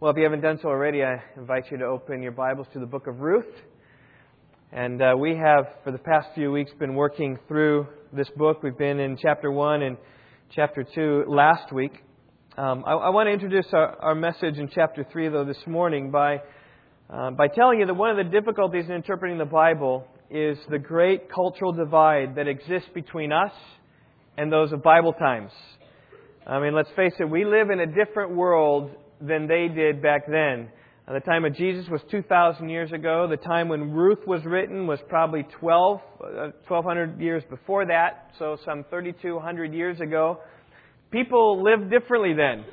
Well, 0.00 0.10
if 0.10 0.16
you 0.16 0.22
haven't 0.22 0.40
done 0.40 0.58
so 0.62 0.68
already, 0.68 1.04
I 1.04 1.22
invite 1.36 1.70
you 1.70 1.76
to 1.76 1.84
open 1.84 2.22
your 2.22 2.32
Bibles 2.32 2.66
to 2.72 2.78
the 2.78 2.86
book 2.86 3.06
of 3.06 3.20
Ruth. 3.20 3.44
And 4.72 5.02
uh, 5.02 5.12
we 5.18 5.36
have, 5.36 5.66
for 5.84 5.92
the 5.92 5.98
past 5.98 6.28
few 6.34 6.50
weeks, 6.50 6.72
been 6.78 6.94
working 6.94 7.38
through 7.46 7.86
this 8.10 8.30
book. 8.34 8.62
We've 8.62 8.78
been 8.78 8.98
in 8.98 9.18
chapter 9.20 9.52
1 9.52 9.82
and 9.82 9.98
chapter 10.56 10.86
2 10.94 11.24
last 11.28 11.70
week. 11.70 11.92
Um, 12.56 12.82
I, 12.86 12.92
I, 12.92 13.08
want 13.10 13.26
to 13.26 13.30
introduce 13.30 13.66
our, 13.74 13.94
our, 14.00 14.14
message 14.14 14.56
in 14.56 14.70
chapter 14.74 15.04
3, 15.12 15.28
though, 15.28 15.44
this 15.44 15.62
morning 15.66 16.10
by, 16.10 16.36
uh, 17.10 17.32
by 17.32 17.48
telling 17.48 17.80
you 17.80 17.84
that 17.84 17.92
one 17.92 18.08
of 18.08 18.16
the 18.16 18.32
difficulties 18.32 18.86
in 18.86 18.92
interpreting 18.92 19.36
the 19.36 19.44
Bible 19.44 20.06
is 20.30 20.56
the 20.70 20.78
great 20.78 21.30
cultural 21.30 21.72
divide 21.72 22.36
that 22.36 22.48
exists 22.48 22.88
between 22.94 23.32
us 23.32 23.52
and 24.38 24.50
those 24.50 24.72
of 24.72 24.82
Bible 24.82 25.12
times. 25.12 25.52
I 26.46 26.58
mean, 26.58 26.74
let's 26.74 26.88
face 26.96 27.12
it, 27.20 27.28
we 27.28 27.44
live 27.44 27.68
in 27.68 27.80
a 27.80 27.86
different 27.86 28.34
world 28.34 28.92
than 29.20 29.46
they 29.46 29.68
did 29.68 30.02
back 30.02 30.26
then. 30.26 30.70
Uh, 31.06 31.14
the 31.14 31.20
time 31.20 31.44
of 31.44 31.54
Jesus 31.56 31.86
was 31.88 32.00
2,000 32.10 32.68
years 32.68 32.92
ago. 32.92 33.26
The 33.28 33.36
time 33.36 33.68
when 33.68 33.90
Ruth 33.92 34.26
was 34.26 34.44
written 34.44 34.86
was 34.86 34.98
probably 35.08 35.44
12, 35.58 36.00
uh, 36.20 36.26
1,200 36.68 37.20
years 37.20 37.42
before 37.50 37.86
that, 37.86 38.30
so 38.38 38.56
some 38.64 38.84
3,200 38.90 39.74
years 39.74 40.00
ago. 40.00 40.38
People 41.10 41.62
lived 41.64 41.90
differently 41.90 42.34
then. 42.34 42.64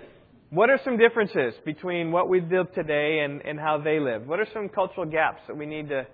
What 0.50 0.70
are 0.70 0.80
some 0.86 0.98
differences 0.98 1.56
between 1.66 2.12
what 2.12 2.30
we 2.30 2.40
live 2.40 2.72
today 2.74 3.20
and, 3.26 3.42
and 3.42 3.60
how 3.60 3.82
they 3.84 4.00
lived? 4.00 4.28
What 4.28 4.40
are 4.40 4.48
some 4.54 4.70
cultural 4.70 5.06
gaps 5.06 5.42
that 5.48 5.58
we 5.58 5.66
need 5.66 5.90
to 5.90 6.08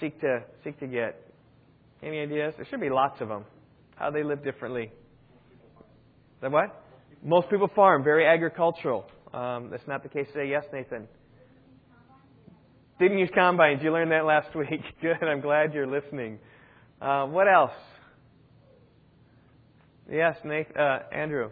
seek 0.00 0.18
to 0.20 0.44
seek 0.62 0.78
to 0.80 0.86
get? 0.86 1.20
Any 2.02 2.20
ideas? 2.20 2.54
There 2.56 2.66
should 2.70 2.80
be 2.80 2.88
lots 2.88 3.20
of 3.20 3.28
them. 3.28 3.44
How 3.96 4.10
they 4.10 4.22
live 4.22 4.42
differently. 4.44 4.90
The 6.40 6.50
what? 6.50 6.84
Most 7.22 7.50
people 7.50 7.68
farm, 7.74 8.04
very 8.04 8.26
agricultural. 8.26 9.06
Um, 9.34 9.68
that's 9.70 9.86
not 9.88 10.04
the 10.04 10.08
case 10.08 10.28
today. 10.32 10.48
Yes, 10.48 10.64
Nathan. 10.72 11.08
Didn't 13.00 13.18
use 13.18 13.30
combines. 13.34 13.80
You 13.82 13.92
learned 13.92 14.12
that 14.12 14.24
last 14.24 14.54
week. 14.56 14.80
Good. 15.02 15.22
I'm 15.22 15.40
glad 15.40 15.74
you're 15.74 15.88
listening. 15.88 16.38
Uh, 17.02 17.26
what 17.26 17.48
else? 17.52 17.72
Yes, 20.10 20.36
Nathan, 20.44 20.76
uh, 20.78 20.98
Andrew. 21.12 21.50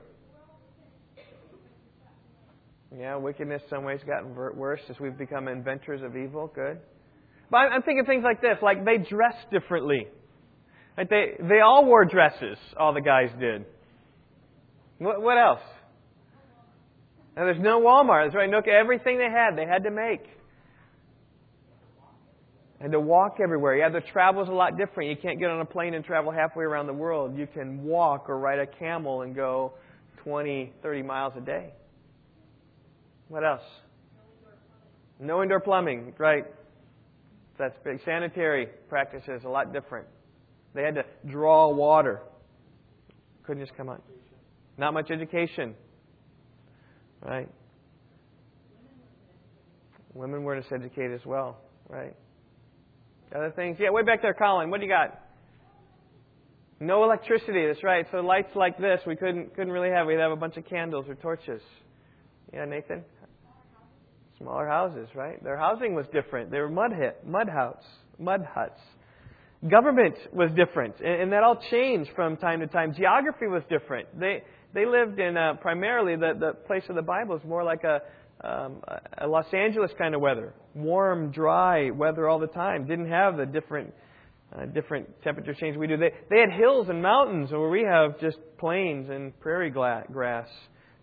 Yeah, 2.97 3.17
wickedness 3.17 3.63
some 3.71 3.85
ways 3.85 4.01
gotten 4.07 4.35
worse 4.35 4.81
as 4.91 5.01
we've 5.01 5.17
become 5.17 5.49
inventors 5.49 6.03
of 6.03 6.15
evil. 6.17 6.53
Good. 6.55 6.79
But 7.51 7.57
I'm 7.57 7.83
thinking 7.83 8.05
things 8.05 8.23
like 8.23 8.43
this, 8.43 8.59
like 8.63 8.85
they 8.85 8.99
dress 8.99 9.35
differently. 9.51 10.07
Like 10.97 11.09
they 11.09 11.33
they 11.41 11.61
all 11.61 11.87
wore 11.87 12.05
dresses. 12.05 12.59
All 12.79 12.93
the 12.93 13.01
guys 13.01 13.31
did. 13.41 13.65
What, 14.99 15.23
what 15.23 15.39
else? 15.39 15.63
And 17.37 17.47
there's 17.47 17.61
no 17.61 17.81
Walmart. 17.81 18.27
That's 18.27 18.35
right. 18.35 18.51
Look, 18.51 18.69
everything 18.69 19.19
they 19.19 19.31
had, 19.31 19.57
they 19.57 19.67
had 19.67 19.85
to 19.85 19.91
make. 19.91 20.25
And 22.81 22.93
to 22.93 23.01
walk 23.01 23.39
everywhere. 23.41 23.77
Yeah, 23.77 23.89
the 23.89 24.01
travel 24.01 24.43
is 24.43 24.49
a 24.49 24.53
lot 24.53 24.77
different. 24.77 25.09
You 25.09 25.17
can't 25.17 25.39
get 25.39 25.49
on 25.49 25.61
a 25.61 25.65
plane 25.65 25.95
and 25.95 26.05
travel 26.05 26.33
halfway 26.33 26.65
around 26.65 26.89
the 26.89 26.93
world. 26.93 27.39
You 27.39 27.47
can 27.47 27.85
walk 27.85 28.29
or 28.29 28.39
ride 28.39 28.59
a 28.59 28.67
camel 28.67 29.23
and 29.23 29.35
go 29.35 29.75
20, 30.25 30.73
30 30.83 31.03
miles 31.03 31.33
a 31.37 31.41
day. 31.41 31.73
What 33.29 33.45
else? 33.45 33.63
No 35.19 35.43
indoor 35.43 35.61
plumbing, 35.61 36.15
right? 36.19 36.45
That's 37.57 37.77
big. 37.85 38.01
Sanitary 38.05 38.67
practices, 38.89 39.43
a 39.45 39.49
lot 39.49 39.73
different. 39.73 40.07
They 40.75 40.83
had 40.83 40.97
to 40.97 41.05
draw 41.27 41.69
water. 41.69 42.21
Couldn't 43.45 43.65
just 43.65 43.77
come 43.77 43.89
on. 43.89 44.03
Not 44.77 44.93
much 44.93 45.11
education. 45.11 45.75
Right? 47.25 47.49
Women 50.15 50.43
weren't 50.43 50.65
as 50.67 50.73
educated 50.73 51.19
as 51.19 51.25
well, 51.25 51.59
right? 51.89 52.15
Other 53.35 53.51
things. 53.51 53.79
Yeah, 53.81 53.91
way 53.91 54.03
back 54.03 54.21
there, 54.21 54.35
Colin. 54.35 54.71
What 54.71 54.81
do 54.81 54.87
you 54.87 54.93
got? 54.93 55.19
No 56.81 57.05
electricity. 57.05 57.67
That's 57.67 57.83
right. 57.83 58.07
So 58.11 58.19
lights 58.19 58.55
like 58.55 58.77
this 58.77 59.01
we 59.07 59.17
couldn't 59.17 59.55
couldn't 59.55 59.73
really 59.73 59.91
have. 59.91 60.07
We'd 60.07 60.19
have 60.19 60.33
a 60.33 60.37
bunch 60.37 60.57
of 60.57 60.67
candles 60.67 61.07
or 61.09 61.15
torches. 61.15 61.63
Yeah, 62.53 62.65
Nathan. 62.65 63.05
Smaller 64.39 64.67
houses, 64.67 65.09
right? 65.15 65.43
Their 65.43 65.57
housing 65.57 65.95
was 65.95 66.07
different. 66.13 66.51
They 66.51 66.59
were 66.59 66.69
mud 66.69 66.93
hit, 66.93 67.25
mud 67.25 67.49
huts, 67.49 67.87
mud 68.19 68.47
huts. 68.53 68.81
Government 69.71 70.17
was 70.33 70.51
different, 70.57 70.97
and, 70.99 71.23
and 71.23 71.33
that 71.33 71.45
all 71.45 71.63
changed 71.71 72.11
from 72.17 72.37
time 72.37 72.61
to 72.61 72.67
time. 72.67 72.95
Geography 72.95 73.47
was 73.47 73.63
different. 73.71 74.09
They 74.19 74.43
they 74.75 74.87
lived 74.87 75.19
in 75.19 75.37
uh, 75.37 75.55
primarily 75.61 76.17
the, 76.17 76.33
the 76.39 76.53
place 76.67 76.85
of 76.89 76.97
the 76.97 77.03
Bible 77.03 77.37
is 77.37 77.45
more 77.45 77.63
like 77.63 77.83
a, 77.85 78.01
um, 78.47 78.83
a 79.19 79.27
Los 79.27 79.47
Angeles 79.53 79.91
kind 79.99 80.15
of 80.15 80.21
weather, 80.21 80.55
warm, 80.75 81.31
dry 81.31 81.91
weather 81.91 82.29
all 82.29 82.39
the 82.39 82.47
time. 82.47 82.87
Didn't 82.87 83.11
have 83.11 83.37
the 83.37 83.47
different 83.47 83.93
uh, 84.55 84.67
different 84.67 85.09
temperature 85.23 85.55
change 85.55 85.77
we 85.77 85.87
do. 85.87 85.97
They 85.97 86.11
they 86.29 86.41
had 86.41 86.51
hills 86.53 86.89
and 86.89 87.03
mountains, 87.03 87.51
where 87.51 87.71
we 87.71 87.83
have 87.83 88.21
just 88.21 88.39
plains 88.59 89.09
and 89.09 89.39
prairie 89.41 89.71
grass. 89.71 90.49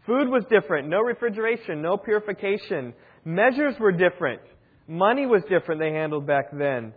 Food 0.06 0.30
was 0.30 0.44
different. 0.50 0.88
No 0.88 1.02
refrigeration, 1.02 1.82
no 1.82 1.98
purification. 1.98 2.94
Measures 3.26 3.76
were 3.80 3.92
different. 3.92 4.42
Money 4.88 5.26
was 5.26 5.44
different. 5.50 5.80
They 5.80 5.92
handled 5.92 6.26
back 6.26 6.46
then. 6.52 6.94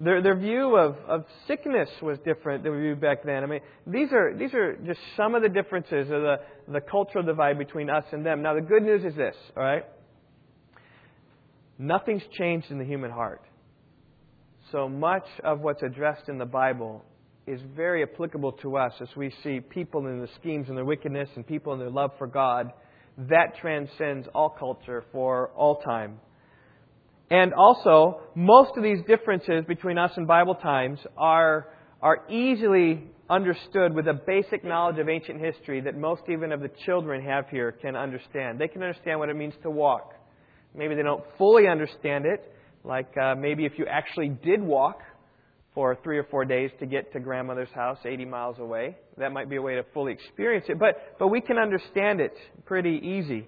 Their, 0.00 0.22
their 0.22 0.36
view 0.36 0.76
of, 0.76 0.96
of 1.08 1.24
sickness 1.48 1.88
was 2.00 2.18
different 2.24 2.62
than 2.62 2.72
we 2.72 2.80
viewed 2.82 3.00
back 3.00 3.24
then. 3.24 3.42
I 3.42 3.46
mean, 3.46 3.60
these 3.84 4.12
are, 4.12 4.32
these 4.36 4.54
are 4.54 4.76
just 4.86 5.00
some 5.16 5.34
of 5.34 5.42
the 5.42 5.48
differences 5.48 6.04
of 6.04 6.22
the, 6.22 6.36
the 6.68 6.80
cultural 6.80 7.24
divide 7.24 7.58
between 7.58 7.90
us 7.90 8.04
and 8.12 8.24
them. 8.24 8.40
Now, 8.42 8.54
the 8.54 8.60
good 8.60 8.84
news 8.84 9.04
is 9.04 9.16
this, 9.16 9.34
all 9.56 9.62
right? 9.62 9.84
Nothing's 11.78 12.22
changed 12.38 12.70
in 12.70 12.78
the 12.78 12.84
human 12.84 13.10
heart. 13.10 13.42
So 14.70 14.88
much 14.88 15.26
of 15.42 15.60
what's 15.60 15.82
addressed 15.82 16.28
in 16.28 16.38
the 16.38 16.46
Bible 16.46 17.04
is 17.48 17.60
very 17.74 18.02
applicable 18.02 18.52
to 18.52 18.76
us 18.76 18.92
as 19.00 19.08
we 19.16 19.32
see 19.42 19.58
people 19.58 20.06
in 20.06 20.20
the 20.20 20.28
schemes 20.40 20.68
and 20.68 20.76
their 20.76 20.84
wickedness 20.84 21.28
and 21.34 21.46
people 21.46 21.72
in 21.72 21.78
their 21.80 21.90
love 21.90 22.10
for 22.18 22.26
God. 22.26 22.72
That 23.16 23.56
transcends 23.60 24.28
all 24.32 24.50
culture 24.50 25.04
for 25.10 25.50
all 25.56 25.76
time. 25.76 26.20
And 27.30 27.52
also, 27.52 28.20
most 28.34 28.76
of 28.76 28.82
these 28.82 28.98
differences 29.06 29.64
between 29.66 29.98
us 29.98 30.12
and 30.16 30.26
Bible 30.26 30.54
times 30.54 30.98
are, 31.16 31.68
are 32.00 32.24
easily 32.30 33.02
understood 33.28 33.94
with 33.94 34.08
a 34.08 34.14
basic 34.14 34.64
knowledge 34.64 34.98
of 34.98 35.08
ancient 35.08 35.38
history 35.40 35.82
that 35.82 35.96
most 35.96 36.22
even 36.30 36.52
of 36.52 36.60
the 36.60 36.70
children 36.86 37.22
have 37.22 37.48
here 37.50 37.72
can 37.72 37.94
understand. 37.94 38.58
They 38.58 38.68
can 38.68 38.82
understand 38.82 39.18
what 39.18 39.28
it 39.28 39.36
means 39.36 39.54
to 39.62 39.70
walk. 39.70 40.14
Maybe 40.74 40.94
they 40.94 41.02
don't 41.02 41.24
fully 41.36 41.66
understand 41.66 42.24
it, 42.24 42.50
like 42.84 43.14
uh, 43.18 43.34
maybe 43.34 43.66
if 43.66 43.72
you 43.78 43.86
actually 43.86 44.28
did 44.28 44.62
walk 44.62 45.00
for 45.74 45.98
three 46.02 46.18
or 46.18 46.24
four 46.24 46.44
days 46.44 46.70
to 46.80 46.86
get 46.86 47.12
to 47.12 47.20
grandmother's 47.20 47.70
house 47.74 47.98
80 48.04 48.24
miles 48.24 48.58
away. 48.58 48.96
That 49.18 49.32
might 49.32 49.50
be 49.50 49.56
a 49.56 49.62
way 49.62 49.74
to 49.74 49.84
fully 49.92 50.12
experience 50.12 50.66
it, 50.68 50.78
but, 50.78 51.16
but 51.18 51.28
we 51.28 51.40
can 51.40 51.58
understand 51.58 52.20
it 52.20 52.34
pretty 52.64 53.00
easy. 53.02 53.46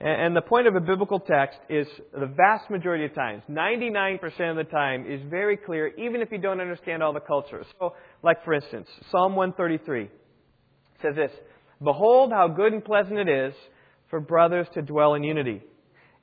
And 0.00 0.36
the 0.36 0.42
point 0.42 0.66
of 0.66 0.74
a 0.74 0.80
biblical 0.80 1.20
text 1.20 1.58
is 1.70 1.86
the 2.12 2.26
vast 2.26 2.68
majority 2.68 3.04
of 3.04 3.14
times, 3.14 3.42
99% 3.48 4.22
of 4.50 4.56
the 4.56 4.64
time, 4.64 5.06
is 5.10 5.20
very 5.30 5.56
clear, 5.56 5.88
even 5.96 6.20
if 6.20 6.30
you 6.32 6.38
don't 6.38 6.60
understand 6.60 7.02
all 7.02 7.12
the 7.12 7.20
cultures. 7.20 7.66
So, 7.78 7.94
like 8.22 8.44
for 8.44 8.54
instance, 8.54 8.88
Psalm 9.10 9.36
133 9.36 10.10
says 11.00 11.14
this 11.14 11.30
Behold 11.82 12.32
how 12.32 12.48
good 12.48 12.72
and 12.72 12.84
pleasant 12.84 13.18
it 13.18 13.28
is 13.28 13.54
for 14.10 14.20
brothers 14.20 14.66
to 14.74 14.82
dwell 14.82 15.14
in 15.14 15.22
unity. 15.22 15.62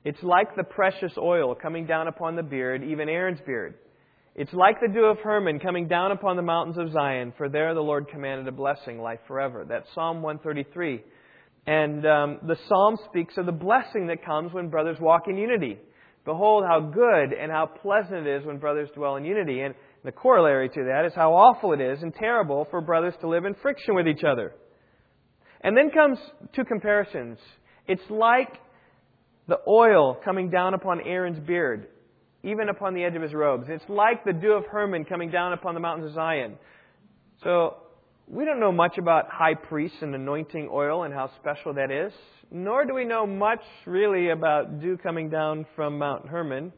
It's 0.04 0.22
like 0.22 0.54
the 0.56 0.64
precious 0.64 1.12
oil 1.16 1.54
coming 1.54 1.86
down 1.86 2.08
upon 2.08 2.36
the 2.36 2.42
beard, 2.42 2.82
even 2.84 3.08
Aaron's 3.08 3.40
beard. 3.46 3.74
It's 4.34 4.52
like 4.52 4.80
the 4.80 4.88
dew 4.88 5.04
of 5.04 5.18
Hermon 5.18 5.60
coming 5.60 5.88
down 5.88 6.10
upon 6.10 6.36
the 6.36 6.42
mountains 6.42 6.78
of 6.78 6.90
Zion, 6.92 7.34
for 7.36 7.48
there 7.48 7.74
the 7.74 7.80
Lord 7.82 8.08
commanded 8.08 8.48
a 8.48 8.52
blessing, 8.52 8.98
life 8.98 9.20
forever. 9.28 9.64
That's 9.68 9.86
Psalm 9.94 10.22
133. 10.22 11.02
And 11.66 12.04
um, 12.04 12.38
the 12.46 12.56
psalm 12.68 12.96
speaks 13.08 13.36
of 13.36 13.46
the 13.46 13.52
blessing 13.52 14.08
that 14.08 14.24
comes 14.24 14.52
when 14.52 14.68
brothers 14.68 14.96
walk 15.00 15.22
in 15.28 15.36
unity. 15.36 15.78
Behold, 16.24 16.64
how 16.66 16.80
good 16.80 17.32
and 17.32 17.50
how 17.50 17.66
pleasant 17.66 18.26
it 18.26 18.40
is 18.40 18.46
when 18.46 18.58
brothers 18.58 18.88
dwell 18.94 19.16
in 19.16 19.24
unity. 19.24 19.60
And 19.60 19.74
the 20.04 20.12
corollary 20.12 20.68
to 20.68 20.84
that 20.84 21.04
is 21.06 21.12
how 21.14 21.34
awful 21.34 21.72
it 21.72 21.80
is 21.80 22.02
and 22.02 22.14
terrible 22.14 22.66
for 22.70 22.80
brothers 22.80 23.14
to 23.20 23.28
live 23.28 23.44
in 23.44 23.54
friction 23.54 23.94
with 23.94 24.06
each 24.06 24.24
other. 24.24 24.52
And 25.62 25.76
then 25.76 25.90
comes 25.90 26.18
two 26.54 26.64
comparisons. 26.64 27.38
It's 27.86 28.02
like 28.10 28.58
the 29.48 29.58
oil 29.68 30.16
coming 30.24 30.50
down 30.50 30.74
upon 30.74 31.00
Aaron's 31.00 31.38
beard, 31.40 31.88
even 32.42 32.68
upon 32.68 32.94
the 32.94 33.04
edge 33.04 33.14
of 33.14 33.22
his 33.22 33.34
robes. 33.34 33.66
It's 33.68 33.84
like 33.88 34.24
the 34.24 34.32
dew 34.32 34.52
of 34.52 34.64
Hermon 34.66 35.04
coming 35.04 35.30
down 35.30 35.52
upon 35.52 35.74
the 35.74 35.80
mountains 35.80 36.08
of 36.08 36.14
Zion. 36.14 36.56
So 37.42 37.76
we 38.32 38.46
don't 38.46 38.60
know 38.60 38.72
much 38.72 38.96
about 38.96 39.28
high 39.28 39.52
priests 39.54 39.98
and 40.00 40.14
anointing 40.14 40.70
oil 40.72 41.02
and 41.02 41.12
how 41.12 41.30
special 41.38 41.74
that 41.74 41.90
is, 41.90 42.14
nor 42.50 42.86
do 42.86 42.94
we 42.94 43.04
know 43.04 43.26
much 43.26 43.60
really 43.84 44.30
about 44.30 44.80
dew 44.80 44.96
coming 44.96 45.28
down 45.28 45.66
from 45.76 45.98
Mount 45.98 46.26
Hermon. 46.26 46.72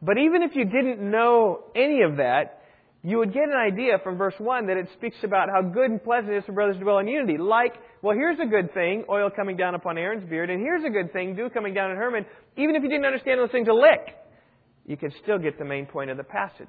But 0.00 0.16
even 0.16 0.42
if 0.42 0.52
you 0.56 0.64
didn't 0.64 1.02
know 1.02 1.64
any 1.76 2.00
of 2.00 2.16
that, 2.16 2.62
you 3.02 3.18
would 3.18 3.34
get 3.34 3.42
an 3.42 3.58
idea 3.58 3.98
from 4.02 4.16
verse 4.16 4.32
1 4.38 4.68
that 4.68 4.78
it 4.78 4.88
speaks 4.96 5.16
about 5.22 5.50
how 5.50 5.60
good 5.60 5.90
and 5.90 6.02
pleasant 6.02 6.32
it 6.32 6.38
is 6.38 6.44
for 6.46 6.52
brothers 6.52 6.76
to 6.76 6.82
dwell 6.82 6.96
in 6.96 7.08
unity. 7.08 7.36
Like, 7.36 7.74
well, 8.00 8.16
here's 8.16 8.38
a 8.40 8.46
good 8.46 8.72
thing, 8.72 9.04
oil 9.10 9.28
coming 9.28 9.58
down 9.58 9.74
upon 9.74 9.98
Aaron's 9.98 10.26
beard, 10.30 10.48
and 10.48 10.62
here's 10.62 10.82
a 10.82 10.90
good 10.90 11.12
thing, 11.12 11.36
dew 11.36 11.50
coming 11.50 11.74
down 11.74 11.90
on 11.90 11.98
Hermon. 11.98 12.24
Even 12.56 12.74
if 12.74 12.82
you 12.82 12.88
didn't 12.88 13.04
understand 13.04 13.38
those 13.38 13.50
things 13.50 13.68
a 13.68 13.74
lick, 13.74 14.16
you 14.86 14.96
could 14.96 15.12
still 15.22 15.38
get 15.38 15.58
the 15.58 15.66
main 15.66 15.84
point 15.84 16.08
of 16.10 16.16
the 16.16 16.24
passage. 16.24 16.68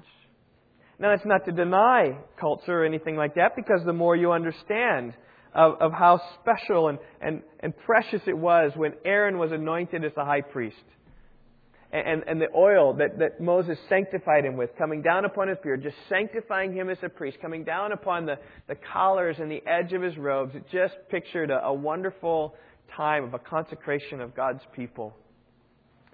Now, 1.00 1.16
that's 1.16 1.26
not 1.26 1.46
to 1.46 1.52
deny 1.52 2.18
culture 2.38 2.82
or 2.82 2.84
anything 2.84 3.16
like 3.16 3.34
that, 3.36 3.56
because 3.56 3.80
the 3.86 3.92
more 3.92 4.14
you 4.14 4.32
understand 4.32 5.14
of, 5.54 5.80
of 5.80 5.92
how 5.92 6.20
special 6.40 6.88
and, 6.88 6.98
and, 7.22 7.42
and 7.60 7.76
precious 7.76 8.20
it 8.26 8.36
was 8.36 8.72
when 8.76 8.92
Aaron 9.04 9.38
was 9.38 9.50
anointed 9.50 10.04
as 10.04 10.12
the 10.14 10.24
high 10.24 10.42
priest 10.42 10.76
and, 11.92 12.22
and 12.28 12.40
the 12.40 12.46
oil 12.54 12.94
that, 12.94 13.18
that 13.18 13.40
Moses 13.40 13.78
sanctified 13.88 14.44
him 14.44 14.56
with 14.56 14.70
coming 14.76 15.02
down 15.02 15.24
upon 15.24 15.48
his 15.48 15.58
beard, 15.62 15.82
just 15.82 15.96
sanctifying 16.08 16.72
him 16.72 16.88
as 16.88 16.98
a 17.02 17.08
priest, 17.08 17.38
coming 17.40 17.64
down 17.64 17.92
upon 17.92 18.26
the, 18.26 18.38
the 18.68 18.76
collars 18.92 19.36
and 19.40 19.50
the 19.50 19.62
edge 19.66 19.92
of 19.92 20.02
his 20.02 20.16
robes. 20.16 20.54
It 20.54 20.64
just 20.70 20.94
pictured 21.10 21.50
a, 21.50 21.64
a 21.64 21.74
wonderful 21.74 22.54
time 22.96 23.24
of 23.24 23.34
a 23.34 23.38
consecration 23.38 24.20
of 24.20 24.36
God's 24.36 24.62
people. 24.76 25.16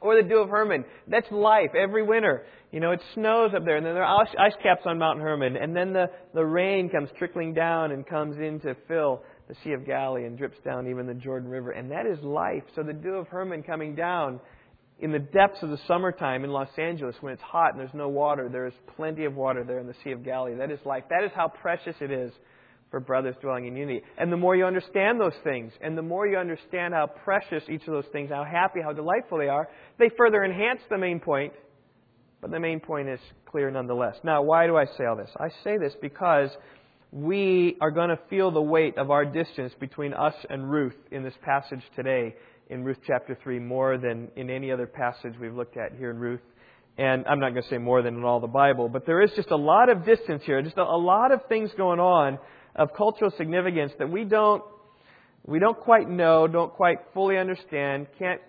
Or 0.00 0.20
the 0.20 0.28
Dew 0.28 0.38
of 0.38 0.50
Hermon. 0.50 0.84
That's 1.08 1.30
life 1.30 1.70
every 1.76 2.02
winter. 2.02 2.44
You 2.70 2.80
know, 2.80 2.90
it 2.90 3.00
snows 3.14 3.52
up 3.56 3.64
there, 3.64 3.76
and 3.76 3.86
then 3.86 3.94
there 3.94 4.04
are 4.04 4.26
ice 4.38 4.54
caps 4.62 4.82
on 4.84 4.98
Mount 4.98 5.20
Hermon, 5.20 5.56
and 5.56 5.74
then 5.74 5.92
the, 5.92 6.06
the 6.34 6.44
rain 6.44 6.90
comes 6.90 7.08
trickling 7.18 7.54
down 7.54 7.92
and 7.92 8.06
comes 8.06 8.36
in 8.36 8.60
to 8.60 8.76
fill 8.86 9.22
the 9.48 9.54
Sea 9.62 9.72
of 9.72 9.86
Galilee 9.86 10.26
and 10.26 10.36
drips 10.36 10.58
down 10.64 10.88
even 10.88 11.06
the 11.06 11.14
Jordan 11.14 11.48
River. 11.48 11.70
And 11.70 11.90
that 11.90 12.06
is 12.06 12.22
life. 12.22 12.64
So 12.74 12.82
the 12.82 12.92
Dew 12.92 13.14
of 13.14 13.28
Hermon 13.28 13.62
coming 13.62 13.94
down 13.94 14.40
in 14.98 15.12
the 15.12 15.18
depths 15.18 15.62
of 15.62 15.70
the 15.70 15.78
summertime 15.86 16.44
in 16.44 16.50
Los 16.50 16.68
Angeles 16.78 17.14
when 17.20 17.32
it's 17.32 17.42
hot 17.42 17.72
and 17.72 17.80
there's 17.80 17.94
no 17.94 18.08
water, 18.08 18.48
there 18.50 18.66
is 18.66 18.72
plenty 18.96 19.24
of 19.24 19.34
water 19.34 19.62
there 19.62 19.78
in 19.78 19.86
the 19.86 19.94
Sea 20.02 20.12
of 20.12 20.24
Galilee. 20.24 20.56
That 20.56 20.70
is 20.70 20.80
life. 20.84 21.04
That 21.10 21.24
is 21.24 21.30
how 21.34 21.48
precious 21.48 21.94
it 22.00 22.10
is 22.10 22.32
for 22.96 23.00
brothers 23.00 23.36
dwelling 23.42 23.66
in 23.66 23.76
unity. 23.76 24.00
And 24.16 24.32
the 24.32 24.38
more 24.38 24.56
you 24.56 24.64
understand 24.64 25.20
those 25.20 25.34
things, 25.44 25.70
and 25.82 25.98
the 25.98 26.02
more 26.02 26.26
you 26.26 26.38
understand 26.38 26.94
how 26.94 27.06
precious 27.06 27.62
each 27.68 27.82
of 27.82 27.92
those 27.92 28.10
things, 28.10 28.30
how 28.30 28.42
happy, 28.42 28.80
how 28.82 28.94
delightful 28.94 29.36
they 29.36 29.48
are, 29.48 29.68
they 29.98 30.08
further 30.16 30.42
enhance 30.42 30.80
the 30.88 30.96
main 30.96 31.20
point. 31.20 31.52
But 32.40 32.52
the 32.52 32.58
main 32.58 32.80
point 32.80 33.10
is 33.10 33.20
clear 33.44 33.70
nonetheless. 33.70 34.16
Now, 34.24 34.40
why 34.40 34.66
do 34.66 34.78
I 34.78 34.86
say 34.96 35.04
all 35.04 35.14
this? 35.14 35.28
I 35.36 35.48
say 35.62 35.76
this 35.76 35.92
because 36.00 36.48
we 37.12 37.76
are 37.82 37.90
going 37.90 38.08
to 38.08 38.18
feel 38.30 38.50
the 38.50 38.62
weight 38.62 38.96
of 38.96 39.10
our 39.10 39.26
distance 39.26 39.74
between 39.78 40.14
us 40.14 40.34
and 40.48 40.70
Ruth 40.70 40.96
in 41.10 41.22
this 41.22 41.34
passage 41.44 41.82
today 41.96 42.34
in 42.70 42.82
Ruth 42.82 42.98
chapter 43.06 43.36
3 43.42 43.58
more 43.58 43.98
than 43.98 44.28
in 44.36 44.48
any 44.48 44.72
other 44.72 44.86
passage 44.86 45.34
we've 45.38 45.54
looked 45.54 45.76
at 45.76 45.98
here 45.98 46.10
in 46.10 46.16
Ruth. 46.16 46.40
And 46.96 47.26
I'm 47.26 47.40
not 47.40 47.50
going 47.50 47.62
to 47.62 47.68
say 47.68 47.76
more 47.76 48.00
than 48.00 48.14
in 48.14 48.24
all 48.24 48.40
the 48.40 48.46
Bible, 48.46 48.88
but 48.88 49.04
there 49.04 49.20
is 49.20 49.30
just 49.36 49.50
a 49.50 49.56
lot 49.56 49.90
of 49.90 50.06
distance 50.06 50.42
here, 50.46 50.62
just 50.62 50.78
a, 50.78 50.82
a 50.82 50.96
lot 50.96 51.30
of 51.30 51.40
things 51.46 51.70
going 51.76 52.00
on 52.00 52.38
of 52.76 52.94
cultural 52.94 53.32
significance 53.36 53.92
that 53.98 54.10
we 54.10 54.24
don't, 54.24 54.62
we 55.44 55.58
don't 55.58 55.78
quite 55.78 56.08
know, 56.08 56.46
don't 56.46 56.72
quite 56.72 56.98
fully 57.14 57.38
understand, 57.38 58.06
can't 58.18 58.40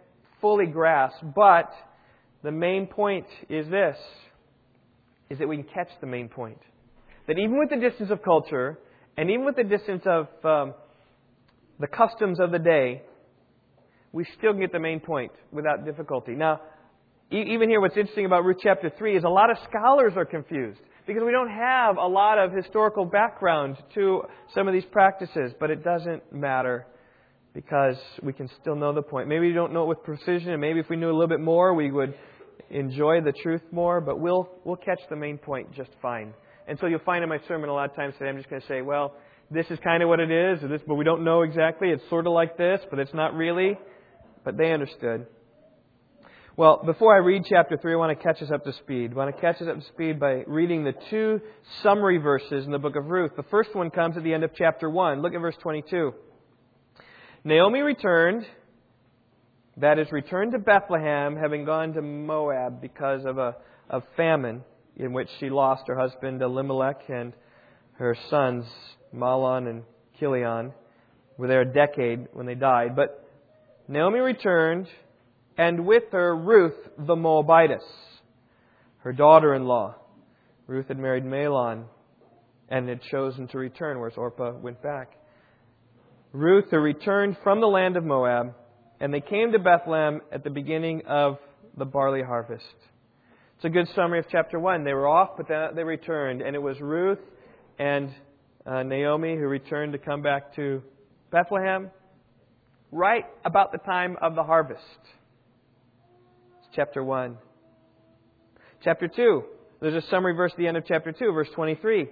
fully 0.41 0.65
grasp. 0.65 1.15
But 1.35 1.71
the 2.44 2.51
main 2.51 2.88
point 2.88 3.25
is 3.50 3.68
this, 3.69 3.97
is 5.29 5.39
that 5.39 5.47
we 5.47 5.57
can 5.57 5.65
catch 5.74 5.89
the 6.01 6.07
main 6.07 6.29
point. 6.29 6.59
That 7.27 7.38
even 7.39 7.57
with 7.57 7.69
the 7.69 7.77
distance 7.77 8.12
of 8.12 8.21
culture, 8.21 8.77
and 9.18 9.29
even 9.29 9.45
with 9.45 9.56
the 9.56 9.63
distance 9.63 10.03
of 10.06 10.27
um, 10.44 10.74
the 11.79 11.88
customs 11.88 12.39
of 12.39 12.51
the 12.51 12.59
day, 12.59 13.03
we 14.12 14.25
still 14.38 14.53
get 14.53 14.71
the 14.71 14.79
main 14.79 15.00
point 15.00 15.31
without 15.51 15.85
difficulty. 15.85 16.33
Now, 16.33 16.62
even 17.29 17.68
here, 17.68 17.81
what's 17.81 17.97
interesting 17.97 18.25
about 18.25 18.45
Ruth 18.45 18.57
chapter 18.63 18.89
3 18.97 19.18
is 19.18 19.24
a 19.25 19.29
lot 19.29 19.51
of 19.51 19.57
scholars 19.69 20.13
are 20.15 20.25
confused 20.25 20.79
because 21.07 21.24
we 21.25 21.31
don't 21.31 21.50
have 21.50 21.98
a 21.98 22.06
lot 22.06 22.38
of 22.38 22.51
historical 22.51 23.06
background 23.06 23.77
to 23.95 24.24
some 24.54 24.68
of 24.68 24.74
these 24.74 24.86
practices, 24.92 25.54
but 25.59 25.71
it 25.71 25.83
doesn't 25.83 26.31
matter 26.33 26.86
because 27.54 27.95
we 28.21 28.33
can 28.33 28.50
still 28.62 28.75
know 28.75 28.94
the 28.94 29.01
point. 29.01 29.27
Maybe 29.27 29.48
we 29.48 29.54
don't 29.54 29.74
know 29.74 29.83
it 29.83 29.88
with 29.88 30.04
precision, 30.04 30.51
and 30.51 30.62
maybe 30.62 30.80
if 30.80 30.89
we 30.89 30.98
knew 30.98 31.09
a 31.09 31.18
little 31.18 31.27
bit 31.27 31.39
more, 31.39 31.74
we 31.74 31.89
would 31.89 32.13
enjoy 32.69 33.21
the 33.21 33.31
truth 33.31 33.62
more, 33.71 34.01
but 34.01 34.19
we'll, 34.19 34.50
we'll 34.65 34.75
catch 34.75 35.00
the 35.09 35.15
main 35.15 35.38
point 35.38 35.74
just 35.74 35.89
fine. 36.01 36.33
And 36.68 36.77
so 36.80 36.86
you'll 36.86 37.00
find 37.00 37.24
in 37.24 37.30
my 37.30 37.39
sermon 37.48 37.69
a 37.69 37.74
lot 37.74 37.89
of 37.89 37.95
times 37.95 38.13
today, 38.19 38.30
I'm 38.30 38.38
just 38.38 38.50
going 38.50 38.62
to 38.62 38.68
say, 38.68 38.81
well, 38.81 39.15
this 39.50 39.65
is 39.69 39.80
kind 39.83 40.03
of 40.03 40.10
what 40.10 40.19
it 40.19 40.30
is, 40.30 40.60
this, 40.69 40.81
but 40.86 40.95
we 40.95 41.06
don't 41.06 41.24
know 41.24 41.42
exactly. 41.44 41.89
It's 41.89 42.03
sort 42.10 42.27
of 42.27 42.33
like 42.33 42.57
this, 42.57 42.81
but 42.92 43.00
it's 43.00 43.13
not 43.13 43.33
really 43.33 43.77
but 44.48 44.56
they 44.56 44.71
understood. 44.71 45.27
Well, 46.57 46.81
before 46.83 47.13
I 47.13 47.19
read 47.19 47.44
chapter 47.48 47.77
3, 47.77 47.94
I 47.94 47.95
want 47.98 48.18
to 48.18 48.24
catch 48.24 48.42
us 48.42 48.50
up 48.50 48.63
to 48.63 48.74
speed. 48.74 49.12
I 49.12 49.15
want 49.15 49.36
to 49.36 49.39
catch 49.39 49.62
us 49.62 49.68
up 49.68 49.75
to 49.75 49.86
speed 49.89 50.19
by 50.19 50.44
reading 50.48 50.83
the 50.83 50.95
two 51.12 51.39
summary 51.83 52.18
verses 52.18 52.65
in 52.65 52.71
the 52.71 52.80
book 52.80 52.95
of 52.95 53.12
Ruth. 53.12 53.33
The 53.38 53.44
first 53.44 53.75
one 53.75 53.92
comes 53.92 54.18
at 54.18 54.24
the 54.24 54.33
end 54.33 54.44
of 54.44 54.50
chapter 54.56 54.89
1. 54.89 55.21
Look 55.21 55.36
at 55.36 55.39
verse 55.39 55.54
22. 55.62 56.15
Naomi 57.44 57.81
returned, 57.81 58.44
that 59.77 60.00
is, 60.00 60.12
returned 60.12 60.54
to 60.54 60.57
Bethlehem, 60.57 61.36
having 61.36 61.63
gone 61.63 61.94
to 61.94 62.01
Moab 62.01 62.81
because 62.81 63.24
of 63.24 63.38
a 63.38 63.53
famine 64.15 64.63
in 64.95 65.13
which 65.13 65.30
she 65.39 65.51
lost 65.51 65.83
her 65.86 65.95
husband 65.95 66.42
Elimelech 66.42 67.01
and 67.07 67.33
her 68.00 68.18
sons 68.31 68.65
Mahlon 69.13 69.69
and 69.69 69.83
Chilion. 70.19 70.74
Were 71.38 71.48
there 71.48 71.62
a 71.62 71.71
decade 71.71 72.30
when 72.33 72.48
they 72.48 72.56
died. 72.56 72.95
But 72.95 73.30
Naomi 73.88 74.21
returned, 74.21 74.88
and 75.57 75.86
with 75.86 76.04
her 76.12 76.36
Ruth 76.36 76.75
the 76.98 77.15
Moabitess, 77.15 77.83
her 79.00 79.13
daughter 79.13 79.56
in 79.56 79.65
law. 79.65 79.95
Ruth 80.68 80.88
had 80.89 81.00
married 81.00 81.24
Mahlon 81.24 81.86
and 82.69 82.88
had 82.89 83.01
chosen 83.01 83.48
to 83.50 83.57
return, 83.57 84.00
whereas 84.00 84.18
Orpah 84.18 84.57
went 84.57 84.81
back. 84.83 85.13
Ruth 86.33 86.65
had 86.71 86.77
returned 86.77 87.38
from 87.44 87.62
the 87.62 87.68
land 87.68 87.98
of 87.98 88.04
Moab, 88.04 88.54
and 89.00 89.13
they 89.13 89.21
came 89.21 89.51
to 89.54 89.59
Bethlehem 89.59 90.21
at 90.31 90.44
the 90.44 90.50
beginning 90.50 91.04
of 91.07 91.38
the 91.77 91.86
barley 91.86 92.21
harvest. 92.21 92.65
It's 93.56 93.65
a 93.65 93.69
good 93.69 93.88
summary 93.95 94.19
of 94.19 94.25
chapter 94.30 94.60
1. 94.60 94.83
They 94.83 94.94
were 94.94 95.07
off, 95.07 95.31
but 95.38 95.48
then 95.48 95.75
they 95.75 95.83
returned, 95.83 96.42
and 96.42 96.56
it 96.56 96.62
was 96.62 96.80
Ruth 96.80 97.19
and 97.80 98.13
uh, 98.65 98.83
Naomi 98.83 99.36
who 99.36 99.48
returned 99.48 99.94
to 99.94 100.00
come 100.00 100.21
back 100.21 100.56
to 100.56 100.83
Bethlehem 101.31 101.89
right 102.92 103.25
about 103.45 103.71
the 103.71 103.80
time 103.80 104.18
of 104.21 104.36
the 104.36 104.44
harvest. 104.44 104.81
Chapter 106.77 107.03
1. 107.03 107.35
Chapter 108.83 109.07
2. 109.07 109.44
There's 109.81 109.95
a 109.95 110.07
summary 110.09 110.35
verse 110.35 110.51
at 110.51 110.59
the 110.59 110.68
end 110.68 110.77
of 110.77 110.85
chapter 110.85 111.12
2, 111.12 111.31
verse 111.31 111.47
23. 111.56 112.07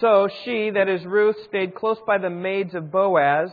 So 0.00 0.28
she, 0.44 0.70
that 0.70 0.88
is 0.88 1.04
Ruth, 1.04 1.34
stayed 1.48 1.74
close 1.74 1.98
by 2.06 2.18
the 2.18 2.30
maids 2.30 2.76
of 2.76 2.92
Boaz 2.92 3.50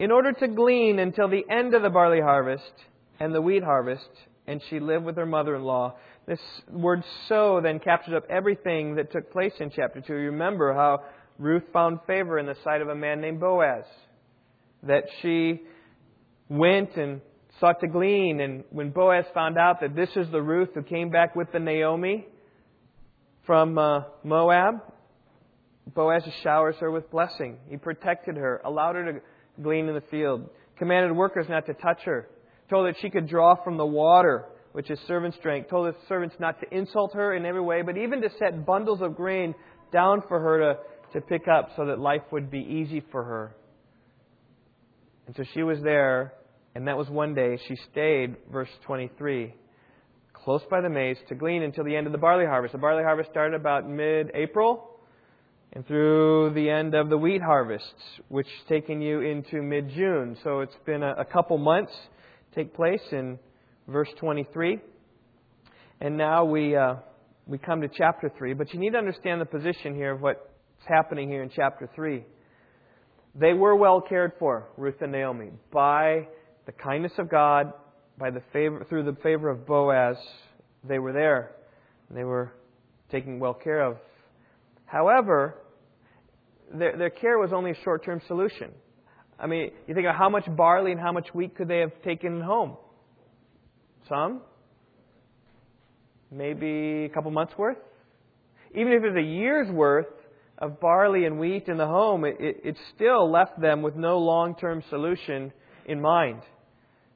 in 0.00 0.10
order 0.10 0.32
to 0.32 0.48
glean 0.48 0.98
until 0.98 1.28
the 1.28 1.44
end 1.48 1.76
of 1.76 1.82
the 1.82 1.88
barley 1.88 2.20
harvest 2.20 2.72
and 3.20 3.32
the 3.32 3.40
wheat 3.40 3.62
harvest, 3.62 4.08
and 4.48 4.60
she 4.68 4.80
lived 4.80 5.04
with 5.04 5.18
her 5.18 5.26
mother 5.26 5.54
in 5.54 5.62
law. 5.62 5.94
This 6.26 6.40
word 6.68 7.04
so 7.28 7.60
then 7.62 7.78
captures 7.78 8.14
up 8.14 8.24
everything 8.28 8.96
that 8.96 9.12
took 9.12 9.30
place 9.30 9.52
in 9.60 9.70
chapter 9.70 10.00
2. 10.00 10.14
You 10.14 10.30
remember 10.32 10.74
how 10.74 11.04
Ruth 11.38 11.62
found 11.72 12.00
favor 12.08 12.40
in 12.40 12.46
the 12.46 12.56
sight 12.64 12.82
of 12.82 12.88
a 12.88 12.96
man 12.96 13.20
named 13.20 13.38
Boaz 13.38 13.84
that 14.82 15.04
she 15.22 15.62
went 16.48 16.96
and 16.96 17.20
sought 17.60 17.80
to 17.80 17.86
glean. 17.86 18.40
And 18.40 18.64
when 18.70 18.90
Boaz 18.90 19.24
found 19.34 19.58
out 19.58 19.80
that 19.80 19.94
this 19.94 20.10
is 20.16 20.30
the 20.30 20.42
Ruth 20.42 20.70
who 20.74 20.82
came 20.82 21.10
back 21.10 21.36
with 21.36 21.52
the 21.52 21.58
Naomi 21.58 22.26
from 23.46 23.78
uh, 23.78 24.00
Moab, 24.22 24.76
Boaz 25.94 26.22
showers 26.42 26.76
her 26.80 26.90
with 26.90 27.10
blessing. 27.10 27.58
He 27.68 27.76
protected 27.76 28.36
her, 28.36 28.60
allowed 28.64 28.96
her 28.96 29.12
to 29.12 29.20
glean 29.62 29.88
in 29.88 29.94
the 29.94 30.02
field, 30.10 30.48
commanded 30.78 31.14
workers 31.14 31.46
not 31.48 31.66
to 31.66 31.74
touch 31.74 32.00
her, 32.04 32.28
told 32.70 32.86
her 32.86 32.92
that 32.92 33.00
she 33.00 33.10
could 33.10 33.28
draw 33.28 33.54
from 33.62 33.76
the 33.76 33.86
water, 33.86 34.46
which 34.72 34.90
is 34.90 34.98
servant's 35.06 35.36
strength, 35.36 35.70
told 35.70 35.86
the 35.86 35.96
servants 36.08 36.34
not 36.40 36.58
to 36.60 36.76
insult 36.76 37.12
her 37.14 37.34
in 37.34 37.46
every 37.46 37.60
way, 37.60 37.82
but 37.82 37.96
even 37.96 38.20
to 38.22 38.30
set 38.38 38.66
bundles 38.66 39.00
of 39.02 39.14
grain 39.14 39.54
down 39.92 40.22
for 40.26 40.40
her 40.40 40.58
to, 40.58 40.78
to 41.12 41.20
pick 41.20 41.46
up 41.46 41.70
so 41.76 41.86
that 41.86 41.98
life 41.98 42.22
would 42.32 42.50
be 42.50 42.58
easy 42.58 43.02
for 43.12 43.22
her. 43.22 43.54
And 45.26 45.36
so 45.36 45.44
she 45.54 45.62
was 45.62 45.78
there, 45.82 46.32
and 46.74 46.88
that 46.88 46.96
was 46.96 47.08
one 47.08 47.34
day. 47.34 47.58
She 47.68 47.76
stayed, 47.92 48.36
verse 48.50 48.68
23, 48.86 49.54
close 50.32 50.62
by 50.70 50.80
the 50.80 50.88
maize 50.88 51.18
to 51.28 51.34
glean 51.34 51.62
until 51.62 51.84
the 51.84 51.94
end 51.96 52.06
of 52.06 52.12
the 52.12 52.18
barley 52.18 52.46
harvest. 52.46 52.72
The 52.72 52.78
barley 52.78 53.04
harvest 53.04 53.30
started 53.30 53.54
about 53.54 53.88
mid 53.88 54.30
April 54.34 54.90
and 55.72 55.86
through 55.86 56.52
the 56.54 56.70
end 56.70 56.94
of 56.94 57.10
the 57.10 57.18
wheat 57.18 57.42
harvest, 57.42 57.94
which 58.28 58.46
is 58.46 58.68
taking 58.68 59.00
you 59.00 59.20
into 59.20 59.62
mid 59.62 59.90
June. 59.90 60.36
So 60.44 60.60
it's 60.60 60.76
been 60.86 61.02
a, 61.02 61.14
a 61.18 61.24
couple 61.24 61.58
months 61.58 61.92
take 62.54 62.74
place 62.74 63.02
in 63.10 63.38
verse 63.88 64.08
23. 64.18 64.80
And 66.00 66.16
now 66.16 66.44
we, 66.44 66.76
uh, 66.76 66.96
we 67.46 67.58
come 67.58 67.80
to 67.80 67.88
chapter 67.88 68.30
3. 68.36 68.54
But 68.54 68.72
you 68.72 68.80
need 68.80 68.90
to 68.90 68.98
understand 68.98 69.40
the 69.40 69.46
position 69.46 69.94
here 69.94 70.12
of 70.12 70.20
what's 70.20 70.38
happening 70.88 71.28
here 71.28 71.42
in 71.42 71.50
chapter 71.54 71.88
3. 71.94 72.24
They 73.34 73.52
were 73.52 73.74
well 73.74 74.00
cared 74.00 74.32
for, 74.38 74.68
Ruth 74.76 75.00
and 75.00 75.10
Naomi, 75.10 75.50
by 75.72 76.28
the 76.66 76.72
kindness 76.72 77.12
of 77.18 77.30
God, 77.30 77.72
by 78.18 78.30
the 78.30 78.42
favor, 78.52 78.84
through 78.88 79.04
the 79.04 79.16
favor 79.22 79.48
of 79.50 79.66
Boaz. 79.66 80.16
They 80.86 80.98
were 80.98 81.12
there. 81.12 81.52
They 82.10 82.24
were 82.24 82.52
taken 83.10 83.38
well 83.38 83.54
care 83.54 83.82
of. 83.82 83.96
However, 84.86 85.56
their, 86.72 86.96
their 86.96 87.10
care 87.10 87.38
was 87.38 87.52
only 87.52 87.72
a 87.72 87.82
short 87.82 88.04
term 88.04 88.20
solution. 88.26 88.70
I 89.38 89.46
mean, 89.46 89.70
you 89.86 89.94
think 89.94 90.06
of 90.06 90.14
how 90.14 90.28
much 90.28 90.44
barley 90.56 90.92
and 90.92 91.00
how 91.00 91.12
much 91.12 91.28
wheat 91.34 91.56
could 91.56 91.68
they 91.68 91.80
have 91.80 91.90
taken 92.02 92.40
home? 92.40 92.76
Some? 94.08 94.42
Maybe 96.30 97.04
a 97.04 97.08
couple 97.08 97.30
months 97.30 97.54
worth? 97.56 97.78
Even 98.74 98.92
if 98.92 99.04
it's 99.04 99.16
a 99.16 99.22
year's 99.22 99.70
worth 99.70 100.06
of 100.58 100.80
barley 100.80 101.24
and 101.24 101.38
wheat 101.38 101.68
in 101.68 101.76
the 101.76 101.86
home, 101.86 102.24
it, 102.24 102.36
it, 102.38 102.60
it 102.64 102.76
still 102.94 103.30
left 103.30 103.60
them 103.60 103.82
with 103.82 103.96
no 103.96 104.18
long 104.18 104.54
term 104.54 104.82
solution 104.88 105.52
in 105.86 106.00
mind. 106.00 106.42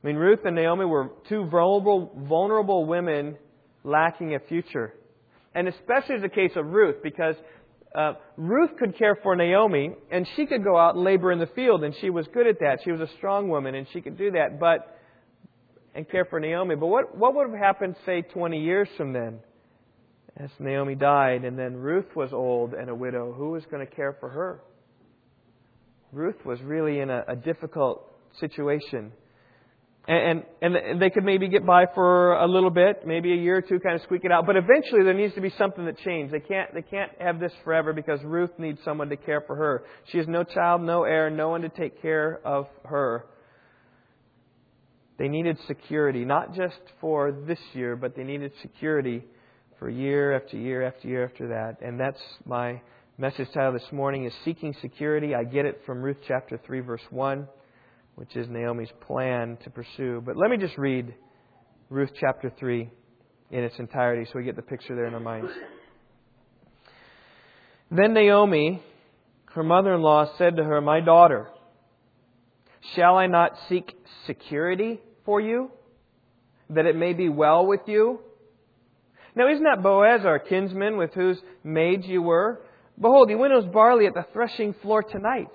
I 0.03 0.07
mean, 0.07 0.17
Ruth 0.17 0.41
and 0.45 0.55
Naomi 0.55 0.85
were 0.85 1.11
two 1.29 1.47
vulnerable, 1.47 2.13
vulnerable 2.29 2.85
women 2.87 3.37
lacking 3.83 4.35
a 4.35 4.39
future. 4.39 4.95
And 5.55 5.67
especially 5.67 6.21
the 6.21 6.29
case 6.29 6.53
of 6.57 6.67
Ruth, 6.67 6.97
because 7.03 7.35
uh, 7.95 8.13
Ruth 8.37 8.71
could 8.79 8.97
care 8.97 9.19
for 9.23 9.35
Naomi, 9.35 9.91
and 10.11 10.27
she 10.37 10.47
could 10.47 10.63
go 10.63 10.77
out 10.77 10.95
and 10.95 11.05
labor 11.05 11.33
in 11.33 11.39
the 11.39 11.49
field, 11.49 11.83
and 11.83 11.95
she 12.01 12.11
was 12.11 12.27
good 12.33 12.47
at 12.47 12.61
that. 12.61 12.79
She 12.85 12.93
was 12.93 13.01
a 13.01 13.09
strong 13.17 13.49
woman, 13.49 13.75
and 13.75 13.87
she 13.93 14.01
could 14.01 14.17
do 14.17 14.33
that, 14.33 14.61
but 14.61 14.95
and 15.95 16.09
care 16.09 16.25
for 16.27 16.39
Naomi. 16.39 16.77
But 16.77 16.87
what 16.87 17.17
what 17.17 17.35
would 17.35 17.51
have 17.51 17.59
happened, 17.59 17.97
say, 18.07 18.23
20 18.23 18.63
years 18.63 18.89
from 18.97 19.13
then, 19.13 19.41
as 20.37 20.51
Naomi 20.61 20.95
died, 20.95 21.45
and 21.45 21.59
then 21.59 21.75
Ruth 21.77 22.15
was 22.15 22.33
old 22.33 22.75
and 22.75 22.89
a 22.89 22.95
widow? 22.95 23.33
Who 23.33 23.51
was 23.51 23.65
going 23.71 23.85
to 23.85 23.93
care 23.93 24.17
for 24.21 24.29
her? 24.29 24.61
Ruth 26.13 26.45
was 26.45 26.61
really 26.63 27.01
in 27.01 27.11
a, 27.11 27.25
a 27.29 27.37
difficult 27.37 28.05
situation. 28.39 29.13
And, 30.09 30.43
and, 30.63 30.75
and 30.75 31.03
they 31.03 31.11
could 31.11 31.25
maybe 31.25 31.49
get 31.49 31.67
by 31.67 31.85
for 31.95 32.33
a 32.33 32.49
little 32.49 32.71
bit, 32.71 33.07
maybe 33.07 33.31
a 33.35 33.37
year 33.37 33.59
or 33.59 33.61
two, 33.61 33.79
kind 33.79 33.95
of 33.95 34.01
squeak 34.03 34.25
it 34.25 34.33
out. 34.33 34.47
But 34.47 34.57
eventually 34.57 35.05
there 35.05 35.13
needs 35.13 35.35
to 35.35 35.43
be 35.43 35.53
something 35.59 35.85
that 35.85 35.99
changes. 35.99 36.33
They 36.33 36.41
can't, 36.41 36.73
they 36.73 36.81
can't 36.81 37.13
have 37.21 37.39
this 37.39 37.53
forever 37.63 37.93
because 37.93 38.19
Ruth 38.25 38.53
needs 38.57 38.79
someone 38.87 39.11
to 39.11 39.19
care 39.19 39.43
for 39.43 39.55
her. 39.55 39.85
She 40.11 40.17
has 40.17 40.27
no 40.27 40.45
child, 40.45 40.81
no 40.81 41.05
heir, 41.05 41.29
no 41.29 41.51
one 41.51 41.61
to 41.61 41.69
take 41.69 42.01
care 42.01 42.41
of 42.43 42.69
her. 42.87 43.27
They 45.19 45.29
needed 45.29 45.59
security, 45.67 46.25
not 46.25 46.55
just 46.55 46.81
for 47.03 47.31
this 47.31 47.61
year, 47.75 47.95
but 47.95 48.17
they 48.17 48.25
needed 48.25 48.53
security 48.63 49.25
for 49.79 49.91
year 49.91 50.33
after 50.33 50.57
year 50.57 50.85
after 50.85 51.07
year 51.07 51.27
after 51.27 51.49
that. 51.49 51.87
And 51.87 52.01
that's 52.01 52.21
my 52.47 52.81
message 53.19 53.49
title 53.53 53.75
this 53.75 53.93
morning 53.93 54.25
is 54.25 54.33
Seeking 54.47 54.75
Security. 54.81 55.35
I 55.35 55.45
get 55.45 55.67
it 55.67 55.83
from 55.85 56.01
Ruth 56.01 56.19
chapter 56.27 56.59
3 56.65 56.81
verse 56.81 57.03
1 57.11 57.47
which 58.19 58.35
is 58.35 58.49
Naomi's 58.49 58.91
plan 59.07 59.57
to 59.63 59.71
pursue. 59.71 60.21
But 60.27 60.37
let 60.37 60.51
me 60.51 60.57
just 60.57 60.77
read 60.77 61.15
Ruth 61.89 62.11
chapter 62.19 62.51
3 62.59 62.91
in 63.53 63.63
its 63.63 63.79
entirety 63.79 64.25
so 64.25 64.41
we 64.41 64.45
get 64.45 64.57
the 64.57 64.63
picture 64.63 64.97
there 64.97 65.07
in 65.07 65.15
our 65.15 65.21
minds. 65.21 65.53
Then 67.93 68.15
Naomi, 68.15 68.83
her 69.55 69.63
mother 69.63 69.95
in 69.95 70.03
law, 70.03 70.37
said 70.37 70.57
to 70.57 70.65
her, 70.65 70.81
My 70.81 70.99
daughter, 70.99 71.47
shall 72.97 73.15
I 73.15 73.29
not 73.29 73.53
seek 73.69 73.97
security 74.27 75.01
for 75.25 75.41
you, 75.41 75.71
that 76.71 76.87
it 76.87 76.97
may 76.97 77.13
be 77.13 77.29
well 77.29 77.67
with 77.67 77.83
you? 77.87 78.19
Now, 79.37 79.49
isn't 79.49 79.63
that 79.63 79.81
Boaz, 79.81 80.23
our 80.25 80.41
kinsman, 80.41 80.97
with 80.97 81.15
whose 81.15 81.39
maids 81.63 82.05
you 82.05 82.23
were? 82.23 82.63
Behold, 83.01 83.29
he 83.29 83.37
winnows 83.37 83.73
barley 83.73 84.07
at 84.07 84.15
the 84.15 84.27
threshing 84.33 84.75
floor 84.83 85.05
tonight. 85.05 85.53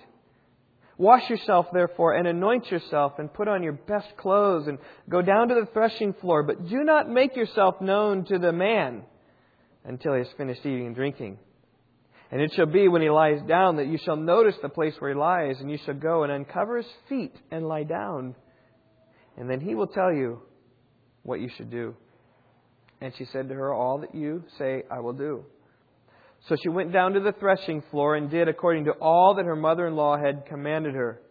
Wash 1.03 1.29
yourself, 1.29 1.65
therefore, 1.73 2.13
and 2.13 2.25
anoint 2.25 2.71
yourself, 2.71 3.19
and 3.19 3.31
put 3.31 3.49
on 3.49 3.61
your 3.61 3.73
best 3.73 4.15
clothes, 4.15 4.67
and 4.67 4.77
go 5.09 5.21
down 5.21 5.49
to 5.49 5.55
the 5.55 5.67
threshing 5.73 6.13
floor. 6.13 6.43
But 6.43 6.69
do 6.69 6.81
not 6.81 7.09
make 7.09 7.35
yourself 7.35 7.81
known 7.81 8.23
to 8.23 8.39
the 8.39 8.53
man 8.53 9.03
until 9.83 10.13
he 10.13 10.19
has 10.19 10.29
finished 10.37 10.61
eating 10.61 10.87
and 10.87 10.95
drinking. 10.95 11.39
And 12.31 12.39
it 12.39 12.53
shall 12.53 12.67
be 12.67 12.87
when 12.87 13.01
he 13.01 13.09
lies 13.09 13.41
down 13.45 13.75
that 13.75 13.87
you 13.87 13.97
shall 13.97 14.15
notice 14.15 14.55
the 14.61 14.69
place 14.69 14.93
where 14.99 15.11
he 15.11 15.19
lies, 15.19 15.59
and 15.59 15.69
you 15.69 15.77
shall 15.85 15.93
go 15.93 16.23
and 16.23 16.31
uncover 16.31 16.77
his 16.77 16.91
feet 17.09 17.35
and 17.51 17.67
lie 17.67 17.83
down. 17.83 18.33
And 19.35 19.49
then 19.49 19.59
he 19.59 19.75
will 19.75 19.87
tell 19.87 20.13
you 20.13 20.41
what 21.23 21.41
you 21.41 21.49
should 21.49 21.69
do. 21.69 21.97
And 23.01 23.13
she 23.17 23.25
said 23.25 23.49
to 23.49 23.55
her, 23.55 23.73
All 23.73 23.97
that 23.97 24.15
you 24.15 24.45
say, 24.57 24.83
I 24.89 25.01
will 25.01 25.11
do. 25.11 25.43
So 26.47 26.55
she 26.61 26.69
went 26.69 26.91
down 26.91 27.13
to 27.13 27.21
the 27.21 27.31
threshing 27.31 27.81
floor 27.89 28.15
and 28.15 28.29
did 28.29 28.49
according 28.49 28.85
to 28.85 28.91
all 28.91 29.35
that 29.35 29.45
her 29.45 29.55
mother 29.55 29.87
in 29.87 29.95
law 29.95 30.17
had 30.17 30.45
commanded 30.45 30.93
her. 30.93 31.21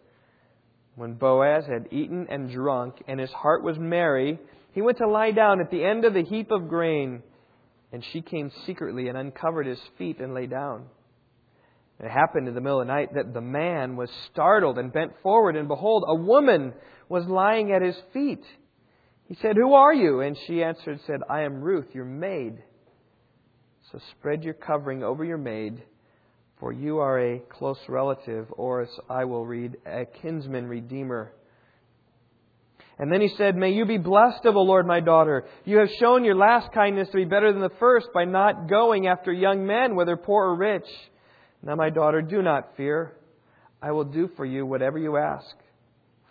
When 0.95 1.13
Boaz 1.13 1.65
had 1.65 1.87
eaten 1.91 2.27
and 2.29 2.51
drunk, 2.51 3.03
and 3.07 3.19
his 3.19 3.31
heart 3.31 3.63
was 3.63 3.77
merry, 3.79 4.39
he 4.73 4.81
went 4.81 4.97
to 4.99 5.07
lie 5.07 5.31
down 5.31 5.59
at 5.59 5.71
the 5.71 5.83
end 5.83 6.05
of 6.05 6.13
the 6.13 6.23
heap 6.23 6.51
of 6.51 6.67
grain. 6.67 7.23
And 7.91 8.03
she 8.11 8.21
came 8.21 8.51
secretly 8.65 9.07
and 9.07 9.17
uncovered 9.17 9.67
his 9.67 9.79
feet 9.97 10.19
and 10.19 10.33
lay 10.33 10.47
down. 10.47 10.85
It 11.99 12.09
happened 12.09 12.47
in 12.47 12.55
the 12.55 12.61
middle 12.61 12.81
of 12.81 12.87
the 12.87 12.93
night 12.93 13.13
that 13.13 13.33
the 13.33 13.41
man 13.41 13.95
was 13.95 14.09
startled 14.31 14.79
and 14.79 14.91
bent 14.91 15.13
forward, 15.21 15.55
and 15.55 15.67
behold, 15.67 16.05
a 16.07 16.15
woman 16.15 16.73
was 17.07 17.25
lying 17.25 17.71
at 17.71 17.83
his 17.83 17.95
feet. 18.13 18.43
He 19.27 19.35
said, 19.35 19.55
Who 19.57 19.73
are 19.73 19.93
you? 19.93 20.21
And 20.21 20.35
she 20.47 20.63
answered, 20.63 20.99
said, 21.05 21.21
I 21.29 21.41
am 21.41 21.61
Ruth, 21.61 21.93
your 21.93 22.05
maid. 22.05 22.63
So 23.93 23.99
spread 24.17 24.43
your 24.43 24.55
covering 24.55 25.03
over 25.03 25.23
your 25.23 25.37
maid, 25.37 25.83
for 26.59 26.73
you 26.73 26.97
are 26.97 27.19
a 27.19 27.39
close 27.47 27.77
relative, 27.87 28.47
or 28.53 28.81
as 28.81 28.89
I 29.07 29.25
will 29.25 29.45
read, 29.45 29.77
a 29.85 30.05
kinsman 30.05 30.67
redeemer. 30.67 31.31
And 32.97 33.11
then 33.11 33.21
he 33.21 33.27
said, 33.37 33.55
May 33.55 33.73
you 33.73 33.85
be 33.85 33.99
blessed 33.99 34.41
the 34.41 34.49
Lord, 34.49 34.87
my 34.87 34.99
daughter. 34.99 35.45
You 35.63 35.77
have 35.77 35.91
shown 35.99 36.23
your 36.23 36.33
last 36.33 36.71
kindness 36.73 37.09
to 37.09 37.17
be 37.17 37.25
better 37.25 37.51
than 37.51 37.61
the 37.61 37.69
first 37.79 38.07
by 38.15 38.25
not 38.25 38.67
going 38.67 39.05
after 39.05 39.31
young 39.31 39.67
men, 39.67 39.95
whether 39.95 40.17
poor 40.17 40.45
or 40.45 40.55
rich. 40.55 40.87
Now, 41.61 41.75
my 41.75 41.91
daughter, 41.91 42.23
do 42.23 42.41
not 42.41 42.75
fear. 42.75 43.13
I 43.79 43.91
will 43.91 44.05
do 44.05 44.27
for 44.35 44.45
you 44.45 44.65
whatever 44.65 44.97
you 44.97 45.17
ask. 45.17 45.55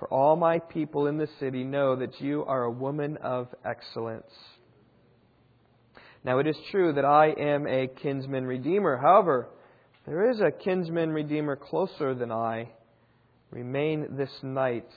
For 0.01 0.09
all 0.09 0.35
my 0.35 0.59
people 0.59 1.07
in 1.07 1.17
the 1.17 1.29
city 1.39 1.63
know 1.63 1.95
that 1.95 2.21
you 2.21 2.45
are 2.45 2.65
a 2.65 2.71
woman 2.73 3.19
of 3.19 3.55
excellence. 3.65 4.33
Now 6.25 6.39
it 6.39 6.47
is 6.47 6.57
true 6.71 6.93
that 6.93 7.05
I 7.05 7.29
am 7.31 7.67
a 7.67 7.89
kinsman 7.89 8.47
redeemer. 8.47 8.97
However, 8.97 9.49
there 10.07 10.31
is 10.31 10.41
a 10.41 10.51
kinsman 10.51 11.11
redeemer 11.11 11.57
closer 11.57 12.15
than 12.15 12.31
I. 12.31 12.71
Remain 13.51 14.17
this 14.17 14.31
night, 14.43 14.89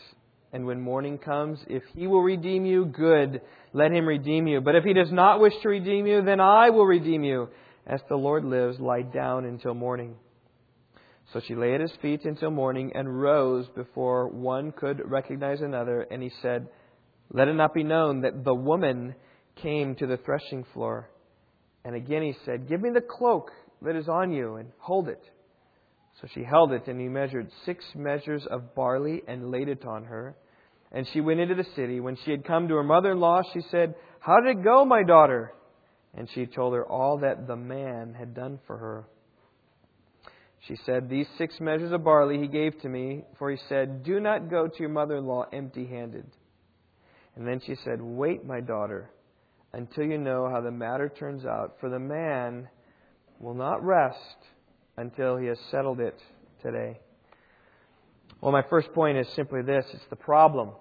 and 0.54 0.66
when 0.66 0.80
morning 0.80 1.18
comes, 1.18 1.60
if 1.68 1.84
he 1.94 2.08
will 2.08 2.22
redeem 2.22 2.66
you, 2.66 2.86
good, 2.86 3.42
let 3.74 3.92
him 3.92 4.08
redeem 4.08 4.48
you. 4.48 4.62
But 4.62 4.76
if 4.76 4.84
he 4.84 4.94
does 4.94 5.12
not 5.12 5.42
wish 5.42 5.54
to 5.62 5.70
redeem 5.70 6.08
you, 6.08 6.22
then 6.22 6.40
I 6.40 6.70
will 6.70 6.86
redeem 6.86 7.24
you. 7.24 7.50
As 7.86 8.00
the 8.08 8.16
Lord 8.16 8.46
lives, 8.46 8.80
lie 8.80 9.02
down 9.02 9.46
until 9.46 9.74
morning. 9.74 10.16
So 11.34 11.42
she 11.46 11.56
lay 11.56 11.74
at 11.74 11.82
his 11.82 11.92
feet 12.02 12.24
until 12.24 12.52
morning 12.52 12.92
and 12.96 13.22
rose 13.22 13.68
before 13.76 14.28
one 14.28 14.72
could 14.72 15.02
recognize 15.04 15.62
another. 15.62 16.02
And 16.02 16.24
he 16.24 16.32
said, 16.42 16.68
Let 17.32 17.48
it 17.48 17.54
not 17.54 17.74
be 17.74 17.84
known 17.84 18.22
that 18.22 18.44
the 18.44 18.56
woman 18.56 19.16
came 19.62 19.96
to 19.96 20.08
the 20.08 20.18
threshing 20.18 20.66
floor. 20.74 21.10
And 21.86 21.96
again 21.96 22.24
he 22.24 22.36
said, 22.44 22.68
Give 22.68 22.82
me 22.82 22.90
the 22.90 23.02
cloak 23.02 23.52
that 23.84 23.96
is 23.96 24.10
on 24.10 24.32
you 24.32 24.56
and 24.56 24.72
hold 24.80 25.08
it. 25.08 25.22
So 26.20 26.28
she 26.34 26.44
held 26.44 26.72
it, 26.72 26.88
and 26.88 27.00
he 27.00 27.08
measured 27.08 27.50
six 27.66 27.86
measures 27.94 28.46
of 28.50 28.74
barley 28.74 29.22
and 29.28 29.52
laid 29.52 29.70
it 29.70 29.86
on 29.86 30.06
her. 30.06 30.36
And 30.92 31.08
she 31.14 31.22
went 31.22 31.42
into 31.42 31.56
the 31.56 31.68
city. 31.76 32.00
When 32.00 32.18
she 32.24 32.32
had 32.32 32.46
come 32.46 32.68
to 32.70 32.76
her 32.76 32.84
mother 32.84 33.12
in 33.12 33.20
law, 33.20 33.42
she 33.54 33.62
said, 33.70 33.96
How 34.20 34.40
did 34.40 34.58
it 34.58 34.64
go, 34.64 34.84
my 34.86 35.04
daughter? 35.04 35.54
And 36.18 36.30
she 36.34 36.46
told 36.46 36.74
her 36.74 36.86
all 36.86 37.20
that 37.20 37.48
the 37.48 37.58
man 37.58 38.16
had 38.18 38.34
done 38.34 38.60
for 38.66 38.78
her. 38.78 39.06
She 40.68 40.78
said, 40.86 41.10
These 41.10 41.28
six 41.38 41.60
measures 41.60 41.92
of 41.92 42.04
barley 42.04 42.40
he 42.40 42.48
gave 42.48 42.82
to 42.82 42.90
me, 42.90 43.24
for 43.38 43.52
he 43.52 43.58
said, 43.68 44.04
Do 44.04 44.20
not 44.20 44.50
go 44.50 44.68
to 44.68 44.80
your 44.80 44.90
mother 44.90 45.18
in 45.18 45.26
law 45.26 45.46
empty 45.52 45.86
handed. 45.86 46.26
And 47.36 47.46
then 47.46 47.62
she 47.66 47.76
said, 47.84 48.02
Wait, 48.02 48.46
my 48.46 48.62
daughter 48.62 49.12
until 49.76 50.06
you 50.06 50.18
know 50.18 50.50
how 50.50 50.62
the 50.62 50.72
matter 50.72 51.10
turns 51.10 51.46
out. 51.46 51.76
For 51.82 51.90
the 51.90 52.00
man 52.00 52.70
will 53.40 53.54
not 53.54 53.84
rest 53.84 54.38
until 54.96 55.36
he 55.36 55.48
has 55.48 55.58
settled 55.70 56.00
it 56.00 56.18
today. 56.64 56.98
Well, 58.40 58.54
my 58.54 58.64
first 58.70 58.94
point 58.94 59.18
is 59.18 59.28
simply 59.36 59.62
this 59.64 59.86
it's 59.94 60.04
the 60.10 60.16
problem. 60.16 60.72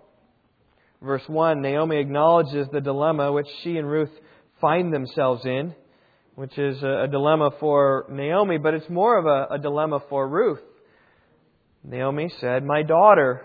Verse 1.02 1.24
1 1.26 1.60
Naomi 1.60 1.98
acknowledges 1.98 2.68
the 2.72 2.80
dilemma 2.80 3.32
which 3.32 3.48
she 3.62 3.76
and 3.78 3.90
Ruth 3.90 4.12
find 4.60 4.94
themselves 4.94 5.44
in, 5.44 5.74
which 6.36 6.56
is 6.56 6.80
a, 6.82 7.08
dilemma 7.10 7.50
for 7.58 8.06
Naomi, 8.08 8.58
but 8.58 8.74
it's 8.74 8.88
more 8.88 9.18
of 9.18 9.26
a, 9.26 9.54
a 9.54 9.58
dilemma 9.58 10.00
for 10.08 10.28
Ruth. 10.28 10.62
Naomi 11.82 12.32
said, 12.40 12.64
My 12.64 12.82
daughter, 12.82 13.42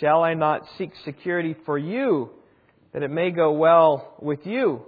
shall 0.00 0.22
I 0.22 0.32
not 0.32 0.62
seek 0.78 0.90
security 1.04 1.54
for 1.66 1.76
you 1.76 2.30
that 2.94 3.02
it 3.02 3.10
may 3.10 3.32
go 3.32 3.52
well 3.52 4.14
with 4.22 4.46
you. 4.46 4.82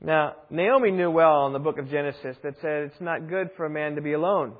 Now, 0.00 0.34
Naomi 0.50 0.90
knew 0.90 1.10
well 1.10 1.46
in 1.46 1.54
the 1.54 1.58
book 1.58 1.78
of 1.78 1.90
Genesis 1.90 2.36
that 2.42 2.54
said 2.60 2.82
it's 2.84 3.00
not 3.00 3.30
good 3.30 3.48
for 3.56 3.64
a 3.64 3.70
man 3.70 3.94
to 3.96 4.02
be 4.02 4.12
alone. 4.12 4.52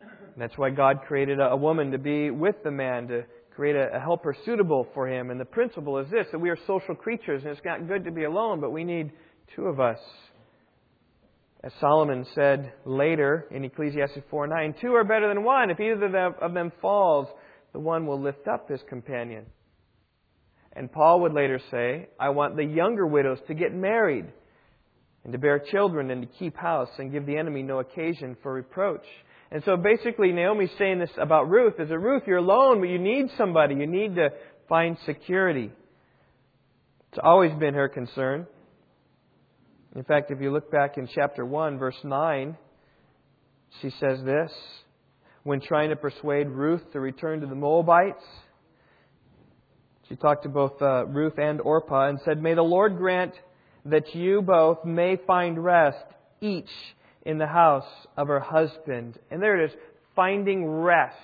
And 0.00 0.38
that's 0.38 0.56
why 0.56 0.70
God 0.70 1.02
created 1.06 1.38
a, 1.40 1.54
woman 1.54 1.90
to 1.90 1.98
be 1.98 2.30
with 2.30 2.56
the 2.64 2.70
man, 2.70 3.06
to 3.08 3.24
create 3.54 3.76
a, 3.76 4.00
helper 4.00 4.34
suitable 4.46 4.88
for 4.94 5.06
him. 5.06 5.30
And 5.30 5.38
the 5.38 5.44
principle 5.44 5.98
is 5.98 6.10
this 6.10 6.26
that 6.32 6.38
we 6.38 6.48
are 6.48 6.56
social 6.66 6.94
creatures, 6.94 7.42
and 7.42 7.52
it's 7.52 7.60
not 7.64 7.86
good 7.86 8.04
to 8.04 8.10
be 8.10 8.24
alone, 8.24 8.60
but 8.60 8.70
we 8.70 8.84
need 8.84 9.12
two 9.54 9.66
of 9.66 9.80
us. 9.80 9.98
As 11.62 11.72
Solomon 11.80 12.24
said 12.34 12.72
later 12.86 13.46
in 13.50 13.64
Ecclesiastes 13.64 14.20
4 14.30 14.46
9, 14.46 14.74
two 14.80 14.94
are 14.94 15.04
better 15.04 15.28
than 15.28 15.44
one. 15.44 15.70
If 15.70 15.80
either 15.80 16.34
of 16.40 16.54
them 16.54 16.72
falls, 16.80 17.28
the 17.74 17.80
one 17.80 18.06
will 18.06 18.22
lift 18.22 18.48
up 18.48 18.70
his 18.70 18.80
companion. 18.88 19.44
And 20.74 20.92
Paul 20.92 21.20
would 21.22 21.32
later 21.32 21.60
say, 21.70 22.08
I 22.20 22.30
want 22.30 22.56
the 22.56 22.64
younger 22.64 23.06
widows 23.06 23.38
to 23.48 23.54
get 23.54 23.74
married 23.74 24.26
and 25.24 25.32
to 25.32 25.38
bear 25.38 25.58
children 25.58 26.10
and 26.10 26.22
to 26.22 26.38
keep 26.38 26.56
house 26.56 26.90
and 26.98 27.12
give 27.12 27.26
the 27.26 27.36
enemy 27.36 27.62
no 27.62 27.80
occasion 27.80 28.36
for 28.42 28.52
reproach. 28.52 29.04
And 29.50 29.62
so 29.64 29.76
basically, 29.76 30.32
Naomi's 30.32 30.70
saying 30.78 30.98
this 30.98 31.10
about 31.20 31.48
Ruth 31.48 31.74
is 31.78 31.88
that 31.88 31.98
Ruth, 31.98 32.22
you're 32.26 32.36
alone, 32.38 32.80
but 32.80 32.88
you 32.88 32.98
need 32.98 33.26
somebody. 33.36 33.74
You 33.74 33.86
need 33.86 34.14
to 34.16 34.30
find 34.68 34.96
security. 35.06 35.70
It's 37.10 37.20
always 37.22 37.52
been 37.58 37.74
her 37.74 37.88
concern. 37.88 38.46
In 39.96 40.04
fact, 40.04 40.30
if 40.30 40.40
you 40.40 40.52
look 40.52 40.70
back 40.70 40.98
in 40.98 41.08
chapter 41.14 41.44
1, 41.44 41.78
verse 41.78 41.96
9, 42.04 42.56
she 43.80 43.90
says 43.98 44.22
this 44.24 44.52
when 45.44 45.60
trying 45.60 45.88
to 45.90 45.96
persuade 45.96 46.48
Ruth 46.48 46.82
to 46.92 47.00
return 47.00 47.40
to 47.40 47.46
the 47.46 47.54
Moabites. 47.54 48.22
She 50.08 50.16
talked 50.16 50.44
to 50.44 50.48
both 50.48 50.80
uh, 50.80 51.06
Ruth 51.06 51.38
and 51.38 51.60
Orpah 51.60 52.08
and 52.08 52.20
said, 52.24 52.42
May 52.42 52.54
the 52.54 52.62
Lord 52.62 52.96
grant 52.96 53.34
that 53.84 54.14
you 54.14 54.42
both 54.42 54.84
may 54.84 55.16
find 55.26 55.62
rest, 55.62 56.04
each 56.40 56.70
in 57.26 57.38
the 57.38 57.46
house 57.46 57.88
of 58.16 58.28
her 58.28 58.40
husband. 58.40 59.18
And 59.30 59.42
there 59.42 59.60
it 59.60 59.70
is, 59.70 59.76
finding 60.16 60.66
rest. 60.66 61.16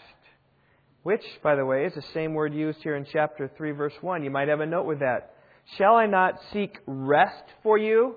Which, 1.03 1.25
by 1.43 1.55
the 1.55 1.65
way, 1.65 1.85
is 1.85 1.95
the 1.95 2.05
same 2.15 2.35
word 2.35 2.55
used 2.55 2.79
here 2.83 2.97
in 2.97 3.07
chapter 3.11 3.51
3, 3.57 3.73
verse 3.73 3.93
1. 4.01 4.25
You 4.25 4.31
might 4.31 4.49
have 4.49 4.61
a 4.61 4.67
note 4.67 4.87
with 4.87 5.01
that. 5.01 5.35
Shall 5.77 5.97
I 5.97 6.07
not 6.07 6.35
seek 6.53 6.79
rest 6.87 7.45
for 7.63 7.79
you? 7.79 8.17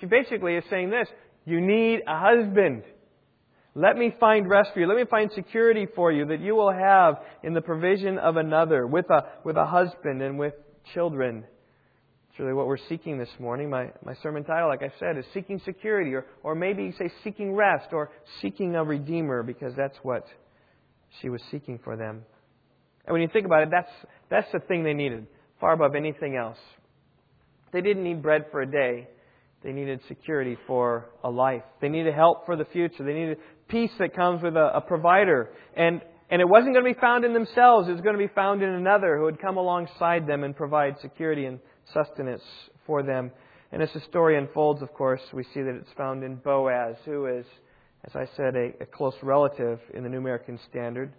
She 0.00 0.06
basically 0.06 0.54
is 0.54 0.64
saying 0.70 0.90
this 0.90 1.08
You 1.44 1.60
need 1.60 2.00
a 2.06 2.18
husband. 2.18 2.84
Let 3.74 3.96
me 3.96 4.14
find 4.20 4.48
rest 4.48 4.70
for 4.72 4.80
you. 4.80 4.86
Let 4.86 4.96
me 4.96 5.04
find 5.04 5.30
security 5.34 5.86
for 5.96 6.12
you 6.12 6.26
that 6.26 6.40
you 6.40 6.54
will 6.54 6.72
have 6.72 7.16
in 7.42 7.54
the 7.54 7.60
provision 7.60 8.18
of 8.18 8.36
another, 8.36 8.86
with 8.86 9.06
a, 9.10 9.24
with 9.44 9.56
a 9.56 9.66
husband 9.66 10.22
and 10.22 10.38
with 10.38 10.54
children. 10.94 11.44
It's 12.30 12.38
really 12.38 12.52
what 12.52 12.66
we're 12.66 12.78
seeking 12.88 13.18
this 13.18 13.30
morning. 13.40 13.70
My, 13.70 13.90
my 14.04 14.14
sermon 14.22 14.44
title, 14.44 14.68
like 14.68 14.82
I 14.82 14.92
said, 15.00 15.18
is 15.18 15.24
Seeking 15.34 15.60
Security, 15.64 16.14
or, 16.14 16.26
or 16.42 16.54
maybe 16.54 16.84
you 16.84 16.92
say 16.98 17.10
Seeking 17.24 17.52
Rest, 17.52 17.88
or 17.92 18.10
Seeking 18.40 18.76
a 18.76 18.84
Redeemer, 18.84 19.42
because 19.42 19.72
that's 19.76 19.96
what 20.02 20.24
she 21.20 21.28
was 21.28 21.40
seeking 21.50 21.80
for 21.82 21.96
them. 21.96 22.22
And 23.06 23.12
when 23.12 23.22
you 23.22 23.28
think 23.32 23.46
about 23.46 23.62
it, 23.62 23.68
that's, 23.70 23.90
that's 24.30 24.50
the 24.52 24.60
thing 24.60 24.84
they 24.84 24.94
needed, 24.94 25.26
far 25.60 25.72
above 25.72 25.94
anything 25.94 26.36
else. 26.36 26.58
They 27.72 27.80
didn't 27.80 28.04
need 28.04 28.22
bread 28.22 28.46
for 28.50 28.62
a 28.62 28.70
day. 28.70 29.08
They 29.62 29.72
needed 29.72 30.00
security 30.08 30.58
for 30.66 31.06
a 31.22 31.30
life. 31.30 31.62
They 31.80 31.88
needed 31.88 32.14
help 32.14 32.44
for 32.46 32.54
the 32.54 32.66
future. 32.66 33.02
They 33.02 33.14
needed 33.14 33.38
peace 33.68 33.90
that 33.98 34.14
comes 34.14 34.42
with 34.42 34.56
a, 34.56 34.76
a 34.76 34.80
provider. 34.80 35.50
And, 35.76 36.00
and 36.30 36.40
it 36.40 36.48
wasn't 36.48 36.74
going 36.74 36.84
to 36.84 36.94
be 36.94 37.00
found 37.00 37.24
in 37.24 37.32
themselves. 37.32 37.88
It 37.88 37.92
was 37.92 38.00
going 38.00 38.16
to 38.16 38.26
be 38.26 38.32
found 38.34 38.62
in 38.62 38.70
another 38.70 39.16
who 39.16 39.24
would 39.24 39.40
come 39.40 39.56
alongside 39.56 40.26
them 40.26 40.44
and 40.44 40.56
provide 40.56 40.96
security 41.00 41.46
and 41.46 41.58
sustenance 41.92 42.42
for 42.86 43.02
them. 43.02 43.30
And 43.72 43.82
as 43.82 43.92
the 43.92 44.00
story 44.00 44.38
unfolds, 44.38 44.82
of 44.82 44.92
course, 44.92 45.20
we 45.32 45.44
see 45.54 45.62
that 45.62 45.74
it's 45.74 45.92
found 45.96 46.22
in 46.22 46.36
Boaz, 46.36 46.96
who 47.04 47.26
is, 47.26 47.44
as 48.04 48.14
I 48.14 48.26
said, 48.36 48.54
a, 48.54 48.82
a 48.82 48.86
close 48.86 49.14
relative 49.22 49.80
in 49.92 50.02
the 50.02 50.08
New 50.08 50.18
American 50.18 50.58
Standard, 50.70 51.12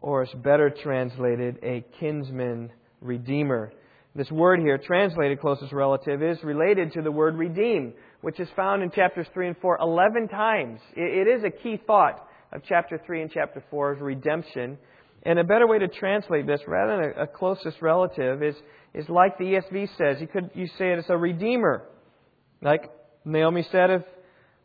or 0.00 0.22
is 0.22 0.30
better 0.44 0.70
translated, 0.70 1.58
a 1.62 1.84
kinsman 1.98 2.70
redeemer. 3.00 3.72
This 4.16 4.30
word 4.30 4.60
here, 4.60 4.78
translated 4.78 5.40
closest 5.40 5.72
relative, 5.72 6.22
is 6.22 6.42
related 6.42 6.94
to 6.94 7.02
the 7.02 7.12
word 7.12 7.36
redeem, 7.36 7.92
which 8.22 8.40
is 8.40 8.48
found 8.56 8.82
in 8.82 8.90
chapters 8.90 9.26
3 9.34 9.48
and 9.48 9.56
4 9.58 9.78
11 9.78 10.28
times. 10.28 10.80
it 10.96 11.28
is 11.28 11.44
a 11.44 11.50
key 11.50 11.78
thought 11.86 12.26
of 12.50 12.62
chapter 12.66 12.98
3 13.04 13.22
and 13.22 13.30
chapter 13.30 13.62
4 13.70 13.92
of 13.92 14.00
redemption. 14.00 14.78
And 15.24 15.38
a 15.38 15.44
better 15.44 15.66
way 15.66 15.80
to 15.80 15.88
translate 15.88 16.46
this, 16.46 16.60
rather 16.66 16.96
than 16.96 17.12
a, 17.18 17.24
a 17.24 17.26
closest 17.26 17.82
relative, 17.82 18.42
is, 18.42 18.54
is 18.94 19.06
like 19.10 19.36
the 19.36 19.44
ESV 19.44 19.88
says. 19.98 20.20
You 20.20 20.28
could 20.28 20.50
you 20.54 20.66
say 20.78 20.92
it 20.92 20.98
as 20.98 21.10
a 21.10 21.16
redeemer. 21.16 21.82
Like 22.62 22.90
Naomi 23.26 23.66
said 23.70 23.90
of 23.90 24.04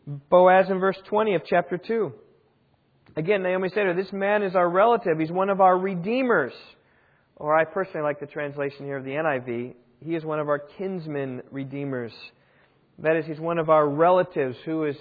Boaz 0.07 0.67
in 0.69 0.79
verse 0.79 0.97
20 1.09 1.35
of 1.35 1.41
chapter 1.45 1.77
2. 1.77 2.13
Again, 3.17 3.43
Naomi 3.43 3.67
said, 3.73 3.97
This 3.97 4.13
man 4.13 4.43
is 4.43 4.55
our 4.55 4.69
relative. 4.69 5.19
He's 5.19 5.31
one 5.31 5.49
of 5.49 5.59
our 5.59 5.77
redeemers. 5.77 6.53
Or 7.41 7.57
I 7.57 7.65
personally 7.65 8.03
like 8.03 8.19
the 8.19 8.27
translation 8.27 8.85
here 8.85 8.97
of 8.97 9.03
the 9.03 9.13
NIV. 9.13 9.73
He 9.99 10.13
is 10.13 10.23
one 10.23 10.39
of 10.39 10.47
our 10.47 10.59
kinsmen 10.59 11.41
redeemers. 11.49 12.11
That 12.99 13.15
is, 13.15 13.25
he's 13.25 13.39
one 13.39 13.57
of 13.57 13.67
our 13.67 13.89
relatives 13.89 14.55
who 14.63 14.85
is 14.85 14.95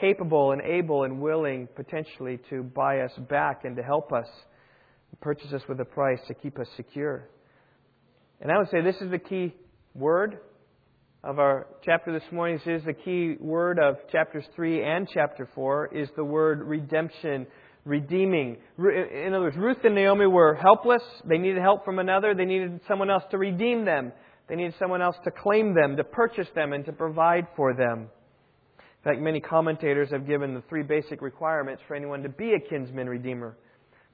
capable 0.00 0.52
and 0.52 0.62
able 0.62 1.02
and 1.02 1.20
willing 1.20 1.66
potentially 1.74 2.38
to 2.50 2.62
buy 2.62 3.00
us 3.00 3.10
back 3.28 3.64
and 3.64 3.74
to 3.74 3.82
help 3.82 4.12
us, 4.12 4.28
purchase 5.20 5.52
us 5.52 5.62
with 5.68 5.80
a 5.80 5.84
price 5.84 6.20
to 6.28 6.34
keep 6.34 6.56
us 6.60 6.68
secure. 6.76 7.28
And 8.40 8.52
I 8.52 8.58
would 8.58 8.70
say 8.70 8.80
this 8.80 9.00
is 9.00 9.10
the 9.10 9.18
key 9.18 9.52
word 9.92 10.38
of 11.24 11.40
our 11.40 11.66
chapter 11.84 12.12
this 12.12 12.30
morning. 12.30 12.60
This 12.64 12.82
is 12.82 12.86
the 12.86 12.92
key 12.92 13.34
word 13.40 13.80
of 13.80 13.96
chapters 14.12 14.44
3 14.54 14.84
and 14.84 15.08
chapter 15.12 15.48
4 15.52 15.96
is 15.96 16.08
the 16.14 16.24
word 16.24 16.62
redemption 16.62 17.48
redeeming. 17.84 18.56
In 18.78 19.34
other 19.34 19.40
words, 19.40 19.56
Ruth 19.56 19.78
and 19.84 19.94
Naomi 19.94 20.26
were 20.26 20.54
helpless. 20.54 21.02
They 21.24 21.38
needed 21.38 21.60
help 21.60 21.84
from 21.84 21.98
another. 21.98 22.34
They 22.34 22.44
needed 22.44 22.80
someone 22.86 23.10
else 23.10 23.24
to 23.30 23.38
redeem 23.38 23.84
them. 23.84 24.12
They 24.48 24.56
needed 24.56 24.74
someone 24.78 25.02
else 25.02 25.16
to 25.24 25.30
claim 25.30 25.74
them, 25.74 25.96
to 25.96 26.04
purchase 26.04 26.48
them, 26.54 26.72
and 26.72 26.84
to 26.86 26.92
provide 26.92 27.46
for 27.56 27.74
them. 27.74 28.08
In 28.78 29.10
fact, 29.10 29.20
many 29.20 29.40
commentators 29.40 30.10
have 30.10 30.26
given 30.26 30.54
the 30.54 30.62
three 30.68 30.82
basic 30.82 31.22
requirements 31.22 31.82
for 31.88 31.94
anyone 31.94 32.22
to 32.22 32.28
be 32.28 32.52
a 32.52 32.60
kinsman 32.60 33.08
redeemer. 33.08 33.56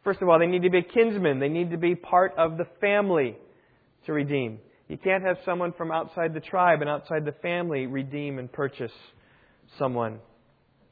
First 0.05 0.23
of 0.23 0.29
all, 0.29 0.39
they 0.39 0.47
need 0.47 0.63
to 0.63 0.71
be 0.71 0.79
a 0.79 0.83
kinsman. 0.83 1.41
They 1.41 1.49
need 1.49 1.71
to 1.73 1.77
be 1.77 1.95
part 1.95 2.33
of 2.39 2.57
the 2.57 2.67
family 2.81 3.37
to 4.07 4.13
redeem. 4.13 4.61
You 4.89 4.97
can't 4.97 5.23
have 5.23 5.37
someone 5.45 5.75
from 5.75 5.91
outside 5.93 6.33
the 6.33 6.41
tribe 6.41 6.81
and 6.81 6.89
outside 6.89 7.27
the 7.27 7.35
family 7.43 7.87
redeem 7.87 8.39
and 8.39 8.51
purchase 8.51 8.93
someone. 9.79 10.21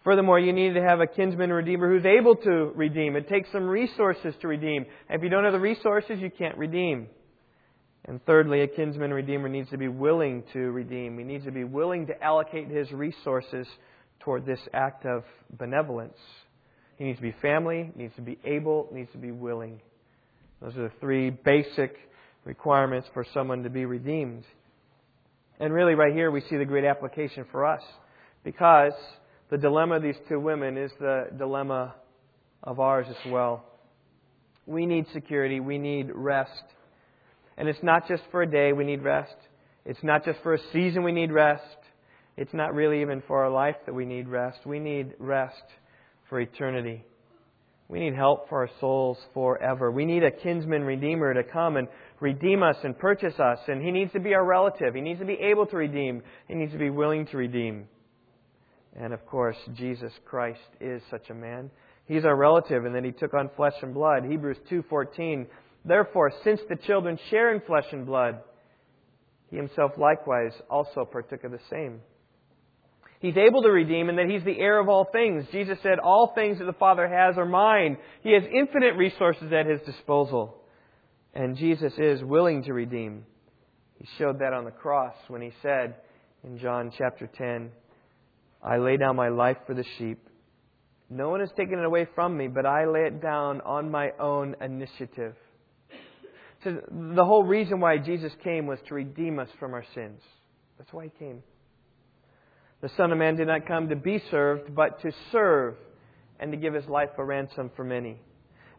Furthermore, 0.06 0.38
you 0.38 0.52
need 0.52 0.74
to 0.74 0.80
have 0.80 1.00
a 1.00 1.06
kinsman 1.08 1.52
redeemer 1.52 1.90
who's 1.90 2.06
able 2.06 2.36
to 2.36 2.70
redeem. 2.76 3.16
It 3.16 3.28
takes 3.28 3.50
some 3.50 3.66
resources 3.66 4.36
to 4.40 4.46
redeem. 4.46 4.86
And 5.08 5.18
if 5.18 5.24
you 5.24 5.28
don't 5.28 5.42
have 5.42 5.52
the 5.52 5.58
resources, 5.58 6.20
you 6.20 6.30
can't 6.30 6.56
redeem. 6.56 7.08
And 8.04 8.24
thirdly, 8.24 8.60
a 8.60 8.68
kinsman 8.68 9.12
redeemer 9.12 9.48
needs 9.48 9.68
to 9.70 9.76
be 9.76 9.88
willing 9.88 10.44
to 10.52 10.70
redeem. 10.70 11.18
He 11.18 11.24
needs 11.24 11.44
to 11.46 11.50
be 11.50 11.64
willing 11.64 12.06
to 12.06 12.22
allocate 12.22 12.68
his 12.68 12.88
resources 12.92 13.66
toward 14.20 14.46
this 14.46 14.60
act 14.72 15.04
of 15.06 15.24
benevolence. 15.58 16.18
He 16.98 17.04
needs 17.04 17.18
to 17.18 17.22
be 17.22 17.34
family, 17.42 17.90
needs 17.96 18.14
to 18.14 18.22
be 18.22 18.38
able, 18.44 18.88
needs 18.92 19.10
to 19.10 19.18
be 19.18 19.32
willing. 19.32 19.80
Those 20.62 20.76
are 20.76 20.82
the 20.82 20.92
three 21.00 21.30
basic 21.30 21.96
requirements 22.44 23.08
for 23.12 23.26
someone 23.34 23.64
to 23.64 23.70
be 23.70 23.86
redeemed. 23.86 24.44
And 25.58 25.74
really, 25.74 25.94
right 25.96 26.14
here, 26.14 26.30
we 26.30 26.42
see 26.42 26.58
the 26.58 26.64
great 26.64 26.84
application 26.84 27.44
for 27.50 27.66
us. 27.66 27.82
Because 28.44 28.92
the 29.50 29.58
dilemma 29.58 29.96
of 29.96 30.02
these 30.02 30.16
two 30.28 30.40
women 30.40 30.76
is 30.76 30.90
the 30.98 31.28
dilemma 31.36 31.94
of 32.62 32.80
ours 32.80 33.06
as 33.08 33.30
well. 33.30 33.64
We 34.66 34.86
need 34.86 35.06
security. 35.12 35.60
We 35.60 35.78
need 35.78 36.10
rest. 36.12 36.64
And 37.56 37.68
it's 37.68 37.82
not 37.82 38.08
just 38.08 38.22
for 38.30 38.42
a 38.42 38.50
day 38.50 38.72
we 38.72 38.84
need 38.84 39.02
rest. 39.02 39.36
It's 39.84 40.02
not 40.02 40.24
just 40.24 40.40
for 40.42 40.54
a 40.54 40.58
season 40.72 41.04
we 41.04 41.12
need 41.12 41.30
rest. 41.30 41.62
It's 42.36 42.52
not 42.52 42.74
really 42.74 43.00
even 43.02 43.22
for 43.26 43.44
our 43.44 43.50
life 43.50 43.76
that 43.86 43.94
we 43.94 44.04
need 44.04 44.28
rest. 44.28 44.58
We 44.66 44.80
need 44.80 45.14
rest 45.18 45.62
for 46.28 46.40
eternity. 46.40 47.04
We 47.88 48.00
need 48.00 48.14
help 48.14 48.48
for 48.48 48.62
our 48.62 48.70
souls 48.80 49.16
forever. 49.32 49.92
We 49.92 50.04
need 50.04 50.24
a 50.24 50.32
kinsman 50.32 50.82
redeemer 50.82 51.32
to 51.32 51.44
come 51.44 51.76
and 51.76 51.86
redeem 52.18 52.64
us 52.64 52.76
and 52.82 52.98
purchase 52.98 53.38
us. 53.38 53.60
And 53.68 53.80
he 53.80 53.92
needs 53.92 54.12
to 54.12 54.20
be 54.20 54.34
our 54.34 54.44
relative. 54.44 54.94
He 54.94 55.00
needs 55.00 55.20
to 55.20 55.26
be 55.26 55.38
able 55.40 55.66
to 55.66 55.76
redeem. 55.76 56.22
He 56.48 56.54
needs 56.54 56.72
to 56.72 56.78
be 56.78 56.90
willing 56.90 57.26
to 57.28 57.36
redeem. 57.36 57.86
And 58.98 59.12
of 59.12 59.24
course, 59.26 59.56
Jesus 59.74 60.12
Christ 60.24 60.60
is 60.80 61.02
such 61.10 61.28
a 61.30 61.34
man. 61.34 61.70
He's 62.06 62.24
our 62.24 62.36
relative 62.36 62.84
and 62.84 62.94
then 62.94 63.04
he 63.04 63.12
took 63.12 63.34
on 63.34 63.50
flesh 63.56 63.74
and 63.82 63.92
blood. 63.92 64.24
Hebrews 64.24 64.58
2:14. 64.70 65.46
Therefore, 65.84 66.32
since 66.42 66.60
the 66.68 66.76
children 66.76 67.18
share 67.30 67.52
in 67.54 67.60
flesh 67.60 67.86
and 67.92 68.06
blood, 68.06 68.40
he 69.50 69.56
himself 69.56 69.92
likewise 69.96 70.52
also 70.68 71.04
partook 71.04 71.44
of 71.44 71.52
the 71.52 71.60
same. 71.70 72.00
He's 73.20 73.36
able 73.36 73.62
to 73.62 73.70
redeem 73.70 74.08
and 74.08 74.18
that 74.18 74.28
he's 74.28 74.44
the 74.44 74.58
heir 74.58 74.78
of 74.78 74.88
all 74.88 75.04
things. 75.04 75.46
Jesus 75.50 75.78
said, 75.82 75.98
All 75.98 76.32
things 76.34 76.58
that 76.58 76.64
the 76.64 76.72
Father 76.72 77.08
has 77.08 77.38
are 77.38 77.46
mine. 77.46 77.96
He 78.22 78.32
has 78.32 78.42
infinite 78.52 78.96
resources 78.96 79.52
at 79.52 79.66
his 79.66 79.80
disposal. 79.82 80.62
And 81.34 81.56
Jesus 81.56 81.92
is 81.98 82.22
willing 82.22 82.64
to 82.64 82.72
redeem. 82.72 83.24
He 83.98 84.06
showed 84.18 84.40
that 84.40 84.52
on 84.52 84.64
the 84.64 84.70
cross 84.70 85.14
when 85.28 85.40
he 85.40 85.52
said 85.62 85.96
in 86.44 86.58
John 86.58 86.92
chapter 86.96 87.26
10, 87.26 87.70
I 88.66 88.78
lay 88.78 88.96
down 88.96 89.14
my 89.14 89.28
life 89.28 89.58
for 89.66 89.74
the 89.74 89.84
sheep. 89.96 90.18
No 91.08 91.28
one 91.28 91.38
has 91.38 91.50
taken 91.56 91.78
it 91.78 91.84
away 91.84 92.08
from 92.16 92.36
me, 92.36 92.48
but 92.48 92.66
I 92.66 92.86
lay 92.86 93.02
it 93.02 93.22
down 93.22 93.60
on 93.60 93.92
my 93.92 94.10
own 94.18 94.56
initiative. 94.60 95.36
So 96.64 96.80
the 97.14 97.24
whole 97.24 97.44
reason 97.44 97.78
why 97.78 97.98
Jesus 97.98 98.32
came 98.42 98.66
was 98.66 98.80
to 98.88 98.94
redeem 98.94 99.38
us 99.38 99.48
from 99.60 99.72
our 99.72 99.84
sins. 99.94 100.20
That's 100.78 100.92
why 100.92 101.04
he 101.04 101.10
came. 101.16 101.44
The 102.80 102.90
Son 102.96 103.12
of 103.12 103.18
Man 103.18 103.36
did 103.36 103.46
not 103.46 103.68
come 103.68 103.88
to 103.88 103.96
be 103.96 104.20
served, 104.32 104.74
but 104.74 105.00
to 105.02 105.12
serve 105.30 105.76
and 106.40 106.50
to 106.50 106.58
give 106.58 106.74
his 106.74 106.86
life 106.86 107.10
a 107.18 107.24
ransom 107.24 107.70
for 107.76 107.84
many. 107.84 108.20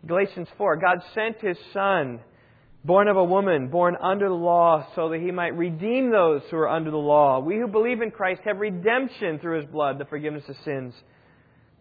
Galatians 0.06 0.50
4 0.58 0.76
God 0.76 1.02
sent 1.16 1.40
his 1.40 1.58
Son, 1.74 2.20
born 2.88 3.10
of 3.10 3.18
a 3.18 3.24
woman, 3.24 3.68
born 3.68 3.98
under 4.02 4.30
the 4.30 4.34
law, 4.34 4.88
so 4.96 5.10
that 5.10 5.20
he 5.20 5.30
might 5.30 5.58
redeem 5.58 6.10
those 6.10 6.42
who 6.50 6.56
are 6.56 6.70
under 6.70 6.90
the 6.90 6.98
law. 6.98 7.40
We 7.40 7.58
who 7.58 7.68
believe 7.68 8.02
in 8.02 8.12
Christ 8.12 8.42
have 8.46 8.60
redemption 8.60 9.40
through 9.40 9.60
his 9.60 9.70
blood, 9.70 10.00
the 10.00 10.06
forgiveness 10.06 10.46
of 10.48 10.56
sins. 10.64 10.94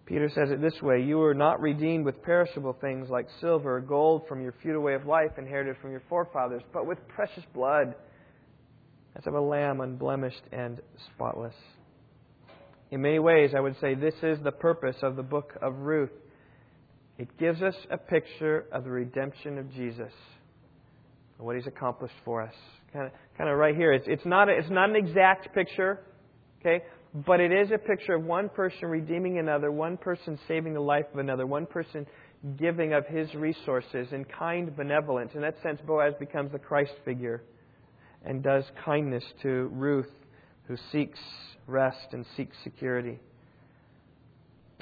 Peter 0.05 0.29
says 0.29 0.51
it 0.51 0.61
this 0.61 0.83
way 0.83 1.03
You 1.03 1.19
were 1.19 1.33
not 1.33 1.61
redeemed 1.61 2.05
with 2.05 2.23
perishable 2.25 2.77
things 2.81 3.09
like 3.09 3.29
silver 3.41 3.77
or 3.77 3.81
gold 3.81 4.27
from 4.29 4.43
your 4.43 4.53
futile 4.61 4.83
way 4.83 4.95
of 4.95 5.07
life 5.07 5.31
inherited 5.39 5.77
from 5.81 5.93
your 5.93 6.03
forefathers, 6.09 6.63
but 6.73 6.87
with 6.87 6.99
precious 7.07 7.45
blood, 7.55 7.95
as 9.15 9.27
of 9.29 9.35
a 9.35 9.41
lamb 9.41 9.81
unblemished 9.81 10.43
and 10.51 10.81
spotless. 11.15 11.55
In 12.91 13.01
many 13.01 13.21
ways, 13.21 13.53
I 13.57 13.61
would 13.61 13.79
say 13.81 13.95
this 13.95 14.15
is 14.25 14.39
the 14.43 14.53
purpose 14.53 14.97
of 15.03 15.15
the 15.15 15.23
book 15.23 15.53
of 15.63 15.77
Ruth. 15.79 16.11
It 17.17 17.39
gives 17.39 17.63
us 17.63 17.77
a 17.91 17.97
picture 17.97 18.67
of 18.73 18.83
the 18.83 18.91
redemption 18.91 19.59
of 19.59 19.73
Jesus 19.73 20.13
and 21.39 21.47
what 21.47 21.57
he's 21.57 21.67
accomplished 21.67 22.15
for 22.25 22.43
us. 22.43 22.55
Kind 22.93 23.07
of, 23.07 23.13
kind 23.37 23.51
of 23.51 23.57
right 23.57 23.77
here. 23.77 23.93
It's, 23.93 24.07
it's, 24.09 24.25
not 24.25 24.49
a, 24.49 24.53
it's 24.53 24.71
not 24.71 24.91
an 24.91 24.97
exact 24.97 25.55
picture, 25.55 26.01
okay? 26.61 26.85
But 27.27 27.41
it 27.41 27.53
is 27.53 27.71
a 27.71 27.79
picture 27.79 28.15
of 28.15 28.25
one 28.25 28.49
person 28.49 28.89
redeeming 28.89 29.39
another, 29.39 29.71
one 29.71 29.97
person 29.97 30.39
saving 30.49 30.75
the 30.75 30.81
life 30.81 31.07
of 31.13 31.19
another, 31.19 31.47
one 31.47 31.67
person 31.67 32.07
giving 32.59 32.93
of 32.93 33.07
his 33.07 33.33
resources 33.35 34.09
in 34.13 34.25
kind 34.25 34.75
benevolence. 34.77 35.33
In 35.35 35.41
that 35.41 35.57
sense, 35.63 35.81
Boaz 35.87 36.15
becomes 36.19 36.53
the 36.53 36.59
Christ 36.59 36.93
figure 37.05 37.43
and 38.25 38.43
does 38.43 38.65
kindness 38.85 39.25
to 39.43 39.71
Ruth, 39.73 40.11
who 40.69 40.77
seeks 40.93 41.19
rest 41.67 42.09
and 42.13 42.25
seeks 42.37 42.57
security. 42.65 43.19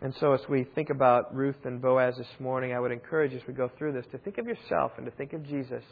And 0.02 0.14
so, 0.18 0.32
as 0.32 0.40
we 0.48 0.64
think 0.74 0.90
about 0.90 1.34
Ruth 1.34 1.64
and 1.64 1.80
Boaz 1.80 2.16
this 2.18 2.26
morning, 2.40 2.72
I 2.72 2.80
would 2.80 2.90
encourage 2.90 3.32
as 3.32 3.42
we 3.46 3.54
go 3.54 3.70
through 3.78 3.92
this 3.92 4.04
to 4.10 4.18
think 4.18 4.38
of 4.38 4.46
yourself 4.46 4.92
and 4.96 5.06
to 5.06 5.12
think 5.12 5.32
of 5.32 5.46
Jesus, 5.46 5.84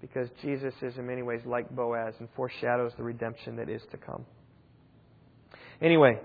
because 0.00 0.28
Jesus 0.42 0.74
is 0.82 0.96
in 0.96 1.06
many 1.06 1.22
ways 1.22 1.40
like 1.44 1.68
Boaz 1.74 2.14
and 2.18 2.28
foreshadows 2.36 2.92
the 2.96 3.02
redemption 3.02 3.56
that 3.56 3.68
is 3.68 3.82
to 3.90 3.96
come. 3.96 4.24
Anyway, 5.80 6.18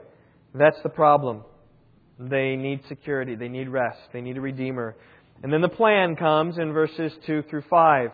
that's 0.54 0.82
the 0.84 0.90
problem. 0.90 1.44
They 2.20 2.56
need 2.56 2.82
security, 2.88 3.36
they 3.36 3.48
need 3.48 3.70
rest, 3.70 4.00
they 4.14 4.22
need 4.22 4.38
a 4.38 4.42
redeemer. 4.42 4.96
And 5.44 5.52
then 5.52 5.62
the 5.62 5.70
plan 5.70 6.16
comes 6.16 6.58
in 6.58 6.72
verses 6.72 7.12
2 7.26 7.44
through 7.50 7.64
5. 7.70 8.12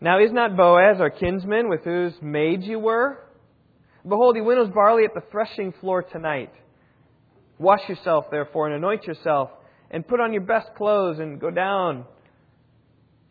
Now, 0.00 0.20
is 0.20 0.32
not 0.32 0.56
Boaz 0.56 1.00
our 1.00 1.08
kinsman 1.08 1.70
with 1.70 1.82
whose 1.84 2.12
maids 2.20 2.66
you 2.66 2.78
were? 2.78 3.18
Behold, 4.06 4.36
he 4.36 4.42
winnows 4.42 4.70
barley 4.74 5.04
at 5.04 5.14
the 5.14 5.22
threshing 5.30 5.72
floor 5.80 6.02
tonight. 6.02 6.52
Wash 7.58 7.88
yourself, 7.88 8.26
therefore, 8.30 8.66
and 8.66 8.76
anoint 8.76 9.04
yourself, 9.04 9.50
and 9.90 10.06
put 10.06 10.20
on 10.20 10.32
your 10.32 10.42
best 10.42 10.68
clothes, 10.76 11.20
and 11.20 11.40
go 11.40 11.50
down 11.50 12.04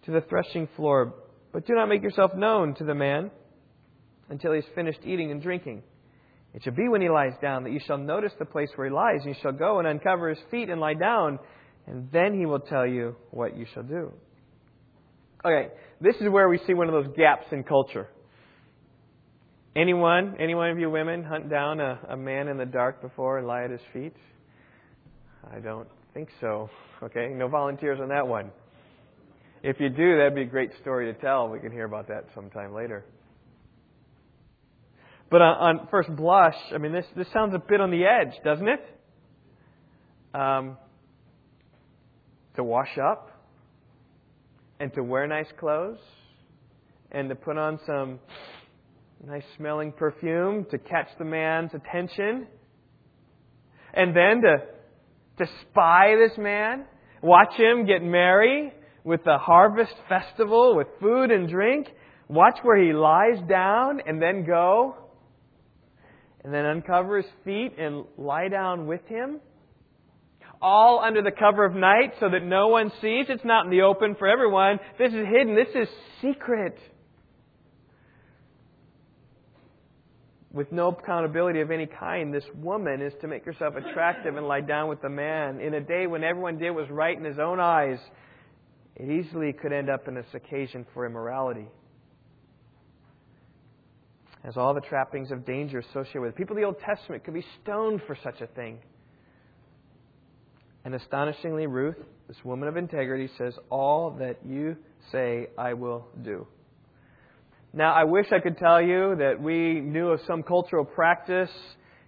to 0.06 0.12
the 0.12 0.22
threshing 0.22 0.68
floor. 0.76 1.14
But 1.52 1.68
do 1.68 1.74
not 1.74 1.88
make 1.88 2.02
yourself 2.02 2.34
known 2.36 2.76
to 2.76 2.84
the 2.84 2.96
man 2.96 3.32
until 4.30 4.52
he 4.52 4.58
has 4.58 4.66
finished 4.76 5.00
eating 5.04 5.32
and 5.32 5.42
drinking. 5.42 5.84
It 6.54 6.64
shall 6.64 6.74
be 6.74 6.88
when 6.88 7.02
he 7.02 7.10
lies 7.10 7.34
down 7.42 7.64
that 7.64 7.72
you 7.72 7.80
shall 7.86 7.98
notice 7.98 8.32
the 8.38 8.46
place 8.46 8.70
where 8.76 8.88
he 8.88 8.94
lies, 8.94 9.22
and 9.26 9.36
you 9.36 9.42
shall 9.42 9.52
go 9.52 9.80
and 9.80 9.88
uncover 9.88 10.30
his 10.30 10.40
feet 10.52 10.70
and 10.70 10.80
lie 10.80 10.94
down, 10.94 11.40
and 11.88 12.10
then 12.12 12.38
he 12.38 12.46
will 12.46 12.60
tell 12.60 12.86
you 12.86 13.16
what 13.32 13.58
you 13.58 13.66
shall 13.74 13.84
do. 13.84 14.12
Okay, 15.44 15.70
this 16.00 16.16
is 16.22 16.30
where 16.30 16.48
we 16.48 16.60
see 16.66 16.74
one 16.74 16.88
of 16.88 16.94
those 16.94 17.14
gaps 17.18 17.48
in 17.52 17.64
culture. 17.64 18.08
Anyone, 19.76 20.36
any 20.40 20.54
one 20.54 20.70
of 20.70 20.78
you 20.78 20.90
women, 20.90 21.24
hunt 21.24 21.50
down 21.50 21.80
a, 21.80 22.00
a 22.10 22.18
man 22.18 22.48
in 22.48 22.58
the 22.58 22.66
dark 22.66 23.02
before 23.02 23.40
and 23.40 23.48
lie 23.48 23.64
at 23.64 23.72
his 23.72 23.82
feet? 23.92 24.14
I 25.52 25.60
don't 25.60 25.88
think 26.14 26.30
so. 26.40 26.70
Okay, 27.02 27.30
no 27.34 27.48
volunteers 27.48 28.00
on 28.00 28.10
that 28.10 28.28
one. 28.28 28.52
If 29.64 29.80
you 29.80 29.88
do, 29.88 30.18
that'd 30.18 30.36
be 30.36 30.42
a 30.42 30.46
great 30.46 30.72
story 30.82 31.12
to 31.12 31.18
tell. 31.20 31.48
We 31.48 31.60
can 31.60 31.72
hear 31.72 31.86
about 31.86 32.10
that 32.10 32.26
sometime 32.36 32.74
later. 32.74 33.06
But 35.32 35.42
on, 35.42 35.80
on 35.80 35.88
first 35.90 36.14
blush, 36.14 36.58
I 36.76 36.78
mean, 36.78 36.92
this, 36.92 37.06
this 37.16 37.28
sounds 37.32 37.56
a 37.56 37.60
bit 37.60 37.80
on 37.80 37.90
the 37.90 38.04
edge, 38.04 38.34
doesn't 38.44 38.68
it? 38.68 38.82
Um, 40.34 40.78
to 42.56 42.64
wash 42.64 42.98
up 42.98 43.32
and 44.82 44.94
to 44.96 45.02
wear 45.02 45.26
nice 45.28 45.48
clothes 45.58 46.00
and 47.14 47.30
to 47.30 47.36
put 47.36 47.58
on 47.58 47.80
some 47.86 48.20
nice 49.26 49.46
smelling 49.56 49.94
perfume 49.94 50.66
to 50.72 50.78
catch 50.78 51.08
the 51.18 51.24
man's 51.24 51.72
attention 51.74 52.48
and 53.94 54.14
then 54.16 54.42
to 54.42 54.58
to 55.38 55.52
spy 55.62 56.16
this 56.16 56.38
man 56.38 56.84
watch 57.22 57.54
him 57.56 57.86
get 57.86 58.04
merry 58.04 58.74
with 59.04 59.24
the 59.24 59.38
harvest 59.38 59.96
festival 60.08 60.76
with 60.76 60.88
food 61.00 61.32
and 61.32 61.50
drink 61.50 61.88
watch 62.28 62.58
where 62.64 62.82
he 62.82 62.94
lies 62.94 63.40
down 63.48 64.02
and 64.06 64.22
then 64.22 64.46
go 64.46 64.96
and 66.44 66.54
then 66.54 66.66
uncover 66.66 67.18
his 67.18 67.32
feet 67.46 67.78
and 67.78 68.06
lie 68.18 68.50
down 68.50 68.88
with 68.88 69.06
him. 69.08 69.40
All 70.62 71.02
under 71.04 71.22
the 71.22 71.32
cover 71.32 71.66
of 71.66 71.76
night 71.76 72.14
so 72.20 72.30
that 72.30 72.44
no 72.44 72.70
one 72.70 72.92
sees. 73.02 73.26
It's 73.28 73.44
not 73.44 73.66
in 73.66 73.72
the 73.72 73.82
open 73.82 74.16
for 74.16 74.28
everyone. 74.28 74.80
This 74.98 75.10
is 75.10 75.26
hidden. 75.28 75.56
This 75.56 75.76
is 75.76 75.88
secret. 76.22 76.78
With 80.52 80.72
no 80.72 80.90
accountability 80.90 81.62
of 81.62 81.72
any 81.72 81.88
kind, 81.88 82.34
this 82.34 82.44
woman 82.56 83.02
is 83.02 83.12
to 83.22 83.28
make 83.28 83.44
herself 83.44 83.76
attractive 83.76 84.38
and 84.38 84.48
lie 84.48 84.62
down 84.62 84.88
with 84.88 85.02
the 85.02 85.10
man. 85.10 85.60
In 85.60 85.74
a 85.74 85.82
day 85.82 86.08
when 86.08 86.24
everyone 86.24 86.60
did 86.60 86.72
what 86.72 86.82
was 86.82 86.92
right 86.92 87.18
in 87.18 87.26
his 87.26 87.40
own 87.40 87.60
eyes, 87.60 87.98
it 88.96 89.10
easily 89.10 89.54
could 89.54 89.74
end 89.74 89.90
up 89.90 90.08
in 90.08 90.16
this 90.16 90.26
occasion 90.34 90.86
for 90.94 91.06
immorality 91.06 91.68
has 94.44 94.58
all 94.58 94.74
the 94.74 94.82
trappings 94.82 95.32
of 95.32 95.46
danger 95.46 95.80
associated 95.80 96.22
with 96.22 96.30
it. 96.32 96.36
People 96.36 96.56
of 96.56 96.62
the 96.62 96.66
Old 96.66 96.80
Testament 96.80 97.24
could 97.24 97.34
be 97.34 97.46
stoned 97.62 98.02
for 98.06 98.18
such 98.24 98.42
a 98.42 98.48
thing. 98.48 98.78
And 100.86 100.94
astonishingly, 100.94 101.66
Ruth, 101.66 101.96
this 102.28 102.38
woman 102.44 102.68
of 102.68 102.76
integrity, 102.76 103.30
says, 103.38 103.54
All 103.70 104.12
that 104.20 104.40
you 104.46 104.76
say, 105.14 105.48
I 105.58 105.74
will 105.74 106.08
do. 106.24 106.46
Now, 107.72 107.94
I 107.94 108.04
wish 108.04 108.28
I 108.32 108.40
could 108.40 108.58
tell 108.58 108.82
you 108.82 109.16
that 109.18 109.42
we 109.42 109.80
knew 109.80 110.10
of 110.10 110.20
some 110.28 110.44
cultural 110.44 110.84
practice, 110.84 111.50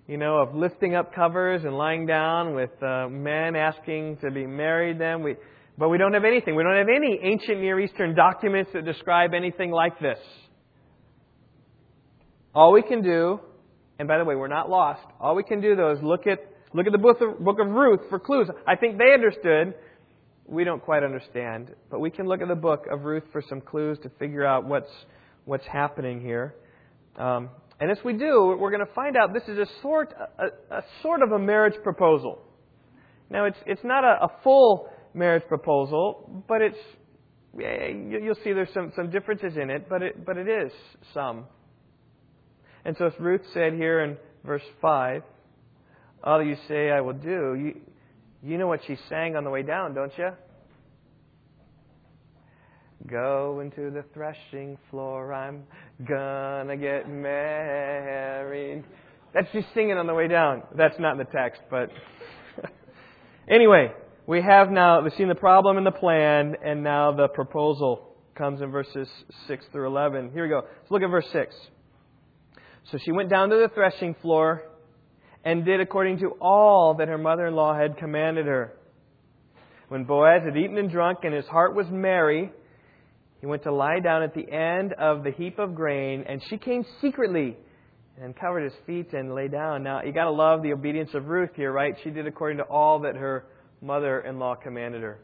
you 0.06 0.17
know, 0.17 0.38
of 0.39 0.54
lifting 0.54 0.93
up 0.93 1.15
covers 1.15 1.63
and 1.63 1.78
lying 1.78 2.06
down 2.06 2.54
with 2.54 2.71
uh, 2.84 3.08
men 3.08 3.56
asking 3.56 4.17
to 4.17 4.30
be 4.30 4.45
married 4.45 5.00
them. 5.00 5.24
We, 5.24 5.38
but 5.77 5.89
we 5.89 5.97
don't 5.97 6.13
have 6.13 6.23
anything. 6.23 6.55
We 6.55 6.63
don't 6.63 6.77
have 6.77 6.88
any 6.89 7.19
ancient 7.21 7.59
Near 7.59 7.79
Eastern 7.79 8.15
documents 8.15 8.71
that 8.73 8.85
describe 8.85 9.33
anything 9.33 9.71
like 9.71 9.99
this. 9.99 10.19
All 12.53 12.71
we 12.71 12.81
can 12.81 13.01
do, 13.01 13.39
and 13.99 14.07
by 14.07 14.17
the 14.17 14.23
way, 14.23 14.35
we're 14.35 14.47
not 14.47 14.69
lost. 14.69 15.05
All 15.19 15.35
we 15.35 15.43
can 15.43 15.59
do 15.59 15.75
though 15.75 15.91
is 15.91 15.99
look 16.01 16.25
at 16.27 16.39
look 16.73 16.85
at 16.85 16.93
the 16.93 16.97
book 16.97 17.17
of, 17.21 17.43
book 17.43 17.57
of 17.59 17.67
Ruth 17.67 17.99
for 18.09 18.19
clues. 18.19 18.47
I 18.65 18.75
think 18.75 18.97
they 18.97 19.13
understood. 19.13 19.73
We 20.47 20.63
don't 20.63 20.81
quite 20.81 21.03
understand, 21.03 21.71
but 21.89 21.99
we 21.99 22.11
can 22.11 22.27
look 22.27 22.41
at 22.41 22.47
the 22.47 22.55
book 22.55 22.85
of 22.89 23.03
Ruth 23.03 23.23
for 23.31 23.41
some 23.49 23.59
clues 23.59 23.97
to 24.03 24.09
figure 24.19 24.45
out 24.45 24.65
what's 24.65 24.91
what's 25.43 25.65
happening 25.65 26.21
here. 26.21 26.55
Um, 27.17 27.49
and 27.79 27.91
as 27.91 27.97
we 28.05 28.13
do, 28.13 28.55
we're 28.57 28.71
going 28.71 28.85
to 28.85 28.93
find 28.93 29.17
out 29.17 29.33
this 29.33 29.43
is 29.49 29.57
a 29.57 29.67
sort 29.81 30.13
a, 30.39 30.75
a 30.75 30.81
sort 31.01 31.21
of 31.21 31.31
a 31.31 31.39
marriage 31.39 31.75
proposal. 31.83 32.41
Now, 33.29 33.45
it's 33.45 33.57
it's 33.65 33.83
not 33.83 34.05
a, 34.05 34.25
a 34.25 34.31
full 34.43 34.89
marriage 35.15 35.47
proposal, 35.47 36.43
but 36.47 36.62
it's 36.62 36.78
you'll 37.58 38.36
see 38.43 38.51
there's 38.54 38.73
some 38.73 38.91
some 38.95 39.10
differences 39.10 39.56
in 39.58 39.69
it, 39.69 39.88
but 39.89 40.01
it 40.01 40.25
but 40.25 40.38
it 40.38 40.47
is 40.47 40.71
some. 41.13 41.45
And 42.84 42.95
so, 42.97 43.08
as 43.08 43.13
Ruth 43.19 43.41
said 43.54 43.73
here 43.73 44.01
in 44.01 44.17
verse 44.45 44.62
5, 44.80 45.23
all 46.23 46.43
you 46.43 46.56
say 46.67 46.91
I 46.91 47.01
will 47.01 47.13
do, 47.13 47.56
you, 47.56 47.82
you 48.43 48.60
know 48.60 48.67
what 48.67 48.82
she 48.86 48.95
sang 49.10 49.36
on 49.36 49.43
the 49.43 49.49
way 49.49 49.63
down, 49.63 49.95
don't 49.95 50.15
you? 50.19 50.30
Go 53.08 53.60
into 53.60 53.89
the 53.89 54.04
threshing 54.13 54.78
floor, 54.91 55.34
I'm 55.34 55.63
gonna 56.08 56.78
get 56.78 57.10
married. 57.10 58.84
That's 59.34 59.51
just 59.51 59.67
singing 59.73 59.97
on 59.97 60.08
the 60.08 60.13
way 60.13 60.28
down. 60.28 60.63
That's 60.78 60.97
not 60.99 61.13
in 61.13 61.17
the 61.17 61.25
text, 61.25 61.62
but. 61.69 61.89
anyway, 63.49 63.91
we 64.27 64.41
have 64.41 64.71
now, 64.71 65.01
we've 65.01 65.13
seen 65.13 65.27
the 65.27 65.35
problem 65.35 65.77
and 65.77 65.85
the 65.85 65.91
plan, 65.91 66.55
and 66.63 66.83
now 66.83 67.11
the 67.11 67.27
proposal 67.27 68.15
comes 68.35 68.61
in 68.61 68.71
verses 68.71 69.07
6 69.47 69.65
through 69.71 69.88
11. 69.88 70.31
Here 70.31 70.43
we 70.43 70.49
go. 70.49 70.63
Let's 70.79 70.91
look 70.91 71.03
at 71.03 71.09
verse 71.09 71.27
6. 71.31 71.55
So 72.91 72.97
she 72.97 73.11
went 73.11 73.29
down 73.29 73.49
to 73.49 73.55
the 73.55 73.69
threshing 73.73 74.15
floor 74.21 74.63
and 75.43 75.63
did 75.63 75.79
according 75.79 76.19
to 76.19 76.31
all 76.41 76.95
that 76.97 77.07
her 77.07 77.19
mother 77.19 77.47
in 77.47 77.55
law 77.55 77.77
had 77.77 77.97
commanded 77.97 78.47
her. 78.47 78.73
When 79.89 80.05
Boaz 80.05 80.41
had 80.43 80.57
eaten 80.57 80.77
and 80.77 80.89
drunk 80.89 81.19
and 81.23 81.33
his 81.33 81.45
heart 81.45 81.75
was 81.75 81.85
merry, 81.91 82.51
he 83.41 83.45
went 83.45 83.63
to 83.63 83.71
lie 83.71 83.99
down 83.99 84.23
at 84.23 84.33
the 84.33 84.51
end 84.51 84.93
of 84.93 85.23
the 85.23 85.31
heap 85.31 85.59
of 85.59 85.75
grain, 85.75 86.25
and 86.27 86.41
she 86.49 86.57
came 86.57 86.83
secretly 86.99 87.57
and 88.19 88.35
covered 88.35 88.63
his 88.63 88.73
feet 88.88 89.13
and 89.13 89.35
lay 89.35 89.47
down. 89.49 89.83
Now, 89.83 90.01
you 90.01 90.11
got 90.11 90.23
to 90.23 90.31
love 90.31 90.63
the 90.63 90.73
obedience 90.73 91.11
of 91.13 91.27
Ruth 91.27 91.51
here, 91.55 91.71
right? 91.71 91.93
She 92.03 92.09
did 92.09 92.25
according 92.25 92.57
to 92.57 92.63
all 92.63 93.01
that 93.01 93.15
her 93.15 93.45
mother 93.86 94.21
in 94.21 94.39
law 94.39 94.56
commanded 94.56 95.02
her. 95.02 95.19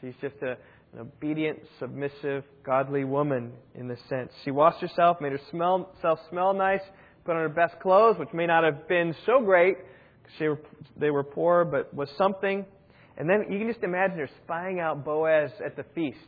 She's 0.00 0.14
just 0.20 0.36
a, 0.42 0.56
an 0.92 1.00
obedient, 1.00 1.58
submissive, 1.78 2.44
godly 2.64 3.04
woman 3.04 3.52
in 3.74 3.88
this 3.88 4.00
sense. 4.08 4.32
She 4.44 4.50
washed 4.50 4.80
herself, 4.80 5.20
made 5.20 5.32
herself 5.32 6.18
smell, 6.30 6.54
nice, 6.54 6.80
put 7.24 7.36
on 7.36 7.42
her 7.42 7.48
best 7.48 7.78
clothes, 7.80 8.16
which 8.18 8.32
may 8.32 8.46
not 8.46 8.64
have 8.64 8.88
been 8.88 9.14
so 9.26 9.40
great 9.44 9.76
because 10.22 10.58
they 10.96 11.10
were 11.10 11.24
poor, 11.24 11.64
but 11.64 11.92
was 11.92 12.08
something. 12.16 12.64
And 13.16 13.28
then 13.28 13.44
you 13.50 13.58
can 13.58 13.68
just 13.68 13.82
imagine 13.82 14.18
her 14.18 14.30
spying 14.44 14.80
out 14.80 15.04
Boaz 15.04 15.50
at 15.64 15.76
the 15.76 15.84
feast. 15.94 16.18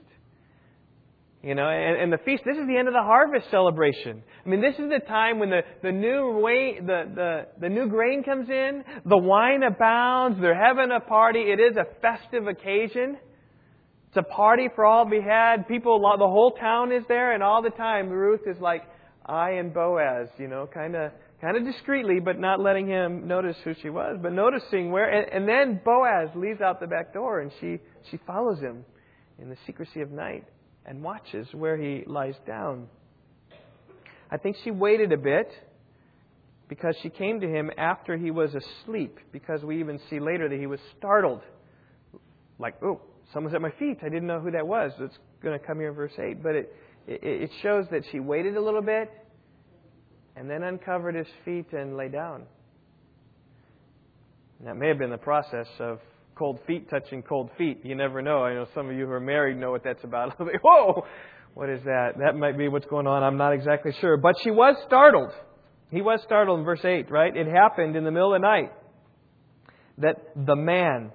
You 1.43 1.55
know, 1.55 1.67
and, 1.67 1.97
and, 1.97 2.13
the 2.13 2.19
feast, 2.19 2.43
this 2.45 2.59
is 2.59 2.67
the 2.67 2.77
end 2.77 2.87
of 2.87 2.93
the 2.93 3.03
harvest 3.03 3.51
celebration. 3.51 4.23
I 4.45 4.49
mean, 4.49 4.61
this 4.61 4.75
is 4.75 4.91
the 4.91 5.01
time 5.09 5.39
when 5.39 5.49
the, 5.49 5.63
the 5.83 5.91
new 5.91 6.39
way, 6.39 6.79
the, 6.79 7.05
the, 7.15 7.47
the 7.59 7.69
new 7.71 7.89
grain 7.89 8.23
comes 8.23 8.51
in, 8.51 8.85
the 9.07 9.17
wine 9.17 9.63
abounds, 9.63 10.39
they're 10.39 10.55
having 10.55 10.91
a 10.95 11.01
party. 11.01 11.41
It 11.41 11.59
is 11.59 11.79
a 11.79 11.87
festive 12.03 12.47
occasion. 12.47 13.17
It's 14.09 14.19
a 14.19 14.23
party 14.23 14.69
for 14.75 14.85
all 14.85 15.05
to 15.05 15.11
be 15.11 15.23
had. 15.23 15.67
People, 15.67 15.99
the 16.01 16.27
whole 16.27 16.51
town 16.61 16.93
is 16.93 17.05
there, 17.09 17.33
and 17.33 17.43
all 17.43 17.63
the 17.63 17.71
time 17.71 18.11
Ruth 18.11 18.43
is 18.47 18.61
like, 18.61 18.83
I 19.25 19.53
and 19.53 19.73
Boaz, 19.73 20.29
you 20.37 20.49
know, 20.49 20.69
kind 20.73 20.95
of 20.95 21.13
kind 21.41 21.57
of 21.57 21.65
discreetly, 21.65 22.21
but 22.21 22.39
not 22.39 22.61
letting 22.61 22.87
him 22.87 23.27
notice 23.27 23.57
who 23.65 23.73
she 23.81 23.89
was, 23.89 24.19
but 24.21 24.33
noticing 24.33 24.91
where. 24.91 25.09
And, 25.09 25.33
and 25.33 25.49
then 25.49 25.81
Boaz 25.85 26.29
leaves 26.35 26.61
out 26.61 26.81
the 26.81 26.87
back 26.87 27.15
door, 27.15 27.41
and 27.41 27.51
she 27.61 27.79
she 28.11 28.19
follows 28.27 28.59
him 28.59 28.85
in 29.39 29.49
the 29.49 29.57
secrecy 29.65 30.01
of 30.01 30.11
night 30.11 30.45
and 30.91 31.05
watches 31.05 31.47
where 31.53 31.77
he 31.77 32.03
lies 32.05 32.35
down. 32.49 32.89
I 34.29 34.39
think 34.39 34.57
she 34.65 34.73
waited 34.73 35.13
a 35.13 35.17
bit 35.17 35.49
because 36.69 36.97
she 37.01 37.11
came 37.11 37.41
to 37.41 37.49
him 37.49 37.71
after 37.79 38.17
he 38.17 38.33
was 38.33 38.51
asleep, 38.57 39.17
because 39.31 39.63
we 39.63 39.79
even 39.79 40.01
see 40.11 40.19
later 40.19 40.49
that 40.49 40.59
he 40.59 40.67
was 40.67 40.81
startled. 40.99 41.43
Like, 42.59 42.75
oh, 42.83 43.01
someone's 43.33 43.55
at 43.55 43.63
my 43.63 43.71
feet. 43.79 43.99
I 44.03 44.09
didn't 44.09 44.27
know 44.27 44.41
who 44.41 44.51
that 44.51 44.67
was. 44.67 44.91
It's 44.99 45.17
going 45.41 45.57
to 45.57 45.65
come 45.65 45.79
here 45.79 45.91
in 45.91 45.95
verse 45.95 46.13
8. 46.19 46.43
But 46.43 46.57
it, 46.57 46.77
it, 47.07 47.21
it 47.23 47.51
shows 47.63 47.87
that 47.93 48.03
she 48.11 48.19
waited 48.19 48.57
a 48.57 48.61
little 48.61 48.83
bit 48.83 49.13
and 50.35 50.51
then 50.51 50.65
uncovered 50.65 51.15
his 51.15 51.29
feet 51.45 51.73
and 51.73 51.97
lay 51.97 52.09
down. 52.09 52.43
And 54.59 54.67
that 54.67 54.77
may 54.77 54.89
have 54.89 54.99
been 54.99 55.11
the 55.11 55.19
process 55.19 55.69
of 55.79 56.01
cold 56.41 56.59
feet 56.67 56.89
touching 56.89 57.23
cold 57.23 57.51
feet. 57.59 57.81
You 57.85 57.95
never 57.95 58.23
know. 58.23 58.43
I 58.43 58.55
know 58.55 58.67
some 58.75 58.89
of 58.89 58.97
you 58.97 59.05
who 59.05 59.13
are 59.13 59.21
married 59.21 59.59
know 59.59 59.71
what 59.71 59.85
that's 59.85 60.03
about. 60.03 60.39
Whoa! 60.65 61.05
What 61.53 61.69
is 61.69 61.83
that? 61.85 62.13
That 62.19 62.35
might 62.35 62.57
be 62.57 62.69
what's 62.69 62.87
going 62.87 63.07
on. 63.07 63.23
I'm 63.23 63.37
not 63.37 63.53
exactly 63.53 63.93
sure. 64.01 64.17
But 64.17 64.37
she 64.43 64.51
was 64.51 64.75
startled. 64.87 65.33
He 65.91 66.01
was 66.01 66.23
startled 66.25 66.61
in 66.61 66.65
verse 66.65 66.83
8, 66.83 67.11
right? 67.11 67.37
It 67.37 67.47
happened 67.47 67.95
in 67.95 68.05
the 68.05 68.11
middle 68.11 68.35
of 68.35 68.41
the 68.41 68.47
night 68.47 68.73
that 69.99 70.17
the 70.35 70.57
man, 70.57 71.13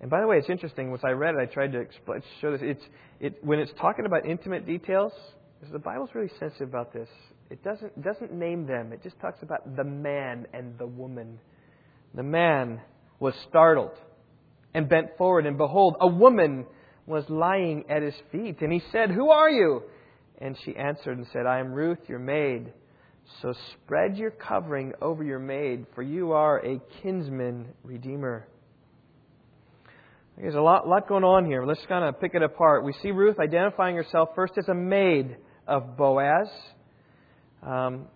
and 0.00 0.10
by 0.10 0.20
the 0.20 0.26
way, 0.26 0.38
it's 0.38 0.50
interesting. 0.50 0.90
Once 0.90 1.02
I 1.04 1.10
read 1.10 1.36
it, 1.36 1.40
I 1.40 1.44
tried 1.46 1.70
to 1.72 1.78
explain, 1.78 2.22
show 2.40 2.50
this. 2.50 2.60
It's, 2.64 2.84
it, 3.20 3.44
when 3.44 3.60
it's 3.60 3.72
talking 3.78 4.06
about 4.06 4.26
intimate 4.26 4.66
details, 4.66 5.12
the 5.70 5.78
Bible's 5.78 6.10
really 6.14 6.32
sensitive 6.40 6.68
about 6.68 6.92
this. 6.92 7.08
It 7.48 7.62
doesn't, 7.62 8.02
doesn't 8.02 8.32
name 8.32 8.66
them, 8.66 8.92
it 8.92 9.04
just 9.04 9.20
talks 9.20 9.40
about 9.42 9.76
the 9.76 9.84
man 9.84 10.46
and 10.52 10.76
the 10.78 10.86
woman. 10.86 11.38
The 12.14 12.24
man 12.24 12.80
was 13.20 13.34
startled 13.48 13.92
and 14.78 14.88
bent 14.88 15.18
forward, 15.18 15.44
and 15.44 15.58
behold, 15.58 15.96
a 16.00 16.06
woman 16.06 16.64
was 17.04 17.24
lying 17.28 17.84
at 17.90 18.00
his 18.00 18.14
feet. 18.30 18.60
And 18.60 18.72
he 18.72 18.80
said, 18.92 19.10
Who 19.10 19.30
are 19.30 19.50
you? 19.50 19.82
And 20.40 20.56
she 20.64 20.76
answered 20.76 21.18
and 21.18 21.26
said, 21.32 21.46
I 21.46 21.58
am 21.58 21.72
Ruth, 21.72 21.98
your 22.06 22.20
maid. 22.20 22.72
So 23.42 23.52
spread 23.72 24.16
your 24.16 24.30
covering 24.30 24.92
over 25.02 25.24
your 25.24 25.40
maid, 25.40 25.86
for 25.96 26.02
you 26.02 26.30
are 26.30 26.64
a 26.64 26.80
kinsman 27.02 27.66
redeemer. 27.82 28.46
There's 30.36 30.54
a 30.54 30.60
lot, 30.60 30.86
lot 30.86 31.08
going 31.08 31.24
on 31.24 31.44
here. 31.44 31.64
Let's 31.66 31.84
kind 31.88 32.04
of 32.04 32.20
pick 32.20 32.36
it 32.36 32.42
apart. 32.44 32.84
We 32.84 32.94
see 33.02 33.10
Ruth 33.10 33.40
identifying 33.40 33.96
herself 33.96 34.28
first 34.36 34.52
as 34.56 34.68
a 34.68 34.74
maid 34.74 35.36
of 35.66 35.96
Boaz. 35.96 36.46
Um, 37.66 38.06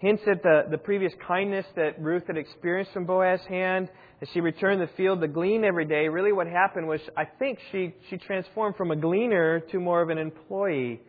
hints 0.00 0.22
at 0.30 0.42
the, 0.42 0.62
the 0.70 0.78
previous 0.78 1.12
kindness 1.26 1.66
that 1.76 2.00
Ruth 2.00 2.26
had 2.26 2.38
experienced 2.38 2.92
from 2.92 3.04
Boaz's 3.04 3.46
hand 3.46 3.88
as 4.22 4.28
she 4.32 4.40
returned 4.40 4.80
the 4.80 4.90
field 4.96 5.20
to 5.20 5.28
glean 5.28 5.62
every 5.62 5.84
day. 5.84 6.08
Really, 6.08 6.32
what 6.32 6.46
happened 6.46 6.88
was, 6.88 7.00
I 7.16 7.24
think 7.38 7.58
she, 7.70 7.94
she 8.08 8.16
transformed 8.16 8.76
from 8.76 8.90
a 8.90 8.96
gleaner 8.96 9.60
to 9.60 9.78
more 9.78 10.00
of 10.00 10.08
an 10.08 10.18
employee. 10.18 11.02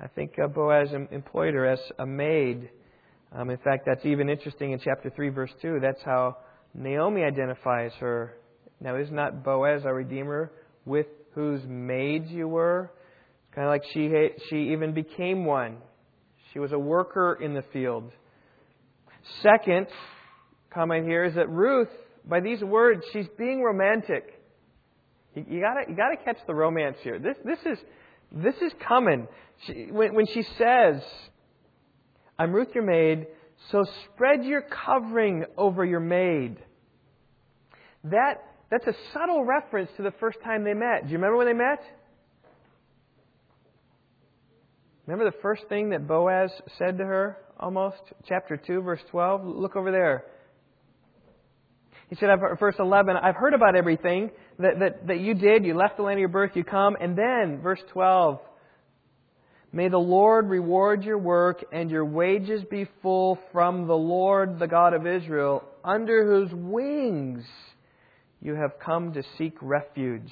I 0.00 0.08
think 0.08 0.32
uh, 0.42 0.48
Boaz 0.48 0.88
employed 1.12 1.54
her 1.54 1.66
as 1.66 1.78
a 2.00 2.06
maid. 2.06 2.70
Um, 3.32 3.50
in 3.50 3.58
fact, 3.58 3.84
that's 3.86 4.04
even 4.04 4.28
interesting 4.28 4.72
in 4.72 4.80
chapter 4.80 5.10
3, 5.10 5.28
verse 5.28 5.52
2. 5.62 5.78
That's 5.80 6.02
how 6.04 6.38
Naomi 6.74 7.22
identifies 7.22 7.92
her. 8.00 8.36
Now, 8.80 8.96
is 8.96 9.10
not 9.12 9.44
Boaz 9.44 9.82
our 9.84 9.94
Redeemer 9.94 10.50
with 10.84 11.06
whose 11.34 11.62
maids 11.66 12.30
you 12.30 12.48
were? 12.48 12.90
Kind 13.54 13.68
of 13.68 13.70
like 13.70 13.82
she, 13.92 14.10
she 14.50 14.72
even 14.72 14.92
became 14.92 15.44
one. 15.44 15.76
She 16.52 16.58
was 16.58 16.72
a 16.72 16.78
worker 16.78 17.38
in 17.40 17.54
the 17.54 17.64
field. 17.72 18.10
Second 19.42 19.86
comment 20.70 21.06
here 21.06 21.24
is 21.24 21.34
that 21.34 21.48
Ruth, 21.48 21.88
by 22.26 22.40
these 22.40 22.62
words, 22.62 23.04
she's 23.12 23.26
being 23.38 23.62
romantic. 23.62 24.40
You, 25.34 25.44
you 25.48 25.60
gotta 25.60 25.88
you 25.88 25.96
gotta 25.96 26.16
catch 26.22 26.38
the 26.46 26.54
romance 26.54 26.96
here. 27.02 27.18
This 27.18 27.36
this 27.44 27.58
is 27.64 27.78
this 28.32 28.56
is 28.56 28.72
coming. 28.86 29.28
She, 29.66 29.88
when, 29.90 30.14
when 30.14 30.26
she 30.26 30.42
says, 30.42 31.02
"I'm 32.38 32.52
Ruth, 32.52 32.68
your 32.74 32.84
maid," 32.84 33.26
so 33.70 33.84
spread 34.04 34.44
your 34.44 34.62
covering 34.62 35.44
over 35.56 35.84
your 35.84 36.00
maid. 36.00 36.58
That 38.04 38.42
that's 38.70 38.86
a 38.86 38.94
subtle 39.12 39.44
reference 39.44 39.90
to 39.96 40.02
the 40.02 40.12
first 40.20 40.38
time 40.42 40.64
they 40.64 40.74
met. 40.74 41.04
Do 41.04 41.12
you 41.12 41.18
remember 41.18 41.36
when 41.36 41.46
they 41.46 41.52
met? 41.54 41.82
Remember 45.06 45.30
the 45.30 45.38
first 45.42 45.68
thing 45.68 45.90
that 45.90 46.06
Boaz 46.06 46.50
said 46.78 46.98
to 46.98 47.04
her 47.04 47.38
almost? 47.64 47.96
Chapter 48.28 48.58
2, 48.58 48.82
verse 48.82 49.00
12. 49.10 49.46
Look 49.46 49.74
over 49.74 49.90
there. 49.90 50.24
He 52.10 52.16
said, 52.16 52.28
verse 52.60 52.74
11, 52.78 53.16
I've 53.16 53.36
heard 53.36 53.54
about 53.54 53.74
everything 53.74 54.30
that, 54.58 54.78
that, 54.78 55.06
that 55.06 55.20
you 55.20 55.32
did. 55.32 55.64
You 55.64 55.74
left 55.74 55.96
the 55.96 56.02
land 56.02 56.18
of 56.18 56.20
your 56.20 56.28
birth, 56.28 56.50
you 56.54 56.62
come. 56.62 56.94
And 57.00 57.16
then, 57.16 57.62
verse 57.62 57.80
12, 57.92 58.38
May 59.72 59.88
the 59.88 59.96
Lord 59.96 60.50
reward 60.50 61.04
your 61.04 61.16
work 61.16 61.64
and 61.72 61.90
your 61.90 62.04
wages 62.04 62.62
be 62.70 62.86
full 63.00 63.38
from 63.50 63.86
the 63.86 63.96
Lord, 63.96 64.58
the 64.58 64.68
God 64.68 64.92
of 64.92 65.06
Israel, 65.06 65.64
under 65.82 66.24
whose 66.24 66.52
wings 66.52 67.44
you 68.42 68.54
have 68.54 68.78
come 68.78 69.14
to 69.14 69.22
seek 69.38 69.56
refuge. 69.62 70.30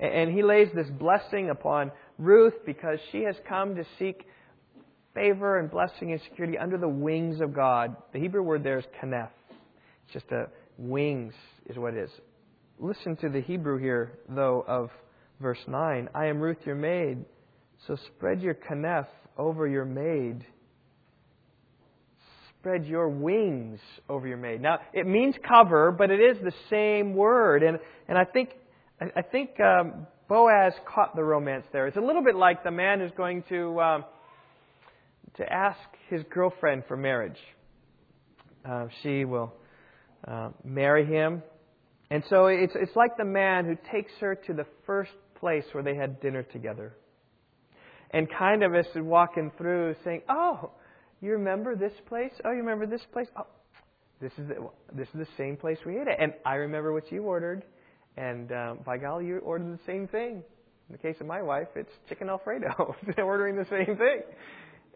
And 0.00 0.34
he 0.34 0.42
lays 0.42 0.68
this 0.74 0.88
blessing 0.90 1.50
upon 1.50 1.92
Ruth 2.18 2.54
because 2.66 2.98
she 3.12 3.22
has 3.22 3.36
come 3.48 3.76
to 3.76 3.84
seek 4.00 4.26
favor 5.14 5.58
and 5.58 5.70
blessing 5.70 6.12
and 6.12 6.20
security 6.22 6.58
under 6.58 6.76
the 6.76 6.88
wings 6.88 7.40
of 7.40 7.54
God. 7.54 7.96
The 8.12 8.18
Hebrew 8.18 8.42
word 8.42 8.64
there 8.64 8.78
is 8.78 8.84
kanef. 9.00 9.30
It's 10.04 10.12
just 10.12 10.30
a 10.32 10.48
wings 10.76 11.34
is 11.66 11.78
what 11.78 11.94
it 11.94 12.04
is. 12.04 12.10
Listen 12.78 13.16
to 13.16 13.28
the 13.28 13.40
Hebrew 13.40 13.78
here, 13.78 14.18
though, 14.28 14.64
of 14.66 14.90
verse 15.40 15.60
9. 15.66 16.08
I 16.14 16.26
am 16.26 16.40
Ruth, 16.40 16.58
your 16.64 16.74
maid. 16.74 17.24
So 17.86 17.96
spread 18.16 18.42
your 18.42 18.54
kanef 18.54 19.06
over 19.38 19.66
your 19.68 19.84
maid. 19.84 20.44
Spread 22.58 22.86
your 22.86 23.08
wings 23.08 23.78
over 24.08 24.26
your 24.26 24.38
maid. 24.38 24.60
Now, 24.60 24.80
it 24.92 25.06
means 25.06 25.34
cover, 25.46 25.92
but 25.92 26.10
it 26.10 26.20
is 26.20 26.38
the 26.42 26.52
same 26.70 27.14
word. 27.14 27.62
And, 27.62 27.78
and 28.08 28.18
I 28.18 28.24
think, 28.24 28.50
I 29.00 29.22
think 29.22 29.60
um, 29.60 30.06
Boaz 30.28 30.72
caught 30.86 31.14
the 31.14 31.22
romance 31.22 31.66
there. 31.72 31.86
It's 31.86 31.96
a 31.96 32.00
little 32.00 32.24
bit 32.24 32.34
like 32.34 32.64
the 32.64 32.70
man 32.70 33.00
who's 33.00 33.12
going 33.16 33.44
to 33.50 33.80
um, 33.80 34.04
to 35.36 35.52
ask 35.52 35.78
his 36.08 36.22
girlfriend 36.30 36.84
for 36.86 36.96
marriage. 36.96 37.38
Uh, 38.64 38.86
she 39.02 39.24
will 39.24 39.52
uh, 40.26 40.50
marry 40.64 41.04
him, 41.04 41.42
and 42.10 42.22
so 42.30 42.46
it's 42.46 42.72
it's 42.76 42.96
like 42.96 43.16
the 43.16 43.24
man 43.24 43.66
who 43.66 43.76
takes 43.92 44.12
her 44.20 44.34
to 44.34 44.54
the 44.54 44.66
first 44.86 45.12
place 45.38 45.64
where 45.72 45.82
they 45.82 45.94
had 45.94 46.20
dinner 46.20 46.42
together, 46.42 46.94
and 48.12 48.28
kind 48.30 48.62
of 48.62 48.74
is 48.74 48.86
walking 48.96 49.50
through 49.58 49.94
saying, 50.04 50.22
"Oh, 50.28 50.70
you 51.20 51.32
remember 51.32 51.76
this 51.76 51.92
place? 52.08 52.32
Oh, 52.44 52.52
you 52.52 52.58
remember 52.58 52.86
this 52.86 53.04
place? 53.12 53.28
Oh, 53.36 53.46
this 54.20 54.32
is 54.38 54.48
the, 54.48 54.54
this 54.94 55.08
is 55.08 55.14
the 55.14 55.28
same 55.36 55.56
place 55.56 55.78
we 55.84 55.98
ate 55.98 56.08
at, 56.08 56.20
and 56.20 56.32
I 56.46 56.54
remember 56.54 56.92
what 56.92 57.10
you 57.12 57.22
ordered." 57.22 57.64
And 58.16 58.52
um, 58.52 58.78
by 58.86 58.96
golly, 58.96 59.26
you 59.26 59.38
ordered 59.38 59.76
the 59.76 59.84
same 59.86 60.06
thing. 60.06 60.42
In 60.88 60.92
the 60.92 60.98
case 60.98 61.16
of 61.20 61.26
my 61.26 61.42
wife, 61.42 61.68
it's 61.74 61.90
chicken 62.08 62.28
Alfredo. 62.28 62.94
They're 63.16 63.24
ordering 63.24 63.56
the 63.56 63.66
same 63.70 63.96
thing. 63.96 64.22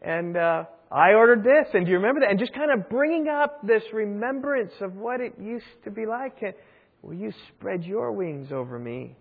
And 0.02 0.36
uh, 0.36 0.64
I 0.90 1.14
ordered 1.14 1.42
this, 1.42 1.72
and 1.74 1.84
do 1.84 1.90
you 1.90 1.98
remember 1.98 2.20
that? 2.20 2.30
And 2.30 2.38
just 2.38 2.54
kind 2.54 2.70
of 2.72 2.88
bringing 2.88 3.28
up 3.28 3.60
this 3.66 3.82
remembrance 3.92 4.72
of 4.80 4.94
what 4.94 5.20
it 5.20 5.34
used 5.40 5.66
to 5.84 5.90
be 5.90 6.06
like. 6.06 6.36
And, 6.42 6.54
Will 7.02 7.14
you 7.14 7.32
spread 7.48 7.84
your 7.84 8.12
wings 8.12 8.50
over 8.52 8.78
me? 8.78 9.16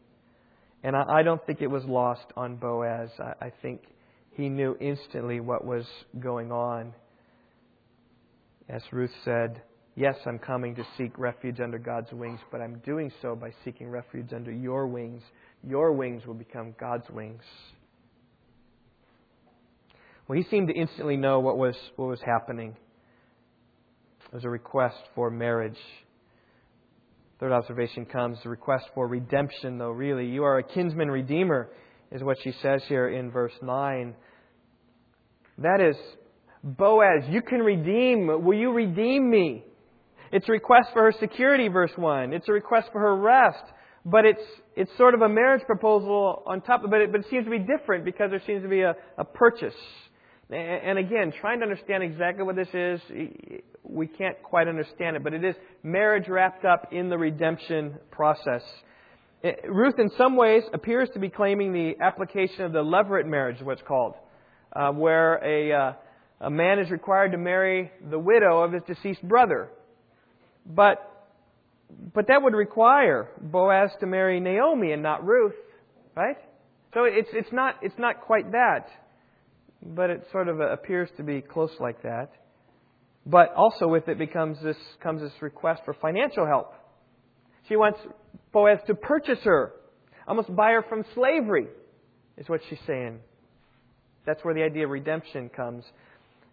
And 0.83 0.95
I, 0.95 1.19
I 1.19 1.23
don't 1.23 1.43
think 1.45 1.61
it 1.61 1.67
was 1.67 1.83
lost 1.85 2.25
on 2.35 2.55
Boaz. 2.55 3.09
I, 3.19 3.45
I 3.45 3.51
think 3.61 3.81
he 4.31 4.49
knew 4.49 4.75
instantly 4.79 5.39
what 5.39 5.65
was 5.65 5.85
going 6.19 6.51
on. 6.51 6.93
As 8.69 8.81
Ruth 8.91 9.11
said, 9.23 9.61
Yes, 9.95 10.15
I'm 10.27 10.37
coming 10.37 10.75
to 10.75 10.85
seek 10.95 11.17
refuge 11.17 11.59
under 11.59 11.79
God's 11.79 12.11
wings, 12.11 12.39
but 12.51 12.61
I'm 12.61 12.79
doing 12.85 13.11
so 13.19 13.35
by 13.35 13.51
seeking 13.65 13.89
refuge 13.89 14.31
under 14.31 14.51
your 14.51 14.85
wings. 14.85 15.23
Your 15.67 15.91
wings 15.91 16.23
will 16.27 16.35
become 16.35 16.75
God's 16.79 17.09
wings. 17.09 17.41
Well, 20.27 20.37
he 20.37 20.45
seemed 20.49 20.67
to 20.67 20.73
instantly 20.73 21.15
know 21.15 21.39
what 21.39 21.57
was, 21.57 21.75
what 21.95 22.09
was 22.09 22.19
happening. 22.25 22.75
It 24.25 24.35
was 24.35 24.43
a 24.43 24.49
request 24.49 24.97
for 25.15 25.29
marriage. 25.29 25.77
Third 27.39 27.53
observation 27.53 28.05
comes 28.05 28.37
the 28.43 28.49
request 28.49 28.85
for 28.93 29.07
redemption, 29.07 29.77
though, 29.77 29.91
really. 29.91 30.25
You 30.25 30.43
are 30.43 30.57
a 30.57 30.63
kinsman 30.63 31.09
redeemer, 31.09 31.69
is 32.11 32.23
what 32.23 32.37
she 32.43 32.51
says 32.61 32.81
here 32.89 33.07
in 33.07 33.31
verse 33.31 33.53
9. 33.61 34.15
That 35.59 35.79
is, 35.79 35.95
Boaz, 36.61 37.23
you 37.29 37.41
can 37.41 37.59
redeem. 37.59 38.27
Will 38.43 38.57
you 38.57 38.71
redeem 38.71 39.29
me? 39.29 39.63
It's 40.33 40.49
a 40.49 40.51
request 40.51 40.89
for 40.91 41.03
her 41.03 41.13
security, 41.19 41.69
verse 41.69 41.91
1. 41.95 42.33
It's 42.33 42.49
a 42.49 42.53
request 42.53 42.89
for 42.91 42.99
her 42.99 43.15
rest. 43.15 43.63
But 44.03 44.25
it's, 44.25 44.41
it's 44.75 44.91
sort 44.97 45.13
of 45.13 45.21
a 45.21 45.29
marriage 45.29 45.63
proposal 45.65 46.43
on 46.45 46.61
top 46.61 46.83
of 46.83 46.87
it, 46.87 46.91
but 46.91 47.01
it, 47.01 47.11
but 47.11 47.21
it 47.21 47.27
seems 47.29 47.45
to 47.45 47.51
be 47.51 47.59
different 47.59 48.03
because 48.03 48.29
there 48.29 48.41
seems 48.45 48.63
to 48.63 48.69
be 48.69 48.81
a, 48.81 48.95
a 49.17 49.25
purchase. 49.25 49.73
And 50.49 50.97
again, 50.97 51.33
trying 51.41 51.60
to 51.60 51.65
understand 51.65 52.03
exactly 52.03 52.43
what 52.43 52.55
this 52.55 52.69
is, 52.73 53.01
we 53.83 54.07
can't 54.07 54.41
quite 54.43 54.69
understand 54.69 55.17
it, 55.17 55.23
but 55.23 55.33
it 55.33 55.43
is 55.43 55.55
marriage 55.83 56.29
wrapped 56.29 56.63
up 56.63 56.93
in 56.93 57.10
the 57.10 57.17
redemption 57.17 57.95
process. 58.12 58.62
Ruth, 59.67 59.95
in 59.99 60.10
some 60.17 60.38
ways, 60.38 60.63
appears 60.73 61.10
to 61.13 61.19
be 61.19 61.29
claiming 61.29 61.73
the 61.73 61.95
application 62.01 62.63
of 62.63 62.71
the 62.71 62.83
levirate 62.83 63.25
marriage, 63.25 63.62
what's 63.62 63.81
called, 63.81 64.15
uh, 64.73 64.91
where 64.91 65.36
a, 65.43 65.73
uh, 65.73 65.93
a 66.41 66.49
man 66.49 66.79
is 66.79 66.89
required 66.91 67.33
to 67.33 67.38
marry 67.38 67.91
the 68.10 68.19
widow 68.19 68.63
of 68.63 68.71
his 68.71 68.83
deceased 68.88 69.21
brother. 69.27 69.69
But, 70.65 71.27
but 72.13 72.27
that 72.27 72.41
would 72.41 72.53
require 72.53 73.29
Boaz 73.41 73.91
to 73.99 74.05
marry 74.05 74.39
Naomi 74.39 74.91
and 74.93 75.03
not 75.03 75.25
Ruth, 75.25 75.55
right? 76.15 76.38
So 76.93 77.03
it's, 77.03 77.29
it's, 77.33 77.51
not, 77.51 77.75
it's 77.81 77.97
not 77.97 78.21
quite 78.21 78.51
that, 78.53 78.88
but 79.81 80.09
it 80.09 80.27
sort 80.31 80.47
of 80.47 80.59
appears 80.59 81.09
to 81.17 81.23
be 81.23 81.41
close 81.41 81.71
like 81.79 82.01
that. 82.03 82.31
But 83.25 83.53
also 83.55 83.87
with 83.87 84.07
it 84.07 84.17
becomes 84.17 84.57
this, 84.63 84.77
comes 85.03 85.21
this 85.21 85.33
request 85.41 85.81
for 85.85 85.93
financial 85.93 86.45
help. 86.45 86.73
She 87.67 87.75
wants 87.75 87.99
Boaz 88.53 88.79
to 88.87 88.95
purchase 88.95 89.39
her, 89.43 89.73
almost 90.27 90.55
buy 90.55 90.71
her 90.71 90.83
from 90.87 91.03
slavery, 91.13 91.67
is 92.37 92.47
what 92.47 92.61
she's 92.69 92.79
saying. 92.87 93.19
That's 94.25 94.43
where 94.43 94.53
the 94.53 94.63
idea 94.63 94.85
of 94.85 94.91
redemption 94.91 95.49
comes. 95.49 95.83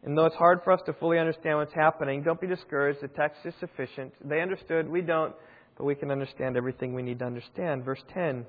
And 0.02 0.18
though 0.18 0.26
it's 0.26 0.36
hard 0.36 0.60
for 0.64 0.72
us 0.72 0.80
to 0.86 0.92
fully 0.94 1.18
understand 1.18 1.58
what's 1.58 1.74
happening, 1.74 2.22
don't 2.22 2.40
be 2.40 2.46
discouraged. 2.46 3.00
The 3.00 3.08
text 3.08 3.38
is 3.44 3.54
sufficient. 3.58 4.12
They 4.22 4.40
understood, 4.42 4.88
we 4.88 5.00
don't, 5.00 5.34
but 5.78 5.84
we 5.84 5.94
can 5.94 6.10
understand 6.10 6.56
everything 6.56 6.94
we 6.94 7.02
need 7.02 7.20
to 7.20 7.24
understand. 7.24 7.84
Verse 7.84 8.02
10. 8.12 8.44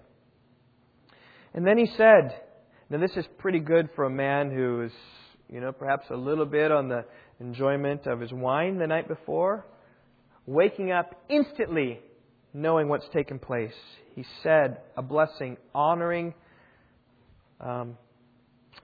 And 1.53 1.65
then 1.65 1.77
he 1.77 1.87
said, 1.95 2.41
Now 2.89 2.99
this 2.99 3.17
is 3.17 3.25
pretty 3.39 3.59
good 3.59 3.89
for 3.95 4.05
a 4.05 4.09
man 4.11 4.51
who 4.51 4.83
is, 4.83 4.91
you 5.51 5.59
know, 5.59 5.71
perhaps 5.71 6.05
a 6.11 6.15
little 6.15 6.45
bit 6.45 6.71
on 6.71 6.87
the 6.87 7.03
enjoyment 7.39 8.05
of 8.05 8.19
his 8.19 8.31
wine 8.31 8.77
the 8.77 8.85
night 8.85 9.07
before, 9.07 9.65
waking 10.45 10.91
up 10.91 11.19
instantly 11.27 11.99
knowing 12.53 12.87
what's 12.87 13.07
taken 13.11 13.39
place. 13.39 13.73
He 14.13 14.23
said 14.43 14.77
a 14.95 15.01
blessing, 15.01 15.57
honoring, 15.73 16.35
um, 17.59 17.97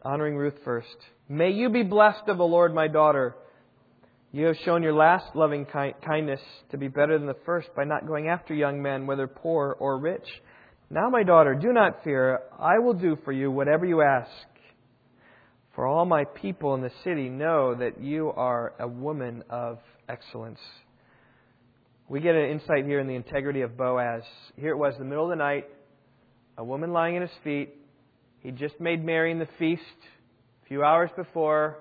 honoring 0.04 0.36
Ruth 0.36 0.58
first. 0.66 0.98
May 1.30 1.52
you 1.52 1.70
be 1.70 1.84
blessed 1.84 2.28
of 2.28 2.40
the 2.40 2.44
Lord, 2.44 2.74
my 2.74 2.88
daughter. 2.88 3.36
You 4.32 4.48
have 4.48 4.58
shown 4.66 4.82
your 4.82 4.94
last 4.94 5.36
loving 5.36 5.66
kindness 5.66 6.42
to 6.72 6.78
be 6.78 6.88
better 6.88 7.20
than 7.20 7.28
the 7.28 7.38
first 7.46 7.68
by 7.76 7.84
not 7.84 8.08
going 8.08 8.30
after 8.30 8.56
young 8.56 8.82
men, 8.82 9.06
whether 9.06 9.28
poor 9.28 9.78
or 9.80 10.00
rich. 10.00 10.28
Now, 10.94 11.10
my 11.10 11.24
daughter, 11.24 11.56
do 11.56 11.72
not 11.72 12.04
fear. 12.04 12.42
I 12.60 12.80
will 12.80 12.94
do 12.94 13.18
for 13.24 13.32
you 13.32 13.50
whatever 13.50 13.86
you 13.86 14.02
ask. 14.02 14.30
For 15.74 15.88
all 15.88 16.04
my 16.04 16.26
people 16.26 16.76
in 16.76 16.82
the 16.82 16.92
city 17.06 17.30
know 17.30 17.74
that 17.76 18.02
you 18.02 18.34
are 18.36 18.74
a 18.78 18.90
woman 18.90 19.42
of 19.50 19.80
excellence. 20.10 20.60
We 22.10 22.20
get 22.20 22.36
an 22.36 22.50
insight 22.50 22.84
here 22.84 23.00
in 23.00 23.08
the 23.08 23.16
integrity 23.16 23.62
of 23.62 23.78
Boaz. 23.78 24.24
Here 24.58 24.72
it 24.72 24.78
was, 24.78 24.94
the 25.00 25.06
middle 25.06 25.24
of 25.24 25.30
the 25.30 25.38
night, 25.38 25.70
a 26.58 26.64
woman 26.66 26.92
lying 26.92 27.16
at 27.16 27.22
his 27.22 27.38
feet. 27.42 27.74
He 28.42 28.52
just 28.52 28.78
made 28.82 29.02
merry 29.02 29.32
in 29.32 29.40
the 29.40 29.48
feast 29.58 29.82
a 30.66 30.68
few 30.68 30.84
hours 30.84 31.10
before. 31.16 31.80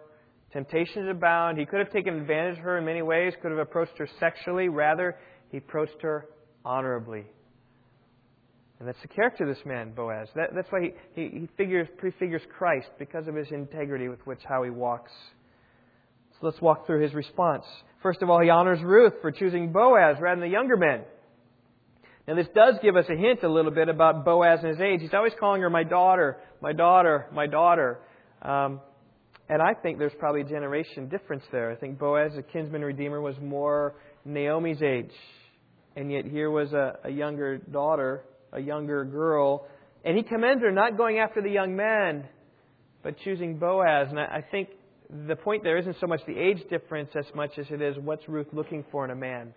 Temptations 0.53 1.09
abound. 1.11 1.59
He 1.59 1.67
could 1.67 1.81
have 1.81 1.91
taken 1.91 2.15
advantage 2.15 2.59
of 2.59 2.65
her 2.65 2.79
in 2.79 2.85
many 2.85 3.03
ways, 3.03 3.33
could 3.43 3.51
have 3.51 3.59
approached 3.59 3.99
her 3.99 4.09
sexually. 4.21 4.69
Rather, 4.69 5.17
he 5.51 5.57
approached 5.57 6.01
her 6.03 6.27
honorably. 6.65 7.27
And 8.81 8.89
that's 8.89 9.01
the 9.03 9.09
character 9.09 9.49
of 9.49 9.55
this 9.55 9.65
man, 9.67 9.93
Boaz. 9.93 10.29
That, 10.35 10.49
that's 10.55 10.69
why 10.71 10.81
he, 10.81 10.91
he, 11.15 11.41
he 11.41 11.49
figures, 11.59 11.87
prefigures 11.99 12.43
Christ, 12.57 12.89
because 12.99 13.29
of 13.29 13.35
his 13.35 13.47
integrity 13.51 14.09
with 14.09 14.27
which 14.27 14.41
how 14.49 14.65
he 14.65 14.71
walks. 14.71 15.13
So 16.33 16.47
let's 16.47 16.61
walk 16.63 16.87
through 16.87 17.03
his 17.03 17.13
response. 17.13 17.65
First 18.03 18.23
of 18.23 18.31
all, 18.31 18.41
he 18.41 18.49
honors 18.49 18.81
Ruth 18.83 19.13
for 19.21 19.31
choosing 19.31 19.71
Boaz 19.71 20.17
rather 20.19 20.41
than 20.41 20.49
the 20.49 20.53
younger 20.53 20.79
men. 20.79 21.03
Now, 22.27 22.37
this 22.37 22.47
does 22.55 22.77
give 22.83 22.97
us 22.97 23.05
a 23.11 23.17
hint 23.17 23.43
a 23.43 23.49
little 23.49 23.71
bit 23.71 23.91
about 23.91 24.25
Boaz 24.25 24.61
and 24.63 24.71
his 24.71 24.81
age. 24.81 25.01
He's 25.03 25.13
always 25.13 25.33
calling 25.39 25.61
her 25.61 25.69
my 25.69 25.85
daughter, 25.85 26.39
my 26.63 26.73
daughter, 26.73 27.27
my 27.35 27.47
daughter. 27.47 27.99
Um, 28.41 28.81
and 29.51 29.61
I 29.61 29.75
think 29.75 29.99
there's 29.99 30.15
probably 30.19 30.43
a 30.43 30.45
generation 30.45 31.09
difference 31.09 31.43
there. 31.53 31.71
I 31.71 31.77
think 31.77 31.99
Boaz, 31.99 32.33
the 32.35 32.43
kinsman 32.43 32.83
redeemer, 32.83 33.21
was 33.21 33.35
more 33.43 33.97
Naomi's 34.25 34.81
age. 34.81 35.13
And 35.97 36.11
yet 36.11 36.25
here 36.25 36.51
was 36.51 36.73
a, 36.73 37.01
a 37.05 37.11
younger 37.11 37.59
daughter, 37.59 38.25
a 38.53 38.61
younger 38.61 39.05
girl. 39.05 39.67
And 40.05 40.17
he 40.17 40.23
commends 40.23 40.63
her 40.63 40.71
not 40.71 40.97
going 40.97 41.19
after 41.19 41.43
the 41.43 41.51
young 41.51 41.77
man, 41.77 42.27
but 43.03 43.19
choosing 43.25 43.59
Boaz. 43.59 44.09
And 44.11 44.19
I, 44.19 44.45
think 44.51 44.71
the 45.27 45.37
point 45.37 45.63
there 45.63 45.79
isn't 45.79 45.97
so 46.01 46.07
much 46.07 46.21
the 46.27 46.39
age 46.39 46.63
difference 46.71 47.11
as 47.17 47.27
much 47.35 47.59
as 47.59 47.67
it 47.71 47.83
is 47.83 47.97
what's 47.99 48.29
Ruth 48.29 48.49
looking 48.53 48.85
for 48.91 49.05
in 49.05 49.11
a 49.11 49.17
man. 49.17 49.53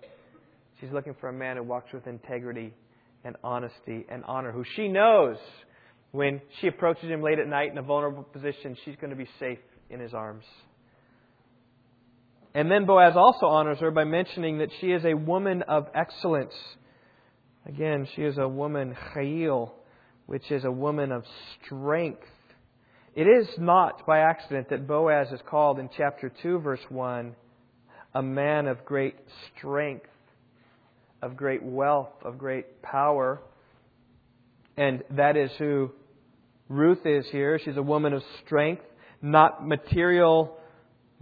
She's 0.81 0.91
looking 0.91 1.15
for 1.19 1.29
a 1.29 1.33
man 1.33 1.57
who 1.57 1.63
walks 1.63 1.93
with 1.93 2.07
integrity 2.07 2.73
and 3.23 3.37
honesty 3.43 4.05
and 4.09 4.23
honor, 4.25 4.51
who 4.51 4.63
she 4.75 4.87
knows 4.87 5.37
when 6.13 6.41
she 6.61 6.67
approaches 6.67 7.09
him 7.09 7.23
late 7.23 7.39
at 7.39 7.47
night 7.47 7.71
in 7.71 7.77
a 7.79 7.81
vulnerable 7.81 8.21
position, 8.21 8.77
she's 8.85 8.95
going 8.97 9.09
to 9.09 9.15
be 9.15 9.27
safe 9.39 9.57
in 9.89 9.99
his 9.99 10.13
arms. 10.13 10.45
And 12.53 12.69
then 12.69 12.85
Boaz 12.85 13.13
also 13.15 13.47
honors 13.47 13.79
her 13.79 13.89
by 13.89 14.03
mentioning 14.03 14.59
that 14.59 14.69
she 14.79 14.91
is 14.91 15.03
a 15.05 15.15
woman 15.15 15.63
of 15.63 15.87
excellence. 15.95 16.53
Again, 17.65 18.07
she 18.15 18.23
is 18.23 18.37
a 18.37 18.47
woman, 18.47 18.95
chayil, 19.15 19.71
which 20.25 20.51
is 20.51 20.65
a 20.65 20.71
woman 20.71 21.11
of 21.11 21.23
strength. 21.63 22.27
It 23.15 23.23
is 23.23 23.47
not 23.57 24.05
by 24.05 24.19
accident 24.19 24.69
that 24.69 24.87
Boaz 24.87 25.31
is 25.31 25.39
called 25.49 25.79
in 25.79 25.89
chapter 25.95 26.31
2, 26.41 26.59
verse 26.59 26.83
1, 26.89 27.35
a 28.15 28.21
man 28.21 28.67
of 28.67 28.83
great 28.83 29.15
strength, 29.55 30.09
of 31.21 31.37
great 31.37 31.63
wealth, 31.63 32.11
of 32.23 32.37
great 32.37 32.81
power. 32.81 33.41
And 34.75 35.03
that 35.11 35.37
is 35.37 35.51
who 35.57 35.91
Ruth 36.67 37.05
is 37.05 37.25
here. 37.31 37.59
She's 37.63 37.77
a 37.77 37.83
woman 37.83 38.13
of 38.13 38.23
strength, 38.45 38.83
not 39.21 39.65
material, 39.65 40.57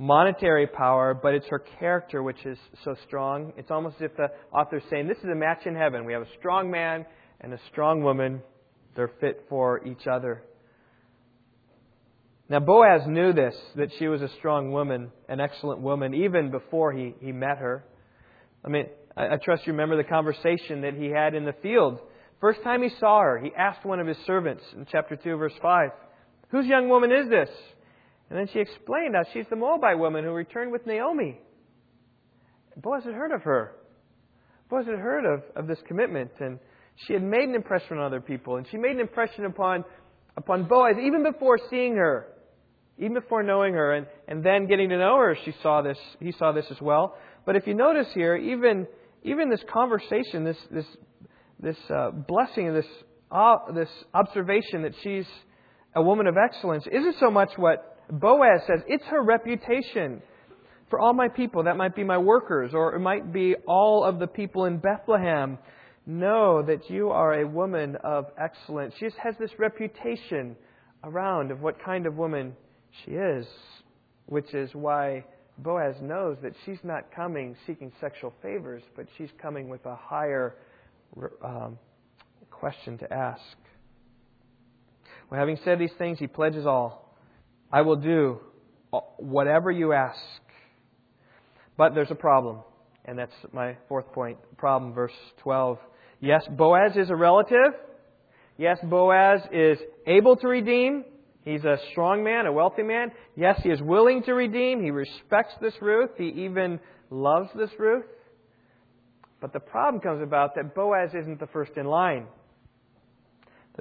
monetary 0.02 0.68
power, 0.68 1.14
but 1.14 1.34
it's 1.34 1.48
her 1.48 1.60
character 1.80 2.24
which 2.24 2.46
is 2.46 2.58
so 2.84 2.96
strong. 3.08 3.54
It's 3.58 3.72
almost 3.72 3.98
as 3.98 4.12
if 4.12 4.18
the 4.18 4.28
author's 4.52 4.84
saying, 4.90 5.08
This 5.08 5.18
is 5.20 5.30
a 5.32 5.36
match 5.36 5.66
in 5.66 5.76
heaven. 5.76 6.06
We 6.06 6.14
have 6.14 6.24
a 6.24 6.38
strong 6.40 6.72
man 6.72 7.06
and 7.40 7.54
a 7.54 7.60
strong 7.72 8.04
woman. 8.04 8.42
They're 8.96 9.12
fit 9.20 9.46
for 9.48 9.86
each 9.86 10.08
other. 10.08 10.44
Now, 12.50 12.60
Boaz 12.60 13.04
knew 13.08 13.32
this, 13.32 13.56
that 13.78 13.90
she 13.98 14.08
was 14.08 14.22
a 14.22 14.30
strong 14.40 14.74
woman, 14.74 15.12
an 15.30 15.40
excellent 15.40 15.80
woman, 15.80 16.14
even 16.14 16.52
before 16.52 16.92
he, 16.92 17.16
he 17.22 17.32
met 17.32 17.60
her. 17.60 17.86
I 18.66 18.68
mean, 18.68 18.88
I, 19.16 19.36
I 19.36 19.38
trust 19.42 19.66
you 19.66 19.72
remember 19.72 19.96
the 19.96 20.04
conversation 20.04 20.82
that 20.82 20.96
he 20.96 21.06
had 21.06 21.34
in 21.34 21.46
the 21.46 21.56
field 21.62 22.00
First 22.42 22.64
time 22.64 22.82
he 22.82 22.90
saw 23.00 23.22
her, 23.22 23.38
he 23.38 23.52
asked 23.56 23.86
one 23.86 24.00
of 24.00 24.08
his 24.08 24.18
servants 24.26 24.64
in 24.76 24.88
chapter 24.92 25.16
2, 25.16 25.38
verse 25.38 25.54
5, 25.62 25.92
Whose 26.50 26.66
young 26.66 26.90
woman 26.90 27.12
is 27.12 27.30
this? 27.30 27.50
And 28.32 28.40
then 28.40 28.48
she 28.52 28.60
explained 28.60 29.14
how 29.14 29.30
she's 29.34 29.46
the 29.50 29.58
Moabite 29.58 30.00
woman 30.00 30.24
who 30.24 30.32
returned 30.32 30.72
with 30.72 30.88
Naomi. 30.88 31.38
Boaz 32.78 33.04
had 33.04 33.14
heard 33.14 33.34
of 33.34 33.42
her. 33.44 33.76
Boaz 34.70 34.86
had 34.86 34.98
heard 34.98 35.26
of, 35.26 35.44
of 35.56 35.68
this 35.68 35.80
commitment, 35.86 36.32
and 36.40 36.58
she 37.06 37.12
had 37.12 37.22
made 37.22 37.50
an 37.50 37.56
impression 37.56 37.98
on 37.98 38.06
other 38.06 38.22
people, 38.22 38.56
and 38.56 38.66
she 38.72 38.78
made 38.78 38.92
an 38.92 39.02
impression 39.02 39.44
upon, 39.44 39.84
upon 40.38 40.68
Boaz 40.68 40.96
even 41.06 41.24
before 41.24 41.60
seeing 41.70 41.98
her, 41.98 42.28
even 42.98 43.14
before 43.14 43.44
knowing 43.44 43.74
her, 43.74 43.94
and, 43.94 44.08
and 44.30 44.44
then 44.44 44.66
getting 44.66 44.88
to 44.90 44.98
know 44.98 45.18
her, 45.18 45.38
she 45.44 45.54
saw 45.62 45.82
this, 45.82 45.98
he 46.22 46.32
saw 46.32 46.54
this 46.54 46.66
as 46.72 46.80
well. 46.80 47.18
But 47.46 47.58
if 47.58 47.68
you 47.68 47.74
notice 47.74 48.08
here, 48.14 48.38
even, 48.38 48.88
even 49.24 49.50
this 49.50 49.64
conversation, 49.70 50.46
this, 50.46 50.58
this 50.72 50.86
this 51.62 51.78
uh, 51.94 52.10
blessing 52.12 52.74
this, 52.74 52.86
uh, 53.32 53.58
this 53.74 53.90
observation 54.14 54.82
that 54.82 54.94
she's 55.04 55.28
a 55.96 56.02
woman 56.02 56.28
of 56.28 56.36
excellence 56.38 56.86
isn't 56.92 57.16
so 57.20 57.30
much 57.30 57.52
what 57.56 57.91
Boaz 58.12 58.62
says, 58.68 58.82
it's 58.88 59.06
her 59.06 59.24
reputation. 59.24 60.22
for 60.92 61.00
all 61.00 61.14
my 61.14 61.30
people. 61.30 61.64
That 61.64 61.78
might 61.78 61.96
be 61.96 62.04
my 62.04 62.20
workers, 62.20 62.72
or 62.76 62.94
it 62.96 63.00
might 63.00 63.34
be 63.34 63.56
all 63.66 64.04
of 64.04 64.20
the 64.20 64.28
people 64.28 64.66
in 64.66 64.78
Bethlehem. 64.78 65.58
Know 66.06 66.62
that 66.64 66.90
you 66.90 67.10
are 67.10 67.42
a 67.42 67.48
woman 67.48 67.96
of 68.04 68.26
excellence. 68.38 68.94
She 69.00 69.06
just 69.06 69.18
has 69.18 69.36
this 69.40 69.52
reputation 69.58 70.56
around 71.04 71.52
of 71.52 71.62
what 71.62 71.84
kind 71.84 72.06
of 72.06 72.16
woman 72.16 72.54
she 73.04 73.12
is, 73.12 73.48
which 74.26 74.54
is 74.54 74.70
why 74.74 75.24
Boaz 75.60 75.96
knows 76.02 76.38
that 76.44 76.54
she's 76.66 76.80
not 76.84 77.12
coming 77.16 77.56
seeking 77.66 77.92
sexual 78.02 78.34
favors, 78.42 78.84
but 78.96 79.06
she's 79.18 79.30
coming 79.42 79.70
with 79.70 79.86
a 79.86 79.96
higher 79.96 80.56
um, 81.44 81.78
question 82.50 82.98
to 82.98 83.14
ask. 83.14 83.42
Well, 85.30 85.40
having 85.40 85.58
said 85.64 85.80
these 85.80 85.94
things, 85.98 86.20
he 86.20 86.28
pledges 86.28 86.66
all. 86.66 87.11
I 87.72 87.82
will 87.82 87.96
do 87.96 88.40
uh, 88.94 89.00
whatever 89.18 89.72
you 89.72 89.94
ask. 89.94 90.20
But 91.78 91.96
there's 91.96 92.12
a 92.12 92.16
problem, 92.16 92.60
and 93.06 93.18
that's 93.18 93.34
my 93.54 93.78
fourth 93.88 94.12
point. 94.12 94.38
Problem, 94.58 94.94
verse 94.94 95.14
12. 95.42 95.78
Yes, 96.20 96.44
Boaz 96.52 96.96
is 96.96 97.10
a 97.10 97.16
relative. 97.16 97.74
Yes, 98.58 98.78
Boaz 98.84 99.42
is 99.52 99.78
able 100.06 100.36
to 100.38 100.48
redeem. 100.48 101.06
He's 101.44 101.64
a 101.64 101.78
strong 101.92 102.24
man, 102.24 102.46
a 102.46 102.52
wealthy 102.52 102.84
man. 102.84 103.12
Yes, 103.36 103.60
he 103.64 103.70
is 103.70 103.82
willing 103.82 104.22
to 104.24 104.34
redeem. 104.34 104.84
He 104.84 104.92
respects 104.92 105.54
this 105.60 105.74
Ruth. 105.82 106.12
He 106.18 106.28
even 106.46 106.80
loves 107.10 107.50
this 107.56 107.72
Ruth. 107.80 108.06
But 109.40 109.54
the 109.54 109.60
problem 109.60 110.02
comes 110.02 110.22
about 110.22 110.54
that 110.56 110.76
Boaz 110.76 111.10
isn't 111.20 111.40
the 111.40 111.48
first 111.48 111.72
in 111.78 111.86
line. 111.86 112.28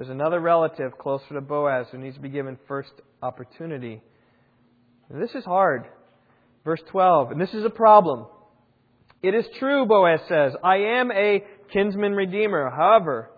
There's 0.01 0.09
another 0.09 0.39
relative 0.39 0.97
closer 0.97 1.35
to 1.35 1.41
Boaz 1.41 1.85
who 1.91 1.99
needs 1.99 2.15
to 2.15 2.21
be 2.23 2.29
given 2.29 2.57
first 2.67 2.89
opportunity. 3.21 4.01
And 5.11 5.21
this 5.21 5.29
is 5.35 5.45
hard. 5.45 5.85
Verse 6.65 6.81
12, 6.89 7.29
and 7.29 7.39
this 7.39 7.53
is 7.53 7.63
a 7.63 7.69
problem. 7.69 8.25
It 9.21 9.35
is 9.35 9.45
true, 9.59 9.85
Boaz 9.85 10.21
says, 10.27 10.53
I 10.63 10.77
am 10.77 11.11
a 11.11 11.43
kinsman 11.71 12.13
redeemer. 12.13 12.71
However, 12.71 13.29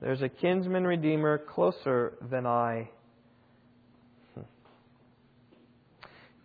there's 0.00 0.22
a 0.22 0.28
kinsman 0.28 0.86
redeemer 0.86 1.38
closer 1.38 2.12
than 2.30 2.46
I. 2.46 2.88
Hmm. 4.36 4.42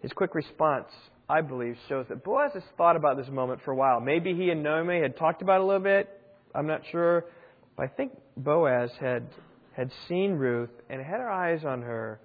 His 0.02 0.12
quick 0.12 0.34
response, 0.34 0.88
I 1.30 1.42
believe, 1.42 1.76
shows 1.88 2.08
that 2.10 2.24
Boaz 2.24 2.50
has 2.56 2.64
thought 2.78 2.96
about 2.96 3.16
this 3.16 3.30
moment 3.30 3.62
for 3.64 3.74
a 3.74 3.76
while. 3.76 4.00
Maybe 4.00 4.34
he 4.34 4.50
and 4.50 4.64
Naomi 4.64 5.00
had 5.00 5.18
talked 5.18 5.44
about 5.44 5.62
it 5.62 5.66
a 5.66 5.68
little 5.68 5.84
bit. 5.84 6.10
I'm 6.56 6.66
not 6.66 6.82
sure. 6.92 7.26
But 7.76 7.84
I 7.84 7.88
think 7.90 8.14
Boaz 8.36 8.90
had, 9.00 9.28
had 9.78 9.92
seen 10.10 10.34
Ruth 10.34 10.72
and 10.90 11.00
had 11.00 11.20
her 11.20 11.30
eyes 11.30 11.64
on 11.64 11.84
her 11.84 12.20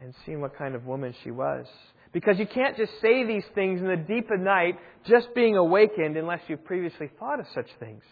and 0.00 0.12
seen 0.26 0.40
what 0.40 0.58
kind 0.58 0.74
of 0.74 0.84
woman 0.84 1.14
she 1.22 1.30
was. 1.30 1.64
Because 2.12 2.38
you 2.38 2.46
can't 2.46 2.76
just 2.76 2.90
say 3.00 3.24
these 3.24 3.44
things 3.54 3.80
in 3.80 3.86
the 3.86 3.96
deep 3.96 4.30
of 4.32 4.40
night, 4.40 4.76
just 5.06 5.28
being 5.34 5.56
awakened, 5.56 6.16
unless 6.16 6.40
you've 6.48 6.64
previously 6.64 7.08
thought 7.18 7.38
of 7.38 7.46
such 7.54 7.68
things. 7.78 8.02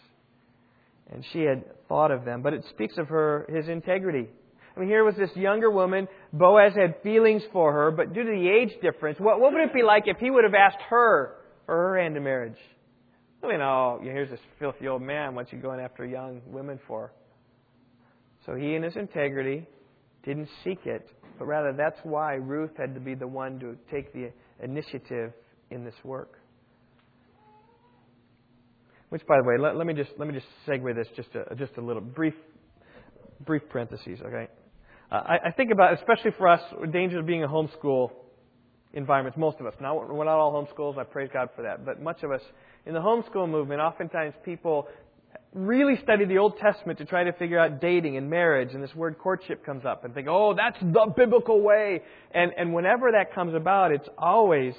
And 1.11 1.25
she 1.33 1.41
had 1.41 1.65
thought 1.89 2.11
of 2.11 2.23
them. 2.23 2.41
But 2.41 2.53
it 2.53 2.63
speaks 2.69 2.97
of 2.97 3.09
her, 3.09 3.45
his 3.53 3.67
integrity. 3.67 4.27
I 4.75 4.79
mean, 4.79 4.87
here 4.87 5.03
was 5.03 5.15
this 5.15 5.35
younger 5.35 5.69
woman. 5.69 6.07
Boaz 6.31 6.73
had 6.73 6.95
feelings 7.03 7.41
for 7.51 7.73
her, 7.73 7.91
but 7.91 8.13
due 8.13 8.23
to 8.23 8.29
the 8.29 8.47
age 8.47 8.71
difference, 8.81 9.19
what, 9.19 9.41
what 9.41 9.51
would 9.51 9.61
it 9.61 9.73
be 9.73 9.83
like 9.83 10.03
if 10.05 10.17
he 10.17 10.29
would 10.29 10.45
have 10.45 10.53
asked 10.53 10.81
her 10.89 11.35
for 11.65 11.75
her 11.75 11.99
hand 11.99 12.15
in 12.15 12.23
marriage? 12.23 12.57
I 13.43 13.47
mean, 13.47 13.61
oh, 13.61 13.99
here's 14.01 14.29
this 14.29 14.39
filthy 14.59 14.87
old 14.87 15.01
man. 15.01 15.35
What's 15.35 15.51
he 15.51 15.57
going 15.57 15.79
after 15.79 16.05
young 16.05 16.41
women 16.45 16.79
for? 16.87 17.11
So 18.47 18.55
he, 18.55 18.75
in 18.75 18.81
his 18.81 18.95
integrity, 18.95 19.67
didn't 20.23 20.47
seek 20.63 20.79
it, 20.85 21.07
but 21.37 21.45
rather 21.45 21.73
that's 21.73 21.99
why 22.03 22.35
Ruth 22.35 22.71
had 22.77 22.95
to 22.95 22.99
be 22.99 23.13
the 23.13 23.27
one 23.27 23.59
to 23.59 23.77
take 23.91 24.13
the 24.13 24.31
initiative 24.63 25.33
in 25.69 25.83
this 25.83 25.93
work. 26.03 26.39
Which, 29.09 29.25
by 29.27 29.37
the 29.37 29.43
way, 29.43 29.57
let, 29.59 29.75
let 29.75 29.85
me 29.85 29.93
just 29.93 30.11
let 30.17 30.27
me 30.27 30.33
just 30.33 30.47
segue 30.67 30.95
this 30.95 31.07
just 31.15 31.29
a, 31.35 31.55
just 31.55 31.77
a 31.77 31.81
little 31.81 32.01
brief 32.01 32.33
brief 33.45 33.61
parentheses. 33.69 34.19
Okay, 34.25 34.47
uh, 35.11 35.15
I, 35.15 35.47
I 35.47 35.51
think 35.51 35.71
about 35.71 35.93
especially 35.93 36.31
for 36.37 36.47
us, 36.47 36.61
danger 36.91 37.19
of 37.19 37.25
being 37.25 37.43
a 37.43 37.47
homeschool 37.47 38.11
environments. 38.93 39.37
Most 39.37 39.59
of 39.59 39.65
us. 39.65 39.73
Now 39.81 39.95
we're 39.95 40.25
not 40.25 40.37
all 40.37 40.51
homeschools. 40.53 40.97
I 40.97 41.03
praise 41.03 41.29
God 41.31 41.49
for 41.55 41.61
that. 41.61 41.85
But 41.85 42.01
much 42.01 42.23
of 42.23 42.31
us 42.31 42.41
in 42.85 42.93
the 42.93 42.99
homeschool 42.99 43.49
movement, 43.49 43.79
oftentimes 43.81 44.33
people 44.43 44.87
really 45.53 45.97
study 46.03 46.25
the 46.25 46.37
Old 46.37 46.57
Testament 46.57 46.99
to 46.99 47.05
try 47.05 47.23
to 47.23 47.33
figure 47.33 47.59
out 47.59 47.81
dating 47.81 48.17
and 48.17 48.29
marriage, 48.29 48.73
and 48.73 48.83
this 48.83 48.93
word 48.95 49.17
courtship 49.17 49.65
comes 49.65 49.85
up, 49.85 50.05
and 50.05 50.13
think, 50.13 50.27
oh, 50.29 50.53
that's 50.55 50.79
the 50.79 51.11
biblical 51.15 51.61
way. 51.61 52.01
And 52.31 52.51
and 52.57 52.73
whenever 52.73 53.11
that 53.11 53.33
comes 53.33 53.53
about, 53.55 53.91
it's 53.91 54.07
always, 54.17 54.73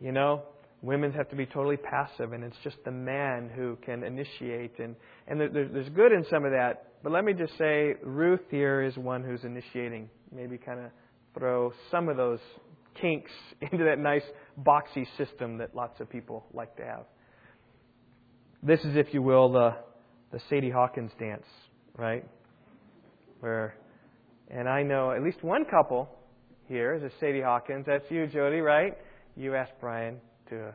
you 0.00 0.12
know, 0.12 0.42
women 0.82 1.12
have 1.12 1.28
to 1.30 1.36
be 1.36 1.46
totally 1.46 1.76
passive, 1.76 2.32
and 2.32 2.44
it's 2.44 2.56
just 2.62 2.76
the 2.84 2.90
man 2.90 3.50
who 3.54 3.76
can 3.84 4.04
initiate. 4.04 4.78
And 4.78 4.96
and 5.26 5.40
there's 5.40 5.72
there's 5.72 5.88
good 5.90 6.12
in 6.12 6.24
some 6.30 6.44
of 6.44 6.52
that, 6.52 6.92
but 7.02 7.12
let 7.12 7.24
me 7.24 7.32
just 7.32 7.56
say, 7.58 7.94
Ruth 8.02 8.44
here 8.50 8.82
is 8.82 8.96
one 8.96 9.24
who's 9.24 9.44
initiating. 9.44 10.08
Maybe 10.32 10.58
kind 10.58 10.80
of 10.80 10.90
throw 11.34 11.72
some 11.90 12.08
of 12.08 12.16
those 12.16 12.40
kinks 13.00 13.30
into 13.60 13.84
that 13.84 13.98
nice 13.98 14.24
boxy 14.60 15.06
system 15.16 15.58
that 15.58 15.74
lots 15.74 16.00
of 16.00 16.10
people 16.10 16.46
like 16.52 16.76
to 16.76 16.84
have. 16.84 17.04
This 18.62 18.80
is, 18.80 18.96
if 18.96 19.14
you 19.14 19.22
will, 19.22 19.52
the 19.52 19.76
the 20.32 20.40
Sadie 20.48 20.70
Hawkins 20.70 21.10
dance, 21.18 21.46
right? 21.96 22.24
Where, 23.40 23.74
and 24.48 24.68
I 24.68 24.82
know 24.82 25.10
at 25.10 25.22
least 25.22 25.42
one 25.42 25.64
couple 25.64 26.08
here 26.68 26.94
is 26.94 27.02
a 27.02 27.10
Sadie 27.18 27.42
Hawkins. 27.42 27.84
That's 27.86 28.04
you, 28.10 28.26
Jody, 28.26 28.60
right? 28.60 28.96
You 29.36 29.54
asked 29.54 29.72
Brian 29.80 30.20
to 30.50 30.56
a, 30.56 30.68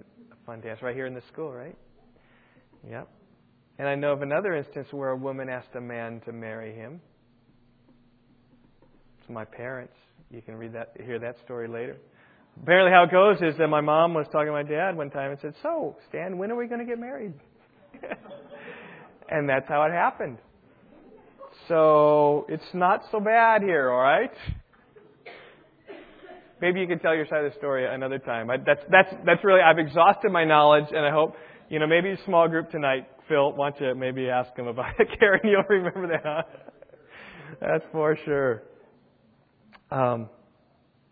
a 0.00 0.36
fun 0.44 0.60
dance 0.60 0.80
right 0.82 0.94
here 0.94 1.06
in 1.06 1.14
the 1.14 1.22
school, 1.32 1.52
right? 1.52 1.76
Yep. 2.88 3.08
And 3.78 3.88
I 3.88 3.94
know 3.94 4.12
of 4.12 4.22
another 4.22 4.54
instance 4.54 4.88
where 4.90 5.10
a 5.10 5.16
woman 5.16 5.48
asked 5.48 5.74
a 5.76 5.80
man 5.80 6.20
to 6.24 6.32
marry 6.32 6.74
him. 6.74 7.00
It's 9.20 9.28
my 9.28 9.44
parents. 9.44 9.94
You 10.30 10.40
can 10.42 10.56
read 10.56 10.72
that, 10.72 10.92
hear 11.04 11.18
that 11.18 11.36
story 11.44 11.68
later. 11.68 11.96
Apparently, 12.62 12.90
how 12.90 13.04
it 13.04 13.10
goes 13.10 13.36
is 13.42 13.58
that 13.58 13.68
my 13.68 13.82
mom 13.82 14.14
was 14.14 14.26
talking 14.32 14.46
to 14.46 14.52
my 14.52 14.62
dad 14.62 14.96
one 14.96 15.10
time 15.10 15.30
and 15.30 15.40
said, 15.40 15.54
"So, 15.62 15.96
Stan, 16.08 16.38
when 16.38 16.50
are 16.50 16.56
we 16.56 16.68
going 16.68 16.80
to 16.80 16.86
get 16.86 16.98
married?" 16.98 17.34
And 19.28 19.48
that's 19.48 19.68
how 19.68 19.82
it 19.82 19.92
happened. 19.92 20.38
So 21.68 22.46
it's 22.48 22.74
not 22.74 23.02
so 23.10 23.18
bad 23.20 23.62
here, 23.62 23.90
all 23.90 24.00
right? 24.00 24.30
Maybe 26.60 26.80
you 26.80 26.86
can 26.86 26.98
tell 27.00 27.14
your 27.14 27.26
side 27.26 27.44
of 27.44 27.52
the 27.52 27.58
story 27.58 27.86
another 27.86 28.18
time. 28.18 28.48
I, 28.50 28.56
that's 28.56 28.80
that's 28.90 29.10
that's 29.26 29.44
really 29.44 29.60
I've 29.60 29.78
exhausted 29.78 30.32
my 30.32 30.44
knowledge, 30.44 30.86
and 30.90 31.04
I 31.04 31.10
hope 31.10 31.34
you 31.68 31.78
know 31.78 31.86
maybe 31.86 32.10
a 32.10 32.24
small 32.24 32.48
group 32.48 32.70
tonight. 32.70 33.06
Phil, 33.28 33.52
why 33.52 33.70
don't 33.70 33.80
you 33.80 33.94
maybe 33.94 34.30
ask 34.30 34.56
him 34.56 34.66
about 34.66 34.98
it? 34.98 35.08
Karen, 35.18 35.40
you'll 35.44 35.64
remember 35.68 36.08
that. 36.08 36.22
Huh? 36.24 36.42
That's 37.60 37.84
for 37.92 38.16
sure. 38.24 38.62
Um, 39.90 40.30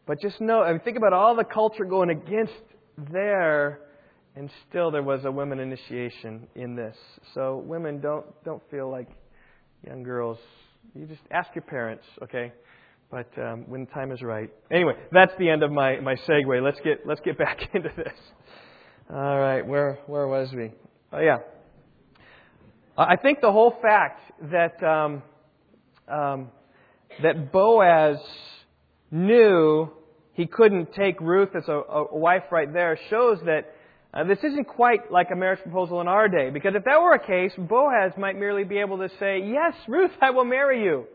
but 0.06 0.20
just 0.20 0.40
know, 0.40 0.62
I 0.62 0.72
mean, 0.72 0.80
think 0.80 0.96
about 0.96 1.12
all 1.12 1.34
the 1.36 1.44
culture 1.44 1.84
going 1.84 2.10
against 2.10 2.52
there 3.12 3.80
and 4.36 4.50
still 4.68 4.90
there 4.90 5.02
was 5.02 5.24
a 5.24 5.30
women 5.30 5.60
initiation 5.60 6.46
in 6.54 6.74
this. 6.74 6.96
So 7.34 7.62
women 7.66 8.00
don't 8.00 8.26
don't 8.44 8.62
feel 8.70 8.90
like 8.90 9.08
young 9.86 10.02
girls. 10.02 10.38
You 10.94 11.06
just 11.06 11.22
ask 11.30 11.54
your 11.54 11.62
parents, 11.62 12.04
okay? 12.22 12.52
But 13.10 13.30
um, 13.38 13.64
when 13.68 13.84
the 13.84 13.90
time 13.92 14.10
is 14.12 14.22
right. 14.22 14.50
Anyway, 14.70 14.94
that's 15.12 15.32
the 15.38 15.48
end 15.48 15.62
of 15.62 15.70
my, 15.70 16.00
my 16.00 16.16
segue. 16.16 16.62
Let's 16.62 16.80
get 16.80 17.06
let's 17.06 17.20
get 17.20 17.38
back 17.38 17.58
into 17.74 17.90
this. 17.96 18.18
All 19.10 19.38
right, 19.38 19.66
where 19.66 19.98
where 20.06 20.26
was 20.26 20.52
we? 20.52 20.72
Oh 21.12 21.20
yeah. 21.20 21.38
I 22.96 23.16
think 23.16 23.40
the 23.40 23.50
whole 23.50 23.76
fact 23.82 24.20
that 24.52 24.82
um, 24.82 25.22
um, 26.08 26.48
that 27.22 27.50
Boaz 27.52 28.18
knew 29.10 29.90
he 30.32 30.46
couldn't 30.46 30.92
take 30.92 31.20
Ruth 31.20 31.50
as 31.56 31.68
a, 31.68 31.72
a 31.72 32.16
wife 32.16 32.44
right 32.50 32.72
there 32.72 32.98
shows 33.10 33.38
that 33.46 33.73
uh, 34.14 34.22
this 34.22 34.38
isn't 34.44 34.68
quite 34.68 35.10
like 35.10 35.28
a 35.32 35.36
marriage 35.36 35.60
proposal 35.62 36.00
in 36.00 36.06
our 36.06 36.28
day, 36.28 36.50
because 36.50 36.74
if 36.76 36.84
that 36.84 37.02
were 37.02 37.14
a 37.14 37.26
case, 37.26 37.52
Boaz 37.58 38.12
might 38.16 38.38
merely 38.38 38.62
be 38.62 38.78
able 38.78 38.98
to 38.98 39.08
say, 39.18 39.40
Yes, 39.44 39.74
Ruth, 39.88 40.12
I 40.20 40.30
will 40.30 40.44
marry 40.44 40.84
you. 40.84 41.06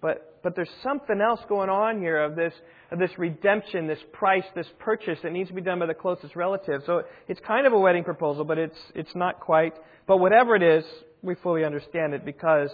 But, 0.00 0.40
but 0.42 0.56
there's 0.56 0.70
something 0.82 1.20
else 1.20 1.40
going 1.48 1.68
on 1.68 1.98
here 1.98 2.22
of 2.22 2.36
this, 2.36 2.54
of 2.90 2.98
this 2.98 3.10
redemption, 3.18 3.86
this 3.86 3.98
price, 4.12 4.44
this 4.54 4.66
purchase 4.78 5.18
that 5.22 5.32
needs 5.32 5.48
to 5.48 5.54
be 5.54 5.60
done 5.60 5.78
by 5.78 5.86
the 5.86 5.94
closest 5.94 6.36
relative. 6.36 6.82
So 6.86 7.02
it's 7.28 7.40
kind 7.46 7.66
of 7.66 7.72
a 7.72 7.78
wedding 7.78 8.04
proposal, 8.04 8.44
but 8.44 8.58
it's, 8.58 8.78
it's 8.94 9.14
not 9.14 9.40
quite. 9.40 9.74
But 10.06 10.18
whatever 10.18 10.56
it 10.56 10.62
is, 10.62 10.84
we 11.22 11.34
fully 11.36 11.64
understand 11.64 12.14
it 12.14 12.24
because 12.24 12.70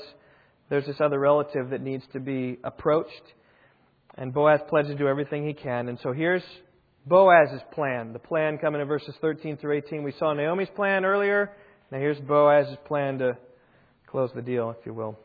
there's 0.68 0.86
this 0.86 1.00
other 1.00 1.18
relative 1.18 1.70
that 1.70 1.82
needs 1.82 2.04
to 2.12 2.20
be 2.20 2.58
approached. 2.62 3.22
And 4.16 4.32
Boaz 4.32 4.60
pledges 4.68 4.92
to 4.92 4.98
do 4.98 5.08
everything 5.08 5.46
he 5.46 5.54
can. 5.54 5.88
And 5.88 5.98
so 6.02 6.12
here's 6.12 6.42
Boaz's 7.06 7.62
plan. 7.72 8.12
The 8.12 8.18
plan 8.18 8.58
coming 8.58 8.80
in 8.80 8.86
verses 8.86 9.14
13 9.20 9.56
through 9.56 9.78
18. 9.78 10.02
We 10.02 10.12
saw 10.18 10.32
Naomi's 10.32 10.68
plan 10.74 11.04
earlier. 11.04 11.52
Now 11.90 11.98
here's 11.98 12.18
Boaz's 12.20 12.76
plan 12.86 13.18
to 13.18 13.36
close 14.06 14.30
the 14.34 14.42
deal, 14.42 14.70
if 14.78 14.84
you 14.86 14.92
will. 14.92 15.18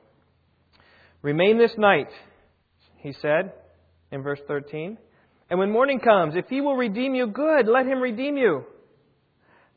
Remain 1.21 1.57
this 1.57 1.73
night, 1.77 2.09
he 2.97 3.13
said 3.21 3.53
in 4.11 4.21
verse 4.21 4.39
13, 4.47 4.97
And 5.49 5.59
when 5.59 5.71
morning 5.71 5.99
comes, 5.99 6.35
if 6.35 6.45
he 6.49 6.61
will 6.61 6.75
redeem 6.75 7.15
you, 7.15 7.27
good, 7.27 7.67
let 7.67 7.85
him 7.85 7.99
redeem 7.99 8.37
you. 8.37 8.63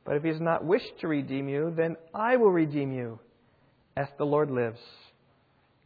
But 0.04 0.16
if 0.16 0.22
he 0.22 0.28
has 0.28 0.40
not 0.40 0.64
wished 0.64 1.00
to 1.00 1.08
redeem 1.08 1.48
you, 1.48 1.72
then 1.76 1.96
I 2.14 2.36
will 2.36 2.50
redeem 2.50 2.92
you, 2.92 3.18
as 3.96 4.06
the 4.16 4.24
Lord 4.24 4.50
lives. 4.50 4.78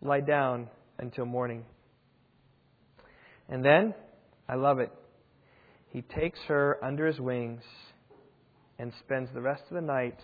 Lie 0.00 0.20
down 0.20 0.68
until 0.98 1.26
morning. 1.26 1.64
And 3.48 3.64
then, 3.64 3.94
I 4.48 4.54
love 4.54 4.78
it, 4.78 4.92
he 5.92 6.02
takes 6.02 6.38
her 6.48 6.78
under 6.82 7.06
his 7.06 7.20
wings 7.20 7.62
and 8.78 8.92
spends 9.00 9.28
the 9.34 9.40
rest 9.40 9.62
of 9.70 9.74
the 9.74 9.82
night 9.82 10.18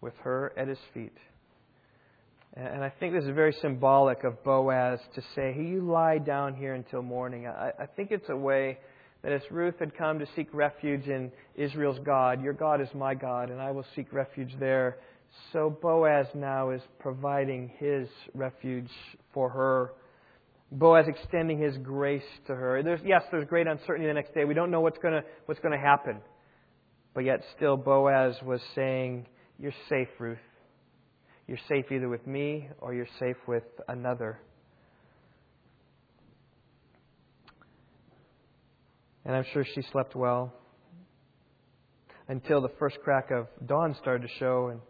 with 0.00 0.14
her 0.22 0.52
at 0.56 0.68
his 0.68 0.78
feet. 0.92 1.16
And 2.56 2.84
I 2.84 2.88
think 2.88 3.14
this 3.14 3.24
is 3.24 3.30
very 3.34 3.54
symbolic 3.60 4.22
of 4.22 4.44
Boaz 4.44 5.00
to 5.16 5.22
say, 5.34 5.52
hey, 5.52 5.64
you 5.64 5.80
lie 5.80 6.18
down 6.18 6.54
here 6.54 6.74
until 6.74 7.02
morning. 7.02 7.48
I, 7.48 7.72
I 7.80 7.86
think 7.86 8.12
it's 8.12 8.28
a 8.28 8.36
way 8.36 8.78
that 9.22 9.32
as 9.32 9.42
Ruth 9.50 9.74
had 9.80 9.96
come 9.96 10.20
to 10.20 10.26
seek 10.36 10.46
refuge 10.52 11.08
in 11.08 11.32
Israel's 11.56 11.98
God, 12.04 12.40
your 12.42 12.52
God 12.52 12.80
is 12.80 12.88
my 12.94 13.14
God, 13.14 13.50
and 13.50 13.60
I 13.60 13.72
will 13.72 13.86
seek 13.96 14.12
refuge 14.12 14.54
there. 14.60 14.98
So 15.52 15.76
Boaz 15.82 16.26
now 16.34 16.70
is 16.70 16.82
providing 17.00 17.72
his 17.78 18.06
refuge 18.34 18.90
for 19.32 19.48
her. 19.48 19.92
Boaz 20.74 21.06
extending 21.06 21.58
his 21.58 21.76
grace 21.78 22.22
to 22.48 22.54
her. 22.54 22.82
There's, 22.82 23.00
yes, 23.04 23.22
there's 23.30 23.46
great 23.46 23.68
uncertainty 23.68 24.08
the 24.08 24.14
next 24.14 24.34
day. 24.34 24.44
We 24.44 24.54
don't 24.54 24.72
know 24.72 24.80
what's 24.80 24.98
going 24.98 25.14
what's 25.46 25.60
to 25.60 25.78
happen. 25.78 26.20
But 27.14 27.24
yet 27.24 27.44
still 27.56 27.76
Boaz 27.76 28.34
was 28.42 28.60
saying, 28.74 29.26
You're 29.58 29.74
safe, 29.88 30.08
Ruth. 30.18 30.38
You're 31.46 31.60
safe 31.68 31.92
either 31.92 32.08
with 32.08 32.26
me 32.26 32.68
or 32.80 32.92
you're 32.92 33.06
safe 33.20 33.36
with 33.46 33.62
another. 33.86 34.40
And 39.24 39.36
I'm 39.36 39.44
sure 39.52 39.64
she 39.74 39.82
slept 39.92 40.16
well 40.16 40.52
until 42.28 42.60
the 42.60 42.70
first 42.80 42.96
crack 43.04 43.30
of 43.30 43.46
dawn 43.64 43.94
started 44.00 44.26
to 44.26 44.34
show. 44.38 44.68
And, 44.68 44.80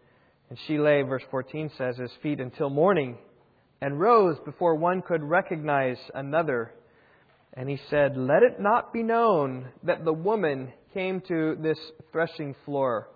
and 0.49 0.59
she 0.67 0.79
lay, 0.79 1.03
verse 1.03 1.23
14 1.31 1.71
says, 1.77 1.99
his 1.99 2.11
feet 2.23 2.41
until 2.41 2.71
morning 2.71 3.19
and 3.85 4.01
rose 4.01 4.39
before 4.47 4.75
one 4.77 5.03
could 5.03 5.23
recognize 5.23 5.99
another. 6.15 6.73
And 7.53 7.69
he 7.69 7.79
said, 7.91 8.17
Let 8.17 8.43
it 8.43 8.59
not 8.59 8.95
be 8.95 9.03
known 9.03 9.67
that 9.83 10.07
the 10.07 10.13
woman 10.13 10.73
came 10.95 11.21
to 11.29 11.59
this 11.61 11.77
threshing 12.11 12.57
floor. 12.65 13.11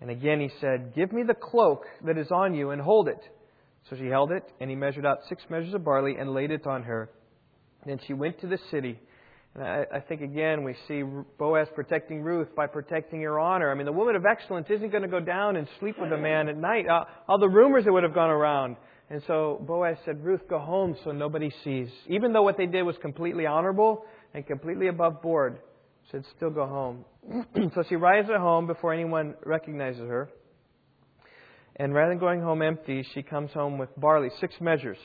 And 0.00 0.10
again 0.10 0.40
he 0.40 0.48
said, 0.62 0.94
Give 0.96 1.12
me 1.12 1.24
the 1.24 1.34
cloak 1.34 1.84
that 2.06 2.16
is 2.16 2.28
on 2.30 2.54
you 2.54 2.70
and 2.70 2.80
hold 2.80 3.06
it. 3.06 3.20
So 3.90 3.96
she 3.96 4.06
held 4.06 4.32
it, 4.32 4.44
and 4.60 4.70
he 4.70 4.76
measured 4.76 5.04
out 5.04 5.18
six 5.28 5.42
measures 5.50 5.74
of 5.74 5.84
barley 5.84 6.16
and 6.18 6.32
laid 6.32 6.50
it 6.50 6.66
on 6.66 6.84
her. 6.84 7.10
Then 7.84 8.00
she 8.06 8.14
went 8.14 8.40
to 8.40 8.46
the 8.46 8.58
city. 8.70 8.98
And 9.54 9.62
I, 9.62 9.84
I 9.96 10.00
think 10.00 10.22
again 10.22 10.64
we 10.64 10.74
see 10.88 11.02
Boaz 11.38 11.68
protecting 11.74 12.22
Ruth 12.22 12.54
by 12.56 12.66
protecting 12.66 13.20
her 13.20 13.38
honor. 13.38 13.70
I 13.70 13.74
mean, 13.74 13.84
the 13.84 13.92
woman 13.92 14.16
of 14.16 14.24
excellence 14.24 14.68
isn't 14.70 14.88
going 14.88 15.02
to 15.02 15.08
go 15.08 15.20
down 15.20 15.56
and 15.56 15.68
sleep 15.80 15.96
with 16.00 16.12
a 16.12 16.16
man 16.16 16.48
at 16.48 16.56
night. 16.56 16.88
Uh, 16.88 17.04
all 17.28 17.38
the 17.38 17.48
rumors 17.48 17.84
that 17.84 17.92
would 17.92 18.04
have 18.04 18.14
gone 18.14 18.30
around. 18.30 18.76
And 19.10 19.22
so 19.26 19.62
Boaz 19.66 19.96
said, 20.04 20.22
Ruth, 20.22 20.42
go 20.48 20.58
home 20.58 20.96
so 21.02 21.12
nobody 21.12 21.50
sees. 21.64 21.88
Even 22.08 22.32
though 22.32 22.42
what 22.42 22.58
they 22.58 22.66
did 22.66 22.82
was 22.82 22.96
completely 23.00 23.46
honorable 23.46 24.04
and 24.34 24.46
completely 24.46 24.88
above 24.88 25.22
board, 25.22 25.60
said, 26.10 26.24
still 26.36 26.50
go 26.50 26.66
home. 26.66 27.04
so 27.74 27.82
she 27.88 27.96
rides 27.96 28.28
at 28.30 28.40
home 28.40 28.66
before 28.66 28.92
anyone 28.92 29.34
recognizes 29.44 30.02
her. 30.02 30.30
And 31.76 31.94
rather 31.94 32.10
than 32.10 32.18
going 32.18 32.40
home 32.40 32.60
empty, 32.60 33.06
she 33.14 33.22
comes 33.22 33.50
home 33.52 33.78
with 33.78 33.88
barley, 33.96 34.30
six 34.40 34.54
measures. 34.60 34.98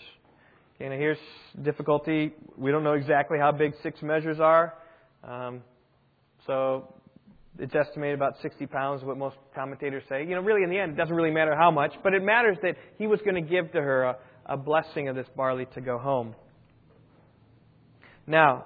Okay, 0.75 0.89
now 0.89 0.95
here's 0.95 1.17
difficulty. 1.61 2.33
We 2.57 2.71
don't 2.71 2.83
know 2.83 2.93
exactly 2.93 3.37
how 3.37 3.51
big 3.51 3.73
six 3.83 4.01
measures 4.01 4.39
are. 4.39 4.73
Um, 5.23 5.61
so 6.47 6.93
it's 7.59 7.75
estimated 7.75 8.15
about 8.15 8.33
60 8.41 8.65
pounds, 8.67 9.03
what 9.03 9.17
most 9.17 9.35
commentators 9.53 10.03
say. 10.09 10.23
You 10.23 10.35
know, 10.35 10.41
really, 10.41 10.63
in 10.63 10.69
the 10.69 10.79
end, 10.79 10.93
it 10.93 10.97
doesn't 10.97 11.15
really 11.15 11.31
matter 11.31 11.55
how 11.55 11.71
much, 11.71 11.93
but 12.03 12.13
it 12.13 12.23
matters 12.23 12.57
that 12.63 12.75
he 12.97 13.07
was 13.07 13.19
going 13.21 13.35
to 13.35 13.49
give 13.49 13.71
to 13.73 13.81
her 13.81 14.03
a, 14.03 14.17
a 14.47 14.57
blessing 14.57 15.07
of 15.07 15.15
this 15.15 15.27
barley 15.35 15.67
to 15.75 15.81
go 15.81 15.97
home. 15.97 16.35
Now, 18.25 18.65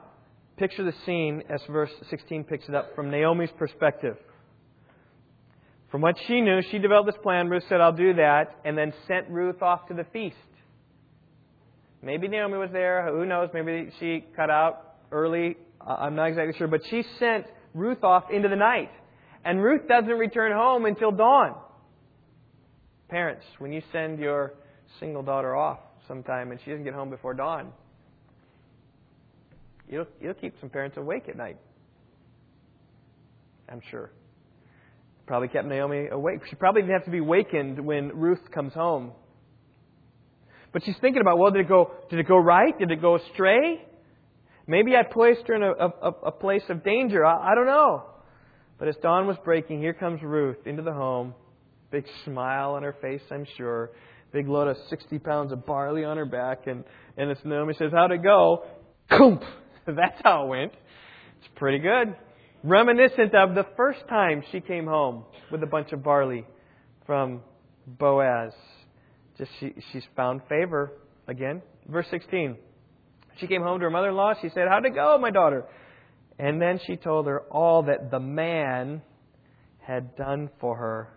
Picture 0.58 0.84
the 0.84 0.94
scene 1.06 1.44
as 1.50 1.62
verse 1.70 1.92
16 2.10 2.46
picks 2.46 2.68
it 2.68 2.74
up 2.74 2.96
from 2.96 3.12
Naomi's 3.12 3.52
perspective. 3.60 4.18
From 5.92 6.02
what 6.02 6.16
she 6.28 6.42
knew, 6.42 6.62
she 6.72 6.80
developed 6.80 7.06
this 7.06 7.22
plan. 7.22 7.48
Ruth 7.48 7.64
said, 7.70 7.80
I'll 7.80 7.94
do 7.94 8.16
that, 8.16 8.56
and 8.66 8.76
then 8.76 8.92
sent 9.08 9.30
Ruth 9.30 9.62
off 9.62 9.88
to 9.88 9.94
the 9.94 10.04
feast. 10.12 10.36
Maybe 12.02 12.28
Naomi 12.28 12.58
was 12.58 12.72
there. 12.74 13.08
Who 13.08 13.26
knows? 13.26 13.50
Maybe 13.54 13.92
she 14.00 14.26
cut 14.36 14.50
out 14.50 14.96
early. 15.12 15.58
I'm 15.80 16.16
not 16.16 16.26
exactly 16.26 16.58
sure. 16.58 16.68
But 16.68 16.82
she 16.90 17.04
sent 17.20 17.46
Ruth 17.78 18.03
off 18.03 18.25
into 18.32 18.49
the 18.49 18.55
night. 18.55 18.91
And 19.45 19.63
Ruth 19.63 19.88
doesn't 19.88 20.09
return 20.09 20.51
home 20.51 20.86
until 20.86 21.11
dawn. 21.11 21.55
Parents, 23.09 23.45
when 23.59 23.71
you 23.71 23.82
send 23.91 24.19
your 24.19 24.53
single 24.99 25.23
daughter 25.23 25.55
off 25.55 25.80
sometime 26.07 26.51
and 26.51 26.59
she 26.63 26.71
doesn't 26.71 26.84
get 26.84 26.93
home 26.93 27.09
before 27.09 27.34
dawn, 27.34 27.71
You'll, 29.89 30.07
you'll 30.21 30.34
keep 30.34 30.53
some 30.59 30.69
parents 30.69 30.97
awake 30.97 31.30
at 31.30 31.38
night. 31.38 31.57
I'm 33.69 33.82
sure. 33.89 34.11
Probably 35.25 35.47
kept 35.47 35.67
Naomi 35.67 36.07
awake. 36.07 36.41
She 36.49 36.55
probably 36.55 36.82
didn't 36.82 36.93
have 36.93 37.05
to 37.05 37.11
be 37.11 37.21
wakened 37.21 37.80
when 37.80 38.09
Ruth 38.09 38.51
comes 38.53 38.73
home. 38.73 39.11
But 40.73 40.84
she's 40.86 40.95
thinking 40.99 41.21
about, 41.21 41.38
well, 41.38 41.51
did 41.51 41.61
it 41.61 41.69
go, 41.69 41.91
did 42.09 42.19
it 42.19 42.28
go 42.28 42.38
right? 42.38 42.78
Did 42.78 42.91
it 42.91 43.01
go 43.01 43.15
astray? 43.15 43.86
Maybe 44.68 44.95
I 44.95 45.03
placed 45.03 45.47
her 45.47 45.55
in 45.55 45.63
a, 45.63 45.72
a, 45.72 46.09
a 46.28 46.32
place 46.32 46.63
of 46.70 46.84
danger. 46.84 47.26
I, 47.26 47.51
I 47.51 47.55
don't 47.55 47.65
know. 47.65 48.03
But 48.78 48.89
as 48.89 48.95
dawn 49.01 49.26
was 49.26 49.38
breaking, 49.43 49.80
here 49.80 49.93
comes 49.93 50.22
Ruth 50.22 50.68
into 50.68 50.84
the 50.84 50.93
home. 50.93 51.34
Big 51.89 52.05
smile 52.26 52.72
on 52.72 52.84
her 52.84 52.95
face, 53.01 53.22
I'm 53.32 53.47
sure. 53.55 53.91
Big 54.34 54.47
load 54.47 54.68
of 54.68 54.78
60 54.89 55.20
pounds 55.20 55.53
of 55.53 55.65
barley 55.65 56.03
on 56.03 56.18
her 56.18 56.26
back. 56.26 56.68
And, 56.68 56.84
and 57.15 57.32
as 57.32 57.38
Naomi 57.45 57.74
says, 57.80 57.91
How'd 57.93 58.11
it 58.11 58.24
go? 58.24 58.65
Coomp! 59.09 59.43
That's 59.88 60.20
how 60.22 60.45
it 60.45 60.49
went. 60.49 60.74
It's 61.39 61.47
pretty 61.55 61.80
good. 61.80 62.15
Reminiscent 62.63 63.34
of 63.34 63.55
the 63.55 63.65
first 63.78 63.99
time 64.09 64.43
she 64.51 64.59
came 64.59 64.86
home 64.86 65.24
with 65.49 65.63
a 65.63 65.68
bunch 65.68 65.93
of 65.93 66.03
barley 66.03 66.45
from 67.05 67.41
Boaz. 67.86 68.51
Just 69.38 69.51
she, 69.59 69.74
she's 69.91 70.03
found 70.15 70.41
favor 70.49 70.91
again. 71.28 71.61
Verse 71.88 72.07
16. 72.11 72.57
She 73.40 73.48
came 73.48 73.62
home 73.62 73.80
to 73.80 73.86
her 73.86 73.90
mother 73.90 74.10
in 74.10 74.16
law. 74.16 74.34
She 74.42 74.50
said, 74.50 74.68
How'd 74.70 74.86
it 74.86 74.96
go, 74.96 75.18
my 75.18 75.32
daughter? 75.32 75.66
And 76.40 76.62
then 76.62 76.80
she 76.86 76.96
told 76.96 77.28
her 77.28 77.42
all 77.52 77.84
that 77.84 78.12
the 78.12 78.20
man 78.20 79.02
had 79.80 80.16
done 80.16 80.50
for 80.60 80.76
her. 80.76 81.10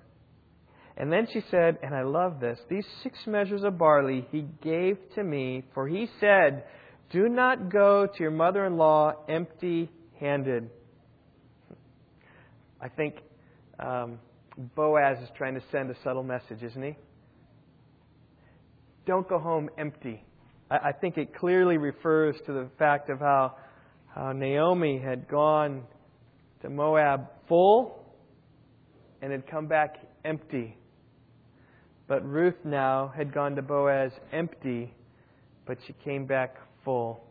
And 0.97 1.11
then 1.13 1.27
she 1.33 1.43
said, 1.51 1.79
and 1.83 1.95
I 1.95 2.03
love 2.03 2.41
this, 2.41 2.59
these 2.69 2.85
six 3.03 3.19
measures 3.27 3.65
of 3.65 3.79
barley 3.79 4.27
he 4.31 4.47
gave 4.63 4.99
to 5.15 5.25
me, 5.25 5.65
for 5.73 5.89
he 5.89 6.09
said, 6.21 6.65
do 7.11 7.29
not 7.29 7.73
go 7.73 8.07
to 8.07 8.23
your 8.23 8.31
mother 8.31 8.65
in 8.67 8.77
law 8.77 9.15
empty 9.29 9.91
handed. 10.21 10.71
I 12.81 12.89
think 12.89 13.17
um, 13.79 14.19
Boaz 14.77 15.19
is 15.23 15.29
trying 15.37 15.55
to 15.55 15.63
send 15.73 15.91
a 15.91 15.97
subtle 16.05 16.23
message, 16.23 16.63
isn't 16.63 16.83
he? 16.83 16.97
Don't 19.07 19.29
go 19.29 19.39
home 19.39 19.71
empty. 19.77 20.23
I, 20.71 20.77
I 20.77 20.93
think 20.93 21.19
it 21.19 21.35
clearly 21.35 21.77
refers 21.77 22.37
to 22.47 22.53
the 22.53 22.69
fact 22.79 23.11
of 23.11 23.19
how, 23.19 23.57
how 24.15 24.33
Naomi 24.33 24.99
had 24.99 25.29
gone 25.29 25.83
to 26.63 26.71
Moab 26.71 27.29
full 27.49 28.05
and 29.23 29.33
had 29.33 29.47
come 29.51 29.67
back 29.67 29.97
empty. 30.25 30.77
But 32.09 32.27
Ruth 32.27 32.57
now 32.65 33.13
had 33.17 33.33
gone 33.33 33.55
to 33.57 33.63
Boaz 33.63 34.13
empty, 34.33 34.93
but 35.67 35.79
she 35.87 35.95
came 36.05 36.27
back 36.27 36.57
full. 36.85 37.23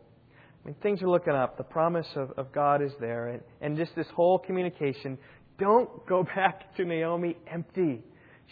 I 0.62 0.68
mean, 0.68 0.76
things 0.82 1.02
are 1.02 1.08
looking 1.08 1.32
up. 1.32 1.56
The 1.56 1.64
promise 1.64 2.06
of, 2.16 2.32
of 2.36 2.52
God 2.52 2.82
is 2.82 2.92
there. 3.00 3.28
And, 3.28 3.42
and 3.60 3.76
just 3.76 3.94
this 3.96 4.06
whole 4.14 4.38
communication. 4.38 5.18
Don't 5.58 6.06
go 6.06 6.22
back 6.34 6.74
to 6.76 6.84
Naomi 6.84 7.36
empty. 7.46 8.02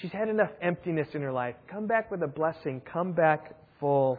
She's 0.00 0.12
had 0.12 0.28
enough 0.28 0.50
emptiness 0.62 1.08
in 1.14 1.22
her 1.22 1.32
life. 1.32 1.56
Come 1.70 1.86
back 1.86 2.10
with 2.10 2.22
a 2.22 2.28
blessing. 2.28 2.80
Come 2.92 3.12
back 3.12 3.54
full. 3.80 4.18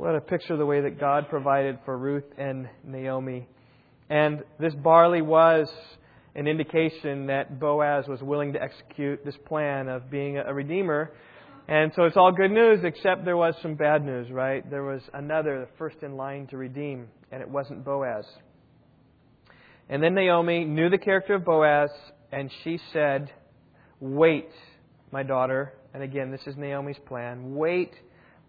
What 0.00 0.14
a 0.14 0.20
picture 0.22 0.54
of 0.54 0.58
the 0.58 0.64
way 0.64 0.80
that 0.80 0.98
God 0.98 1.28
provided 1.28 1.78
for 1.84 1.94
Ruth 1.94 2.24
and 2.38 2.70
Naomi. 2.82 3.46
And 4.08 4.42
this 4.58 4.74
barley 4.74 5.20
was 5.20 5.70
an 6.34 6.46
indication 6.46 7.26
that 7.26 7.60
Boaz 7.60 8.08
was 8.08 8.22
willing 8.22 8.54
to 8.54 8.62
execute 8.62 9.22
this 9.26 9.36
plan 9.44 9.90
of 9.90 10.10
being 10.10 10.38
a 10.38 10.54
redeemer 10.54 11.12
and 11.68 11.92
so 11.94 12.04
it's 12.04 12.16
all 12.16 12.32
good 12.32 12.50
news, 12.50 12.80
except 12.82 13.26
there 13.26 13.36
was 13.36 13.54
some 13.60 13.74
bad 13.74 14.02
news, 14.02 14.30
right? 14.30 14.68
There 14.68 14.84
was 14.84 15.02
another, 15.12 15.60
the 15.60 15.68
first 15.76 16.02
in 16.02 16.16
line 16.16 16.46
to 16.48 16.56
redeem, 16.56 17.08
and 17.30 17.42
it 17.42 17.48
wasn't 17.48 17.84
Boaz. 17.84 18.24
And 19.90 20.02
then 20.02 20.14
Naomi 20.14 20.64
knew 20.64 20.88
the 20.88 20.98
character 20.98 21.34
of 21.34 21.44
Boaz, 21.44 21.90
and 22.32 22.50
she 22.64 22.80
said, 22.92 23.30
Wait, 24.00 24.48
my 25.12 25.22
daughter. 25.22 25.74
And 25.92 26.02
again, 26.02 26.32
this 26.32 26.40
is 26.46 26.56
Naomi's 26.56 26.98
plan. 27.06 27.54
Wait, 27.54 27.92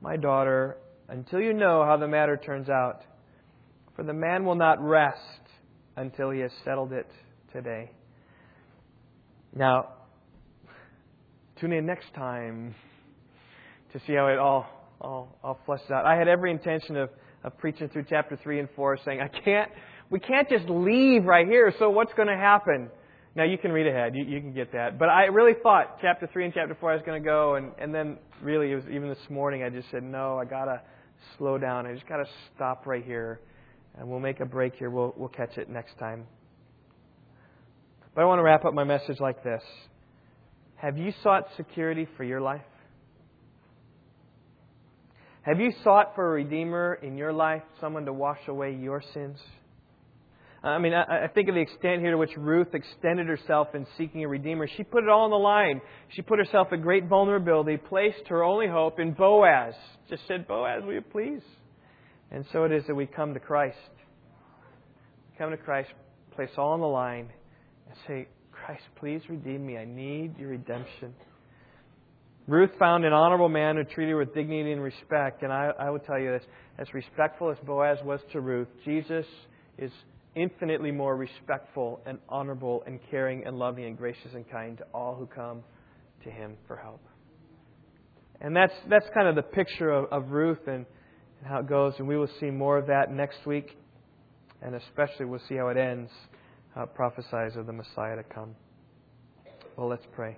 my 0.02 0.16
daughter, 0.16 0.78
until 1.12 1.42
you 1.42 1.54
know 1.54 1.84
how 1.86 1.98
the 1.98 2.08
matter 2.08 2.38
turns 2.38 2.70
out. 2.70 3.02
For 3.96 4.04
the 4.04 4.14
man 4.14 4.46
will 4.46 4.56
not 4.56 4.82
rest 4.82 5.20
until 5.98 6.32
he 6.32 6.40
has 6.40 6.52
settled 6.64 6.94
it 6.94 7.10
today. 7.52 7.92
Now, 9.54 9.90
tune 11.60 11.74
in 11.74 11.86
next 11.86 12.14
time 12.16 12.74
to 13.92 14.00
see 14.08 14.14
how 14.14 14.28
it 14.28 14.40
all, 14.40 14.66
all, 15.02 15.38
all 15.44 15.60
out. 15.70 16.06
I 16.06 16.16
had 16.16 16.30
every 16.30 16.50
intention 16.50 16.96
of, 16.96 17.10
of 17.44 17.58
preaching 17.58 17.90
through 17.90 18.06
chapter 18.10 18.40
3 18.42 18.62
and 18.62 18.70
4, 18.74 19.00
saying, 19.04 19.20
I 19.20 19.28
can't, 19.28 19.70
we 20.10 20.22
can't 20.22 20.48
just 20.48 20.70
leave 20.70 21.26
right 21.26 21.46
here, 21.46 21.74
so 21.78 21.90
what's 21.90 22.14
going 22.14 22.30
to 22.30 22.38
happen? 22.38 22.90
Now, 23.36 23.44
you 23.44 23.58
can 23.58 23.74
read 23.74 23.88
ahead, 23.88 24.16
you, 24.16 24.24
you 24.24 24.40
can 24.40 24.54
get 24.54 24.72
that. 24.72 24.98
But 24.98 25.10
I 25.10 25.26
really 25.26 25.54
thought 25.62 25.98
chapter 26.02 26.30
3 26.32 26.46
and 26.46 26.54
chapter 26.54 26.78
4 26.80 26.92
I 26.92 26.96
was 26.96 27.04
going 27.06 27.22
to 27.22 27.26
go, 27.26 27.56
and, 27.56 27.74
and 27.78 27.94
then 27.94 28.18
really, 28.42 28.72
it 28.72 28.76
was 28.76 28.86
even 28.86 29.10
this 29.10 29.30
morning, 29.30 29.64
I 29.64 29.70
just 29.70 29.92
said, 29.92 30.04
no, 30.04 30.38
I 30.38 30.46
got 30.46 30.66
to 30.66 30.82
slow 31.38 31.58
down. 31.58 31.86
I 31.86 31.94
just 31.94 32.08
got 32.08 32.18
to 32.18 32.26
stop 32.56 32.86
right 32.86 33.04
here, 33.04 33.40
and 33.98 34.08
we'll 34.08 34.20
make 34.20 34.40
a 34.40 34.46
break 34.46 34.76
here. 34.76 34.90
We'll, 34.90 35.14
we'll 35.18 35.30
catch 35.30 35.58
it 35.58 35.70
next 35.70 35.98
time. 35.98 36.26
But 38.14 38.22
I 38.22 38.26
want 38.26 38.40
to 38.40 38.44
wrap 38.44 38.66
up 38.66 38.74
my 38.74 38.84
message 38.84 39.20
like 39.20 39.44
this 39.44 39.64
Have 40.76 40.98
you 40.98 41.14
sought 41.24 41.48
security 41.58 42.08
for 42.18 42.24
your 42.24 42.42
life? 42.42 42.62
Have 45.44 45.60
you 45.60 45.72
sought 45.84 46.14
for 46.14 46.28
a 46.28 46.32
Redeemer 46.32 47.00
in 47.02 47.18
your 47.18 47.34
life, 47.34 47.64
someone 47.80 48.06
to 48.06 48.14
wash 48.14 48.48
away 48.48 48.76
your 48.76 49.02
sins? 49.14 49.40
I 50.64 50.78
mean, 50.78 50.94
I, 50.94 51.28
think 51.28 51.50
of 51.50 51.56
the 51.56 51.62
extent 51.62 52.02
here 52.02 52.12
to 52.12 52.18
which 52.18 52.38
Ruth 52.38 52.76
extended 52.76 53.26
herself 53.26 53.70
in 53.74 53.88
seeking 53.98 54.24
a 54.24 54.28
Redeemer. 54.28 54.68
She 54.68 54.84
put 54.84 55.04
it 55.04 55.10
all 55.10 55.22
on 55.22 55.32
the 55.32 55.36
line. 55.36 55.82
She 56.10 56.22
put 56.22 56.38
herself 56.38 56.68
at 56.72 56.84
great 56.84 57.08
vulnerability, 57.08 57.78
placed 57.78 58.28
her 58.28 58.44
only 58.44 58.68
hope 58.68 59.00
in 59.00 59.14
Boaz. 59.14 59.74
Just 60.08 60.28
said, 60.28 60.48
Boaz, 60.48 60.84
will 60.86 60.94
you 60.94 61.02
please? 61.02 61.42
And 62.30 62.46
so 62.54 62.64
it 62.66 62.72
is 62.72 62.84
that 62.86 62.94
we 62.94 63.08
come 63.08 63.34
to 63.34 63.40
Christ. 63.40 63.78
We 65.32 65.38
come 65.40 65.50
to 65.50 65.58
Christ, 65.58 65.90
place 66.36 66.52
all 66.58 66.74
on 66.74 66.80
the 66.80 66.86
line, 66.86 67.30
and 67.88 67.98
say, 68.08 68.28
Christ, 68.52 68.84
please 68.98 69.22
redeem 69.30 69.66
me. 69.66 69.78
I 69.80 69.86
need 69.86 70.38
your 70.38 70.50
redemption. 70.50 71.16
Ruth 72.48 72.72
found 72.78 73.04
an 73.04 73.14
honorable 73.14 73.50
man 73.50 73.78
who 73.78 73.84
treated 73.84 74.12
her 74.12 74.18
with 74.18 74.36
dignity 74.36 74.72
and 74.72 74.84
respect. 74.84 75.42
And 75.42 75.52
I, 75.52 75.72
I 75.80 75.90
will 75.90 76.00
tell 76.00 76.20
you 76.20 76.32
this 76.32 76.44
as 76.78 76.94
respectful 76.94 77.50
as 77.50 77.58
Boaz 77.66 77.98
was 78.04 78.20
to 78.32 78.42
Ruth, 78.42 78.68
Jesus 78.86 79.26
is 79.80 79.92
infinitely 80.36 80.92
more 80.92 81.16
respectful 81.16 82.02
and 82.06 82.18
honorable 82.30 82.84
and 82.88 83.00
caring 83.10 83.46
and 83.46 83.58
loving 83.58 83.86
and 83.86 83.98
gracious 83.98 84.34
and 84.34 84.50
kind 84.50 84.78
to 84.78 84.86
all 84.94 85.16
who 85.16 85.26
come 85.26 85.62
to 86.24 86.30
him 86.30 86.56
for 86.68 86.76
help. 86.76 87.02
And 88.40 88.56
that's, 88.56 88.74
that's 88.90 89.06
kind 89.14 89.28
of 89.28 89.36
the 89.36 89.44
picture 89.44 89.92
of, 89.92 90.06
of 90.12 90.32
Ruth 90.32 90.68
and, 90.68 90.86
and 91.40 91.48
how 91.48 91.60
it 91.60 91.68
goes. 91.68 91.94
And 92.00 92.08
we 92.08 92.18
will 92.18 92.30
see 92.40 92.50
more 92.50 92.78
of 92.78 92.88
that 92.88 93.12
next 93.12 93.46
week. 93.46 93.78
And 94.62 94.76
especially 94.76 95.26
we'll 95.26 95.42
see 95.48 95.56
how 95.56 95.68
it 95.68 95.78
ends, 95.78 96.10
how 96.74 96.84
it 96.84 96.96
prophesies 96.96 97.56
of 97.56 97.66
the 97.66 97.74
Messiah 97.74 98.16
to 98.16 98.24
come. 98.24 98.56
Well, 99.78 99.88
let's 99.88 100.06
pray. 100.14 100.38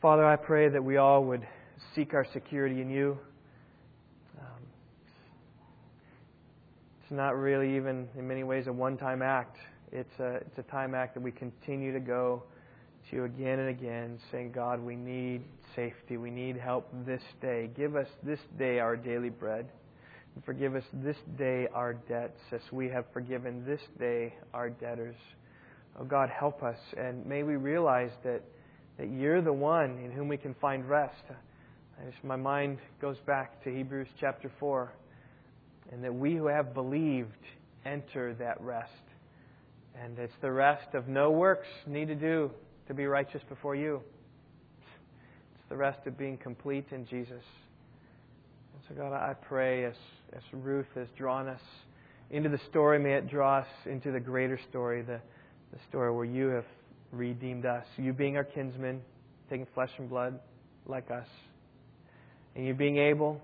Father, 0.00 0.24
I 0.24 0.36
pray 0.36 0.68
that 0.68 0.82
we 0.82 0.96
all 0.96 1.24
would 1.24 1.46
seek 1.94 2.14
our 2.14 2.26
security 2.32 2.80
in 2.80 2.90
you. 2.90 3.18
Um, 4.40 4.62
it's 7.00 7.01
not 7.12 7.36
really 7.36 7.76
even, 7.76 8.08
in 8.16 8.26
many 8.26 8.44
ways, 8.44 8.66
a 8.66 8.72
one 8.72 8.96
time 8.96 9.22
act. 9.22 9.56
It's 9.92 10.18
a, 10.18 10.36
it's 10.36 10.58
a 10.58 10.62
time 10.62 10.94
act 10.94 11.14
that 11.14 11.20
we 11.20 11.30
continue 11.30 11.92
to 11.92 12.00
go 12.00 12.42
to 13.10 13.24
again 13.24 13.58
and 13.58 13.68
again, 13.68 14.18
saying, 14.30 14.52
God, 14.52 14.80
we 14.80 14.96
need 14.96 15.42
safety. 15.76 16.16
We 16.16 16.30
need 16.30 16.56
help 16.56 16.88
this 17.06 17.22
day. 17.40 17.70
Give 17.76 17.96
us 17.96 18.08
this 18.22 18.40
day 18.58 18.78
our 18.78 18.96
daily 18.96 19.30
bread. 19.30 19.66
And 20.34 20.44
forgive 20.44 20.74
us 20.74 20.84
this 20.94 21.16
day 21.36 21.68
our 21.74 21.92
debts 21.92 22.40
as 22.52 22.62
we 22.72 22.88
have 22.88 23.04
forgiven 23.12 23.64
this 23.66 23.80
day 23.98 24.34
our 24.54 24.70
debtors. 24.70 25.16
Oh 26.00 26.04
God, 26.04 26.30
help 26.30 26.62
us. 26.62 26.78
And 26.96 27.26
may 27.26 27.42
we 27.42 27.56
realize 27.56 28.12
that 28.24 28.42
that 28.98 29.10
you're 29.10 29.42
the 29.42 29.52
one 29.52 29.98
in 30.04 30.10
whom 30.12 30.28
we 30.28 30.36
can 30.36 30.54
find 30.60 30.88
rest. 30.88 31.24
My 32.22 32.36
mind 32.36 32.78
goes 33.00 33.16
back 33.26 33.62
to 33.64 33.70
Hebrews 33.70 34.08
chapter 34.20 34.50
4, 34.58 34.92
and 35.92 36.02
that 36.02 36.14
we 36.14 36.34
who 36.34 36.46
have 36.46 36.74
believed 36.74 37.30
enter 37.84 38.34
that 38.34 38.60
rest. 38.60 38.90
And 40.02 40.18
it's 40.18 40.32
the 40.40 40.50
rest 40.50 40.94
of 40.94 41.06
no 41.06 41.30
works 41.30 41.68
need 41.86 42.08
to 42.08 42.14
do 42.14 42.50
to 42.88 42.94
be 42.94 43.06
righteous 43.06 43.42
before 43.48 43.76
you. 43.76 44.00
It's 44.80 45.68
the 45.68 45.76
rest 45.76 46.06
of 46.06 46.16
being 46.16 46.38
complete 46.38 46.86
in 46.90 47.06
Jesus. 47.06 47.30
And 47.30 48.82
so, 48.88 48.94
God, 48.94 49.12
I 49.12 49.34
pray 49.34 49.84
as, 49.84 49.94
as 50.34 50.42
Ruth 50.52 50.86
has 50.94 51.08
drawn 51.16 51.46
us 51.46 51.60
into 52.30 52.48
the 52.48 52.60
story, 52.70 52.98
may 52.98 53.12
it 53.12 53.28
draw 53.28 53.58
us 53.58 53.66
into 53.84 54.10
the 54.10 54.20
greater 54.20 54.58
story, 54.70 55.02
the, 55.02 55.20
the 55.72 55.78
story 55.90 56.10
where 56.10 56.24
you 56.24 56.48
have 56.48 56.64
redeemed 57.12 57.66
us. 57.66 57.84
You 57.98 58.14
being 58.14 58.38
our 58.38 58.44
kinsman, 58.44 59.02
taking 59.50 59.66
flesh 59.74 59.90
and 59.98 60.08
blood 60.08 60.40
like 60.86 61.10
us. 61.10 61.26
And 62.56 62.66
you 62.66 62.72
being 62.72 62.96
able, 62.96 63.40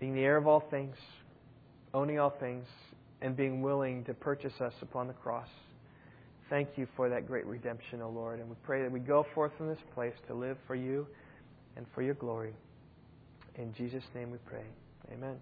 being 0.00 0.14
the 0.14 0.20
heir 0.20 0.36
of 0.36 0.46
all 0.46 0.64
things, 0.70 0.96
owning 1.92 2.18
all 2.18 2.34
things, 2.38 2.66
and 3.20 3.36
being 3.36 3.62
willing 3.62 4.04
to 4.04 4.14
purchase 4.14 4.60
us 4.60 4.74
upon 4.82 5.08
the 5.08 5.12
cross. 5.12 5.48
Thank 6.50 6.70
you 6.76 6.86
for 6.96 7.08
that 7.08 7.26
great 7.26 7.46
redemption, 7.46 8.00
O 8.00 8.08
Lord. 8.08 8.40
And 8.40 8.48
we 8.48 8.56
pray 8.62 8.82
that 8.82 8.90
we 8.90 9.00
go 9.00 9.26
forth 9.34 9.52
from 9.58 9.68
this 9.68 9.78
place 9.94 10.14
to 10.28 10.34
live 10.34 10.56
for 10.66 10.74
you 10.74 11.06
and 11.76 11.84
for 11.94 12.02
your 12.02 12.14
glory. 12.14 12.54
In 13.56 13.74
Jesus' 13.74 14.04
name 14.14 14.30
we 14.30 14.38
pray. 14.46 14.64
Amen. 15.12 15.36